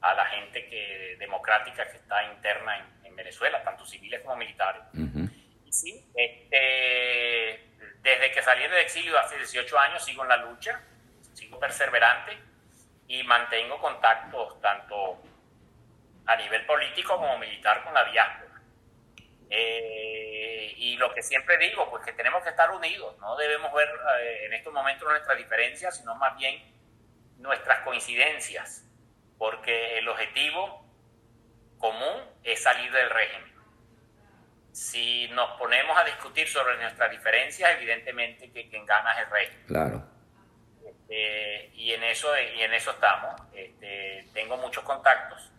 a 0.00 0.14
la 0.14 0.24
gente 0.24 0.66
que, 0.66 1.16
democrática 1.18 1.86
que 1.86 1.98
está 1.98 2.24
interna 2.32 2.78
en, 2.78 3.06
en 3.08 3.16
Venezuela, 3.16 3.62
tanto 3.62 3.84
civiles 3.84 4.22
como 4.22 4.36
militares. 4.36 4.82
Sí, 5.70 6.10
este, 6.14 7.68
desde 8.00 8.32
que 8.32 8.42
salí 8.42 8.62
del 8.62 8.78
exilio 8.78 9.18
hace 9.18 9.36
18 9.36 9.78
años 9.78 10.04
sigo 10.04 10.22
en 10.22 10.28
la 10.28 10.36
lucha, 10.36 10.80
sigo 11.34 11.58
perseverante 11.58 12.38
y 13.06 13.22
mantengo 13.24 13.78
contactos 13.80 14.60
tanto 14.60 15.22
a 16.26 16.36
nivel 16.36 16.64
político 16.66 17.16
como 17.16 17.38
militar 17.38 17.82
con 17.84 17.94
la 17.94 18.04
diáspora. 18.04 18.62
Eh, 19.50 20.74
y 20.76 20.96
lo 20.96 21.12
que 21.14 21.22
siempre 21.22 21.56
digo, 21.58 21.88
pues 21.90 22.04
que 22.04 22.12
tenemos 22.12 22.42
que 22.42 22.50
estar 22.50 22.70
unidos, 22.70 23.18
no 23.18 23.36
debemos 23.36 23.72
ver 23.72 23.88
eh, 24.20 24.46
en 24.46 24.54
estos 24.54 24.72
momentos 24.72 25.08
nuestras 25.08 25.38
diferencias, 25.38 25.96
sino 25.96 26.14
más 26.16 26.36
bien 26.36 26.62
nuestras 27.38 27.80
coincidencias, 27.80 28.84
porque 29.38 29.98
el 29.98 30.08
objetivo 30.08 30.84
común 31.78 32.24
es 32.42 32.62
salir 32.62 32.92
del 32.92 33.08
régimen 33.08 33.47
si 34.78 35.26
nos 35.30 35.58
ponemos 35.58 35.98
a 35.98 36.04
discutir 36.04 36.46
sobre 36.46 36.76
nuestras 36.76 37.10
diferencias, 37.10 37.68
evidentemente 37.72 38.48
que 38.52 38.68
quien 38.68 38.86
gana 38.86 39.12
es 39.12 39.26
el 39.26 39.30
rey. 39.32 39.48
Claro. 39.66 40.04
Este, 40.86 41.70
y, 41.74 41.92
en 41.92 42.04
eso, 42.04 42.28
y 42.56 42.62
en 42.62 42.72
eso 42.72 42.92
estamos. 42.92 43.34
Este, 43.52 44.28
tengo 44.32 44.56
muchos 44.56 44.84
contactos 44.84 45.50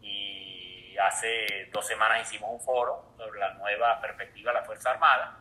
y 0.00 0.96
hace 0.96 1.68
dos 1.72 1.84
semanas 1.88 2.22
hicimos 2.22 2.50
un 2.52 2.60
foro 2.60 3.14
sobre 3.16 3.40
la 3.40 3.54
nueva 3.54 4.00
perspectiva 4.00 4.52
de 4.52 4.60
la 4.60 4.64
Fuerza 4.64 4.92
Armada 4.92 5.38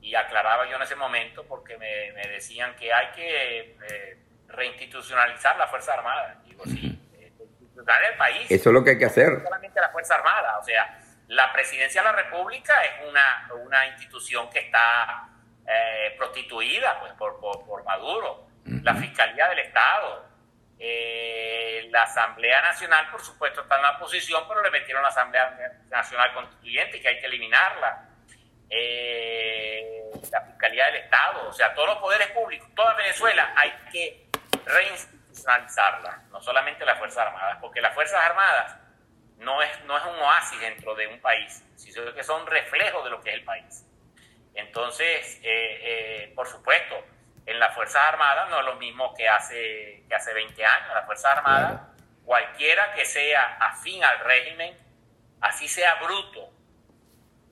y 0.00 0.14
aclaraba 0.14 0.66
yo 0.70 0.76
en 0.76 0.82
ese 0.82 0.96
momento 0.96 1.44
porque 1.46 1.76
me, 1.76 2.12
decían 2.28 2.74
que 2.76 2.94
hay 2.94 3.08
que 3.12 3.76
eh, 3.90 4.18
reinstitucionalizar 4.48 5.58
la 5.58 5.66
Fuerza 5.66 5.92
Armada. 5.92 6.40
Digo, 6.46 6.64
sí, 6.64 6.98
eh, 7.18 7.30
el 7.76 8.16
país. 8.16 8.50
Eso 8.50 8.70
es 8.70 8.72
lo 8.72 8.82
que 8.82 8.92
hay 8.92 8.98
que 8.98 9.04
hacer. 9.04 9.32
No 9.32 9.44
solamente 9.44 9.78
la 9.78 9.90
Fuerza 9.90 10.14
Armada, 10.14 10.58
o 10.58 10.64
sea, 10.64 11.02
la 11.28 11.52
presidencia 11.52 12.02
de 12.02 12.08
la 12.08 12.16
República 12.16 12.82
es 12.84 13.08
una, 13.08 13.48
una 13.64 13.86
institución 13.86 14.48
que 14.50 14.60
está 14.60 15.28
eh, 15.66 16.14
prostituida 16.16 17.00
pues, 17.00 17.12
por, 17.14 17.40
por, 17.40 17.84
Maduro. 17.84 18.46
La 18.64 18.94
Fiscalía 18.94 19.48
del 19.48 19.60
Estado, 19.60 20.26
eh, 20.78 21.88
la 21.90 22.02
Asamblea 22.02 22.62
Nacional, 22.62 23.08
por 23.10 23.22
supuesto, 23.22 23.60
está 23.62 23.76
en 23.76 23.82
la 23.82 23.90
oposición, 23.92 24.44
pero 24.48 24.62
le 24.62 24.70
metieron 24.70 25.02
la 25.02 25.08
Asamblea 25.08 25.56
Nacional 25.88 26.32
Constituyente, 26.34 27.00
que 27.00 27.08
hay 27.08 27.20
que 27.20 27.26
eliminarla. 27.26 28.08
Eh, 28.68 30.10
la 30.32 30.40
Fiscalía 30.40 30.86
del 30.86 30.96
Estado, 30.96 31.48
o 31.48 31.52
sea, 31.52 31.72
todos 31.74 31.88
los 31.88 31.98
poderes 31.98 32.28
públicos, 32.28 32.68
toda 32.74 32.94
Venezuela 32.94 33.52
hay 33.56 33.72
que 33.92 34.28
reinstitucionalizarla, 34.64 36.22
no 36.30 36.40
solamente 36.40 36.84
las 36.84 36.98
Fuerzas 36.98 37.26
Armadas, 37.28 37.58
porque 37.60 37.80
las 37.80 37.94
Fuerzas 37.94 38.20
Armadas 38.24 38.76
no 39.38 39.62
es, 39.62 39.84
no 39.84 39.96
es 39.96 40.04
un 40.04 40.18
oasis 40.20 40.60
dentro 40.60 40.94
de 40.94 41.06
un 41.08 41.20
país, 41.20 41.64
sino 41.76 42.12
que 42.14 42.24
son 42.24 42.46
reflejos 42.46 43.04
de 43.04 43.10
lo 43.10 43.20
que 43.20 43.30
es 43.30 43.36
el 43.36 43.44
país. 43.44 43.84
Entonces, 44.54 45.38
eh, 45.42 45.80
eh, 46.22 46.32
por 46.34 46.46
supuesto, 46.48 46.96
en 47.44 47.58
las 47.60 47.74
Fuerzas 47.74 48.02
Armadas 48.02 48.48
no 48.50 48.60
es 48.60 48.66
lo 48.66 48.76
mismo 48.76 49.14
que 49.14 49.28
hace, 49.28 50.04
que 50.08 50.14
hace 50.14 50.32
20 50.32 50.64
años. 50.64 50.94
Las 50.94 51.04
Fuerzas 51.04 51.36
Armadas, 51.36 51.80
cualquiera 52.24 52.92
que 52.94 53.04
sea 53.04 53.58
afín 53.60 54.02
al 54.02 54.18
régimen, 54.20 54.76
así 55.42 55.68
sea 55.68 55.96
bruto, 55.96 56.50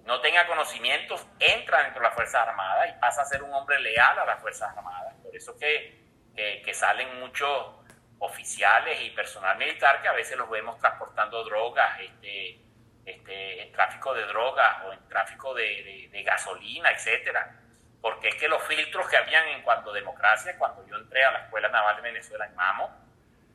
no 0.04 0.20
tenga 0.20 0.46
conocimientos, 0.46 1.26
entra 1.38 1.82
dentro 1.82 2.00
de 2.00 2.08
las 2.08 2.14
Fuerzas 2.14 2.48
Armadas 2.48 2.88
y 2.90 3.00
pasa 3.00 3.22
a 3.22 3.24
ser 3.26 3.42
un 3.42 3.52
hombre 3.52 3.78
leal 3.80 4.18
a 4.18 4.24
las 4.24 4.40
Fuerzas 4.40 4.74
Armadas. 4.76 5.14
Por 5.22 5.36
eso 5.36 5.56
que, 5.58 6.02
que, 6.34 6.62
que 6.64 6.74
salen 6.74 7.20
muchos 7.20 7.83
oficiales 8.18 9.00
y 9.02 9.10
personal 9.10 9.56
militar 9.58 10.00
que 10.00 10.08
a 10.08 10.12
veces 10.12 10.36
los 10.36 10.48
vemos 10.48 10.78
transportando 10.78 11.44
drogas, 11.44 12.00
este, 12.00 12.60
este, 13.04 13.62
en 13.62 13.72
tráfico 13.72 14.14
de 14.14 14.24
drogas 14.26 14.84
o 14.86 14.92
en 14.92 15.08
tráfico 15.08 15.54
de, 15.54 16.10
gasolina, 16.24 16.90
etcétera. 16.90 17.60
Porque 18.00 18.28
es 18.28 18.34
que 18.36 18.48
los 18.48 18.62
filtros 18.64 19.08
que 19.08 19.16
habían 19.16 19.46
en 19.48 19.62
cuanto 19.62 19.90
a 19.90 19.94
democracia, 19.94 20.56
cuando 20.58 20.86
yo 20.86 20.96
entré 20.96 21.24
a 21.24 21.32
la 21.32 21.38
Escuela 21.40 21.68
Naval 21.68 21.96
de 21.96 22.02
Venezuela 22.02 22.46
en 22.46 22.54
Mamo, 22.54 22.90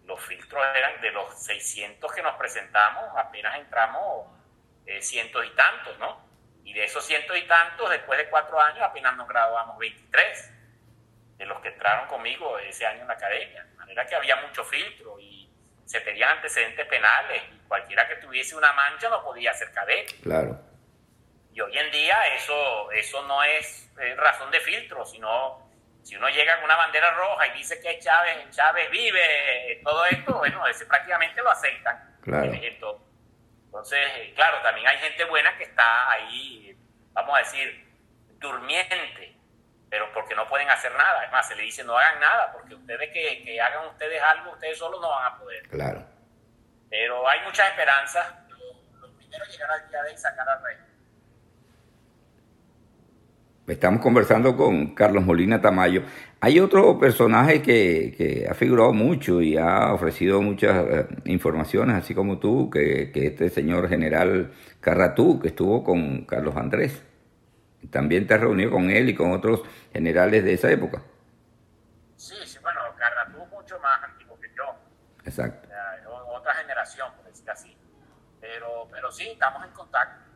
los 0.05 0.19
filtros 0.21 0.63
eran 0.75 1.01
de 1.01 1.11
los 1.11 1.43
600 1.43 2.11
que 2.11 2.21
nos 2.21 2.35
presentamos, 2.35 3.03
apenas 3.15 3.57
entramos 3.57 4.27
eh, 4.85 5.01
cientos 5.01 5.45
y 5.45 5.49
tantos, 5.51 5.97
¿no? 5.99 6.27
Y 6.63 6.73
de 6.73 6.83
esos 6.83 7.05
cientos 7.05 7.37
y 7.37 7.47
tantos, 7.47 7.89
después 7.89 8.17
de 8.17 8.29
cuatro 8.29 8.59
años, 8.59 8.81
apenas 8.81 9.15
nos 9.15 9.27
graduamos 9.27 9.77
23 9.77 10.58
de 11.39 11.45
los 11.45 11.59
que 11.61 11.69
entraron 11.69 12.07
conmigo 12.07 12.59
ese 12.59 12.85
año 12.85 13.01
en 13.01 13.07
la 13.07 13.13
academia 13.15 13.65
era 13.87 14.05
que 14.05 14.13
había 14.13 14.35
mucho 14.35 14.63
filtro 14.63 15.19
y 15.19 15.49
se 15.85 16.01
pedían 16.01 16.37
antecedentes 16.37 16.85
penales 16.85 17.41
y 17.51 17.57
cualquiera 17.67 18.07
que 18.07 18.17
tuviese 18.17 18.55
una 18.55 18.71
mancha 18.73 19.09
no 19.09 19.23
podía 19.23 19.51
ser 19.53 19.71
cadete. 19.71 20.15
Claro. 20.21 20.59
Y 21.51 21.61
hoy 21.61 21.75
en 21.75 21.89
día 21.91 22.35
eso, 22.35 22.91
eso 22.91 23.25
no 23.25 23.41
es 23.43 23.89
razón 24.17 24.51
de 24.51 24.59
filtro, 24.59 25.03
sino 25.05 25.67
si 26.03 26.15
uno 26.15 26.29
llega 26.29 26.57
con 26.57 26.65
una 26.65 26.75
bandera 26.75 27.11
roja 27.11 27.47
y 27.47 27.57
dice 27.57 27.81
que 27.81 27.97
Chávez, 27.99 28.49
Chávez 28.51 28.91
vive, 28.91 29.81
todo 29.83 30.05
esto, 30.05 30.37
bueno, 30.37 30.67
ese 30.67 30.85
prácticamente 30.85 31.41
lo 31.41 31.49
aceptan. 31.49 32.17
Claro. 32.21 32.51
Entonces, 32.53 34.33
claro, 34.35 34.61
también 34.61 34.87
hay 34.87 34.97
gente 34.97 35.23
buena 35.23 35.57
que 35.57 35.63
está 35.63 36.11
ahí, 36.11 36.77
vamos 37.13 37.35
a 37.35 37.39
decir, 37.39 37.87
durmiente, 38.37 39.35
pero 39.89 40.05
porque 40.13 40.35
no 40.35 40.47
pueden 40.47 40.69
hacer 40.69 40.91
nada. 40.93 41.25
Es 41.25 41.31
más, 41.31 41.47
se 41.47 41.55
le 41.55 41.63
dice 41.63 41.83
no 41.83 41.97
hagan 41.97 42.19
nada, 42.19 42.51
porque 42.51 42.75
ustedes 42.75 43.09
que, 43.11 43.43
que 43.43 43.59
hagan 43.59 43.87
ustedes 43.87 44.21
algo, 44.21 44.51
ustedes 44.51 44.77
solos 44.77 45.01
no 45.01 45.09
van 45.09 45.33
a 45.33 45.37
poder. 45.37 45.67
Claro. 45.67 46.03
Pero 46.89 47.27
hay 47.27 47.39
muchas 47.45 47.69
esperanzas. 47.69 48.27
Lo, 49.01 49.11
primero 49.15 49.43
es 49.45 49.51
llegar 49.51 49.71
al 49.71 49.89
día 49.89 50.03
de 50.03 50.17
sacar 50.17 50.47
al 50.47 50.63
rey. 50.63 50.77
Estamos 53.67 54.01
conversando 54.01 54.57
con 54.57 54.95
Carlos 54.95 55.23
Molina 55.23 55.61
Tamayo. 55.61 56.01
Hay 56.41 56.59
otro 56.59 56.97
personaje 56.97 57.61
que, 57.61 58.15
que 58.17 58.47
ha 58.49 58.55
figurado 58.55 58.93
mucho 58.93 59.41
y 59.41 59.57
ha 59.57 59.93
ofrecido 59.93 60.41
muchas 60.41 60.85
eh, 60.87 61.07
informaciones, 61.25 61.95
así 61.95 62.15
como 62.15 62.39
tú, 62.39 62.71
que, 62.71 63.11
que 63.11 63.27
este 63.27 63.49
señor 63.49 63.87
general 63.87 64.51
Carratú, 64.79 65.39
que 65.39 65.49
estuvo 65.49 65.83
con 65.83 66.25
Carlos 66.25 66.55
Andrés. 66.55 67.03
También 67.91 68.27
te 68.27 68.33
has 68.33 68.41
reunido 68.41 68.71
con 68.71 68.89
él 68.89 69.09
y 69.09 69.15
con 69.15 69.31
otros 69.31 69.61
generales 69.91 70.43
de 70.43 70.53
esa 70.53 70.71
época. 70.71 71.01
Sí, 72.15 72.35
sí, 72.45 72.57
bueno, 72.61 72.79
Carratú 72.97 73.45
mucho 73.47 73.79
más 73.79 74.03
antiguo 74.03 74.39
que 74.39 74.47
yo. 74.55 74.75
Exacto. 75.25 75.67
otra 76.31 76.53
generación, 76.55 77.11
por 77.15 77.25
decir 77.25 77.49
así. 77.49 77.75
Pero, 78.41 78.87
pero 78.91 79.11
sí, 79.11 79.29
estamos 79.29 79.65
en 79.65 79.71
contacto. 79.71 80.29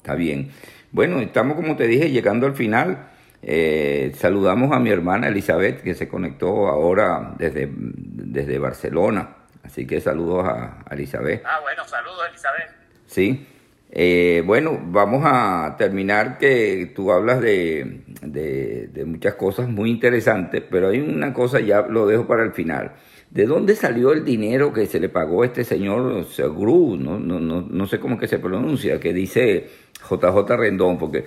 Está 0.00 0.14
bien. 0.14 0.50
Bueno, 0.92 1.20
estamos, 1.20 1.56
como 1.56 1.76
te 1.76 1.86
dije, 1.86 2.10
llegando 2.10 2.46
al 2.46 2.54
final. 2.54 3.10
Eh, 3.42 4.12
saludamos 4.16 4.72
a 4.72 4.78
mi 4.78 4.90
hermana 4.90 5.28
Elizabeth, 5.28 5.82
que 5.82 5.94
se 5.94 6.08
conectó 6.08 6.68
ahora 6.68 7.34
desde, 7.36 7.68
desde 7.70 8.58
Barcelona. 8.58 9.36
Así 9.62 9.86
que 9.86 10.00
saludos 10.00 10.48
a, 10.48 10.82
a 10.86 10.94
Elizabeth. 10.94 11.42
Ah, 11.44 11.60
bueno, 11.60 11.86
saludos, 11.86 12.26
Elizabeth. 12.30 12.70
Sí. 13.06 13.46
Eh, 13.92 14.42
bueno, 14.46 14.78
vamos 14.82 15.22
a 15.24 15.74
terminar 15.76 16.38
que 16.38 16.92
tú 16.94 17.10
hablas 17.10 17.40
de, 17.40 18.02
de, 18.22 19.04
muchas 19.04 19.34
cosas 19.34 19.68
muy 19.68 19.90
interesantes, 19.90 20.62
pero 20.70 20.88
hay 20.88 21.00
una 21.00 21.32
cosa, 21.32 21.58
ya 21.60 21.82
lo 21.82 22.06
dejo 22.06 22.26
para 22.26 22.44
el 22.44 22.52
final. 22.52 22.92
¿De 23.30 23.46
dónde 23.46 23.74
salió 23.74 24.12
el 24.12 24.24
dinero 24.24 24.72
que 24.72 24.86
se 24.86 25.00
le 25.00 25.08
pagó 25.08 25.42
a 25.42 25.46
este 25.46 25.64
señor 25.64 26.24
Segru? 26.26 26.96
No, 26.96 27.18
no, 27.18 27.40
no, 27.40 27.62
no 27.62 27.86
sé 27.86 27.98
cómo 27.98 28.18
que 28.18 28.28
se 28.28 28.38
pronuncia, 28.38 29.00
que 29.00 29.12
dice 29.12 29.68
JJ 30.08 30.56
Rendón, 30.56 30.98
porque 30.98 31.26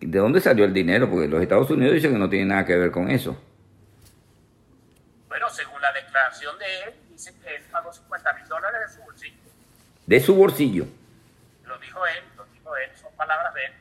¿De 0.00 0.18
dónde 0.18 0.40
salió 0.40 0.64
el 0.64 0.72
dinero? 0.72 1.10
Porque 1.10 1.28
los 1.28 1.42
Estados 1.42 1.70
Unidos 1.70 1.94
dicen 1.94 2.12
que 2.12 2.18
no 2.18 2.28
tiene 2.28 2.46
nada 2.46 2.64
que 2.64 2.74
ver 2.74 2.90
con 2.90 3.10
eso. 3.10 3.38
Bueno, 5.28 5.48
según 5.50 5.80
la 5.80 5.92
declaración 5.92 6.58
de 6.58 6.64
él, 6.84 6.94
dice 7.10 7.34
que 7.42 7.56
él 7.56 7.62
pagó 7.70 7.92
50 7.92 8.32
mil 8.32 8.48
dólares 8.48 8.80
de 8.86 8.94
su 8.94 9.02
bolsillo. 9.02 9.36
De 10.06 10.20
su 10.20 10.34
bolsillo. 10.34 10.86
Lo 11.66 11.78
dijo 11.78 12.06
él, 12.06 12.24
lo 12.36 12.44
dijo 12.46 12.76
él, 12.76 12.90
son 12.96 13.10
palabras 13.14 13.52
de 13.52 13.64
él. 13.66 13.72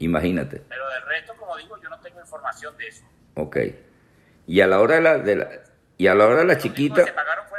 Imagínate. 0.00 0.62
Pero 0.68 0.88
del 0.90 1.02
resto, 1.06 1.34
como 1.38 1.56
digo, 1.56 1.80
yo 1.80 1.88
no 1.88 2.00
tengo 2.00 2.20
información 2.20 2.76
de 2.76 2.88
eso. 2.88 3.04
Ok. 3.34 3.56
Y 4.46 4.60
a 4.60 4.66
la 4.66 4.80
hora 4.80 4.96
de 4.96 5.00
la, 5.02 5.18
de 5.18 5.36
la 5.36 5.48
y 5.96 6.06
a 6.08 6.14
la 6.14 6.24
hora 6.26 6.36
de 6.38 6.44
la 6.46 6.54
Lo 6.54 6.58
único 6.58 6.68
chiquita, 6.68 7.02
que 7.04 7.10
se 7.10 7.12
pagaron 7.12 7.44
fue, 7.48 7.58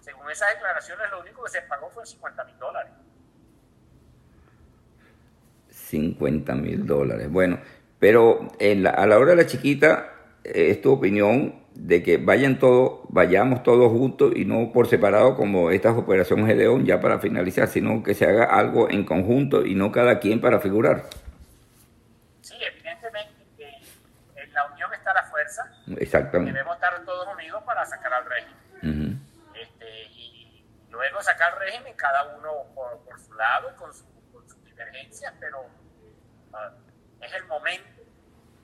según 0.00 0.30
esas 0.30 0.48
declaraciones, 0.54 1.06
lo 1.10 1.20
único 1.20 1.44
que 1.44 1.50
se 1.50 1.62
pagó 1.62 1.90
fue 1.90 2.04
50 2.06 2.44
mil 2.44 2.58
dólares. 2.58 2.92
50 5.70 6.54
mil 6.54 6.86
dólares. 6.86 7.30
Bueno, 7.30 7.58
pero 7.98 8.48
en 8.58 8.82
la- 8.82 8.90
a 8.90 9.06
la 9.06 9.18
hora 9.18 9.30
de 9.32 9.36
la 9.36 9.46
chiquita, 9.46 10.10
eh, 10.42 10.70
es 10.70 10.80
tu 10.80 10.92
opinión 10.92 11.62
de 11.74 12.02
que 12.02 12.16
vayan 12.18 12.58
todos, 12.58 13.00
vayamos 13.08 13.62
todos 13.62 13.90
juntos 13.90 14.32
y 14.34 14.44
no 14.44 14.72
por 14.72 14.86
separado 14.86 15.36
como 15.36 15.70
estas 15.70 15.96
operaciones 15.96 16.46
de 16.46 16.54
León 16.54 16.84
ya 16.86 17.00
para 17.00 17.18
finalizar, 17.18 17.68
sino 17.68 18.02
que 18.02 18.14
se 18.14 18.24
haga 18.26 18.44
algo 18.44 18.88
en 18.90 19.04
conjunto 19.04 19.66
y 19.66 19.74
no 19.74 19.90
cada 19.92 20.20
quien 20.20 20.40
para 20.40 20.60
figurar. 20.60 21.04
Sí, 22.44 22.54
evidentemente 22.60 23.46
que 23.56 23.70
en 24.36 24.52
la 24.52 24.66
unión 24.66 24.92
está 24.92 25.14
la 25.14 25.22
fuerza. 25.24 25.64
Exactamente. 25.96 26.52
Debemos 26.52 26.74
estar 26.74 27.02
todos 27.06 27.26
unidos 27.34 27.62
para 27.64 27.86
sacar 27.86 28.12
al 28.12 28.26
régimen. 28.26 28.58
Ujú. 28.82 29.58
Este, 29.58 30.02
y 30.12 30.62
luego 30.90 31.22
sacar 31.22 31.54
el 31.54 31.60
régimen, 31.60 31.94
cada 31.96 32.36
uno 32.36 32.66
por, 32.74 33.02
por 33.04 33.18
su 33.18 33.32
lado 33.32 33.74
con, 33.76 33.94
su, 33.94 34.04
con 34.30 34.46
sus 34.46 34.62
divergencias, 34.62 35.32
pero 35.40 35.64
ah, 36.52 36.70
es 37.22 37.32
el 37.32 37.46
momento 37.46 38.02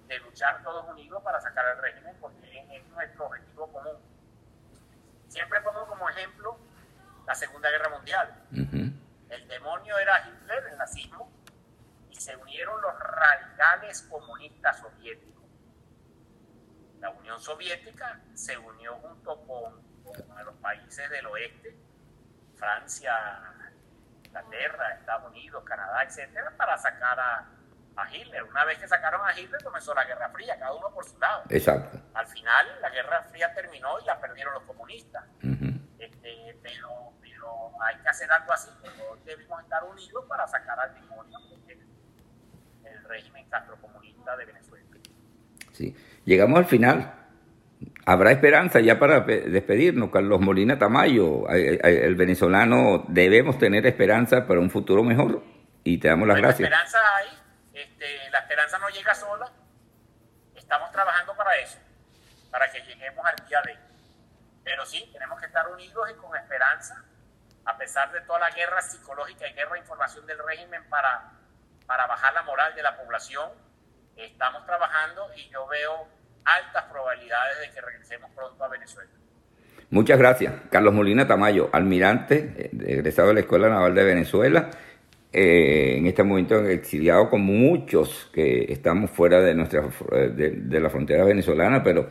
de 0.08 0.18
luchar 0.18 0.62
todos 0.62 0.86
unidos 0.90 1.22
para 1.22 1.40
sacar 1.40 1.64
el 1.74 1.78
régimen 1.80 2.14
porque 2.20 2.60
es, 2.60 2.82
es 2.82 2.86
nuestro 2.88 3.28
objetivo 3.28 3.72
común. 3.72 3.96
Siempre 5.28 5.58
pongo 5.62 5.86
como 5.86 6.06
ejemplo 6.10 6.58
la 7.26 7.34
Segunda 7.34 7.70
Guerra 7.70 7.88
Mundial. 7.88 8.44
Ujú. 8.52 8.92
El 9.30 9.48
demonio 9.48 9.96
era 9.98 10.28
Hitler, 10.28 10.64
el 10.70 10.76
nazismo, 10.76 11.32
se 12.20 12.36
unieron 12.36 12.78
los 12.82 12.98
radicales 12.98 14.02
comunistas 14.02 14.78
soviéticos. 14.78 15.42
La 16.98 17.08
Unión 17.08 17.40
Soviética 17.40 18.20
se 18.34 18.58
unió 18.58 18.96
junto 18.96 19.40
con, 19.46 19.82
con 20.04 20.44
los 20.44 20.54
países 20.56 21.08
del 21.08 21.24
oeste, 21.24 21.74
Francia, 22.56 23.14
Inglaterra, 24.22 24.96
Estados 24.96 25.30
Unidos, 25.30 25.64
Canadá, 25.64 26.02
etcétera, 26.02 26.52
para 26.58 26.76
sacar 26.76 27.18
a, 27.18 27.48
a 27.96 28.14
Hitler. 28.14 28.42
Una 28.42 28.66
vez 28.66 28.78
que 28.78 28.86
sacaron 28.86 29.26
a 29.26 29.32
Hitler 29.32 29.64
comenzó 29.64 29.94
la 29.94 30.04
Guerra 30.04 30.28
Fría, 30.28 30.58
cada 30.58 30.74
uno 30.74 30.90
por 30.90 31.06
su 31.06 31.18
lado. 31.18 31.44
Exacto. 31.48 32.02
Al 32.12 32.26
final 32.26 32.80
la 32.82 32.90
Guerra 32.90 33.22
Fría 33.30 33.54
terminó 33.54 33.98
y 33.98 34.04
la 34.04 34.20
perdieron 34.20 34.52
los 34.52 34.64
comunistas. 34.64 35.24
Este, 35.98 36.58
pero, 36.62 37.14
pero 37.22 37.82
hay 37.82 37.96
que 37.96 38.08
hacer 38.10 38.30
algo 38.30 38.52
así, 38.52 38.68
todos 38.82 39.24
debemos 39.24 39.62
estar 39.62 39.84
unidos 39.84 40.26
para 40.28 40.46
sacar 40.46 40.78
al 40.80 40.94
demonio 40.94 41.38
régimen 43.10 43.44
castrocomunista 43.50 44.36
de 44.36 44.44
Venezuela. 44.46 44.86
Sí. 45.72 45.94
Llegamos 46.24 46.58
al 46.58 46.64
final. 46.66 47.14
Habrá 48.06 48.30
esperanza 48.32 48.80
ya 48.80 48.98
para 48.98 49.24
pe- 49.24 49.42
despedirnos, 49.42 50.10
Carlos 50.10 50.40
Molina 50.40 50.78
Tamayo. 50.78 51.48
El 51.50 52.14
venezolano 52.14 53.04
debemos 53.08 53.58
tener 53.58 53.86
esperanza 53.86 54.46
para 54.46 54.60
un 54.60 54.70
futuro 54.70 55.02
mejor 55.02 55.42
y 55.84 55.98
te 55.98 56.08
damos 56.08 56.28
las 56.28 56.36
gracias. 56.38 56.60
esperanza 56.68 56.98
hay, 57.16 57.28
este, 57.72 58.30
la 58.30 58.40
esperanza 58.40 58.78
no 58.78 58.88
llega 58.90 59.14
sola, 59.14 59.50
estamos 60.54 60.90
trabajando 60.92 61.34
para 61.36 61.56
eso, 61.56 61.78
para 62.50 62.70
que 62.70 62.80
lleguemos 62.80 63.24
al 63.24 63.46
día 63.48 63.60
de. 63.64 63.76
Pero 64.62 64.84
sí, 64.84 65.08
tenemos 65.12 65.40
que 65.40 65.46
estar 65.46 65.66
unidos 65.68 66.10
y 66.10 66.14
con 66.20 66.36
esperanza, 66.36 67.02
a 67.64 67.78
pesar 67.78 68.12
de 68.12 68.20
toda 68.22 68.40
la 68.40 68.50
guerra 68.50 68.82
psicológica 68.82 69.48
y 69.48 69.54
guerra 69.54 69.72
de 69.74 69.78
información 69.80 70.26
del 70.26 70.38
régimen 70.46 70.82
para, 70.90 71.32
para 71.90 72.06
bajar 72.06 72.32
la 72.32 72.44
moral 72.44 72.72
de 72.76 72.84
la 72.84 72.96
población. 72.96 73.50
Estamos 74.16 74.64
trabajando 74.64 75.22
y 75.36 75.52
yo 75.52 75.66
veo 75.66 76.06
altas 76.44 76.84
probabilidades 76.84 77.58
de 77.62 77.74
que 77.74 77.80
regresemos 77.80 78.30
pronto 78.30 78.62
a 78.62 78.68
Venezuela. 78.68 79.10
Muchas 79.90 80.16
gracias. 80.16 80.54
Carlos 80.70 80.94
Molina 80.94 81.26
Tamayo, 81.26 81.68
almirante, 81.72 82.54
eh, 82.56 82.70
egresado 82.86 83.28
de 83.28 83.34
la 83.34 83.40
Escuela 83.40 83.68
Naval 83.68 83.92
de 83.96 84.04
Venezuela, 84.04 84.70
eh, 85.32 85.96
en 85.98 86.06
este 86.06 86.22
momento 86.22 86.64
exiliado 86.64 87.28
con 87.28 87.40
muchos 87.40 88.30
que 88.32 88.72
estamos 88.72 89.10
fuera 89.10 89.40
de, 89.40 89.56
nuestra, 89.56 89.82
eh, 90.12 90.28
de, 90.28 90.50
de 90.52 90.80
la 90.80 90.90
frontera 90.90 91.24
venezolana, 91.24 91.82
pero 91.82 92.08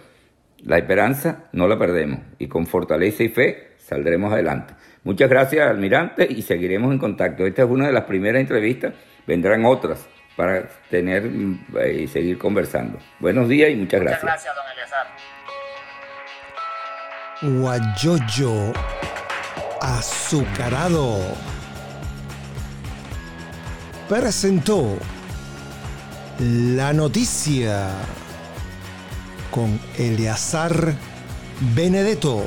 la 0.61 0.77
esperanza 0.77 1.45
no 1.53 1.69
la 1.69 1.79
perdemos 1.79 2.19
y 2.37 2.49
con 2.49 2.67
fortaleza 2.67 3.23
y 3.23 3.29
fe 3.29 3.75
saldremos 3.77 4.33
adelante. 4.33 4.73
Muchas 5.05 5.29
gracias, 5.29 5.65
almirante, 5.69 6.27
y 6.29 6.41
seguiremos 6.41 6.91
en 6.91 6.99
contacto. 6.99 7.45
Esta 7.45 7.63
es 7.63 7.69
una 7.69 7.87
de 7.87 7.93
las 7.93 8.03
primeras 8.03 8.41
entrevistas, 8.41 8.93
vendrán 9.27 9.65
otras 9.65 10.05
para 10.35 10.69
tener 10.89 11.29
eh, 11.79 12.01
y 12.03 12.07
seguir 12.07 12.37
conversando. 12.37 12.99
Buenos 13.19 13.49
días 13.49 13.71
y 13.71 13.75
muchas 13.75 14.01
Muchas 14.01 14.21
gracias. 14.21 14.23
gracias, 14.23 14.55
don 14.55 14.65
Eleazar. 14.71 15.07
Guayoyo 17.41 18.73
azucarado 19.81 21.19
presentó 24.07 24.97
la 26.39 26.93
noticia 26.93 27.89
con 29.51 29.79
Eleazar 29.97 30.93
Benedetto. 31.75 32.45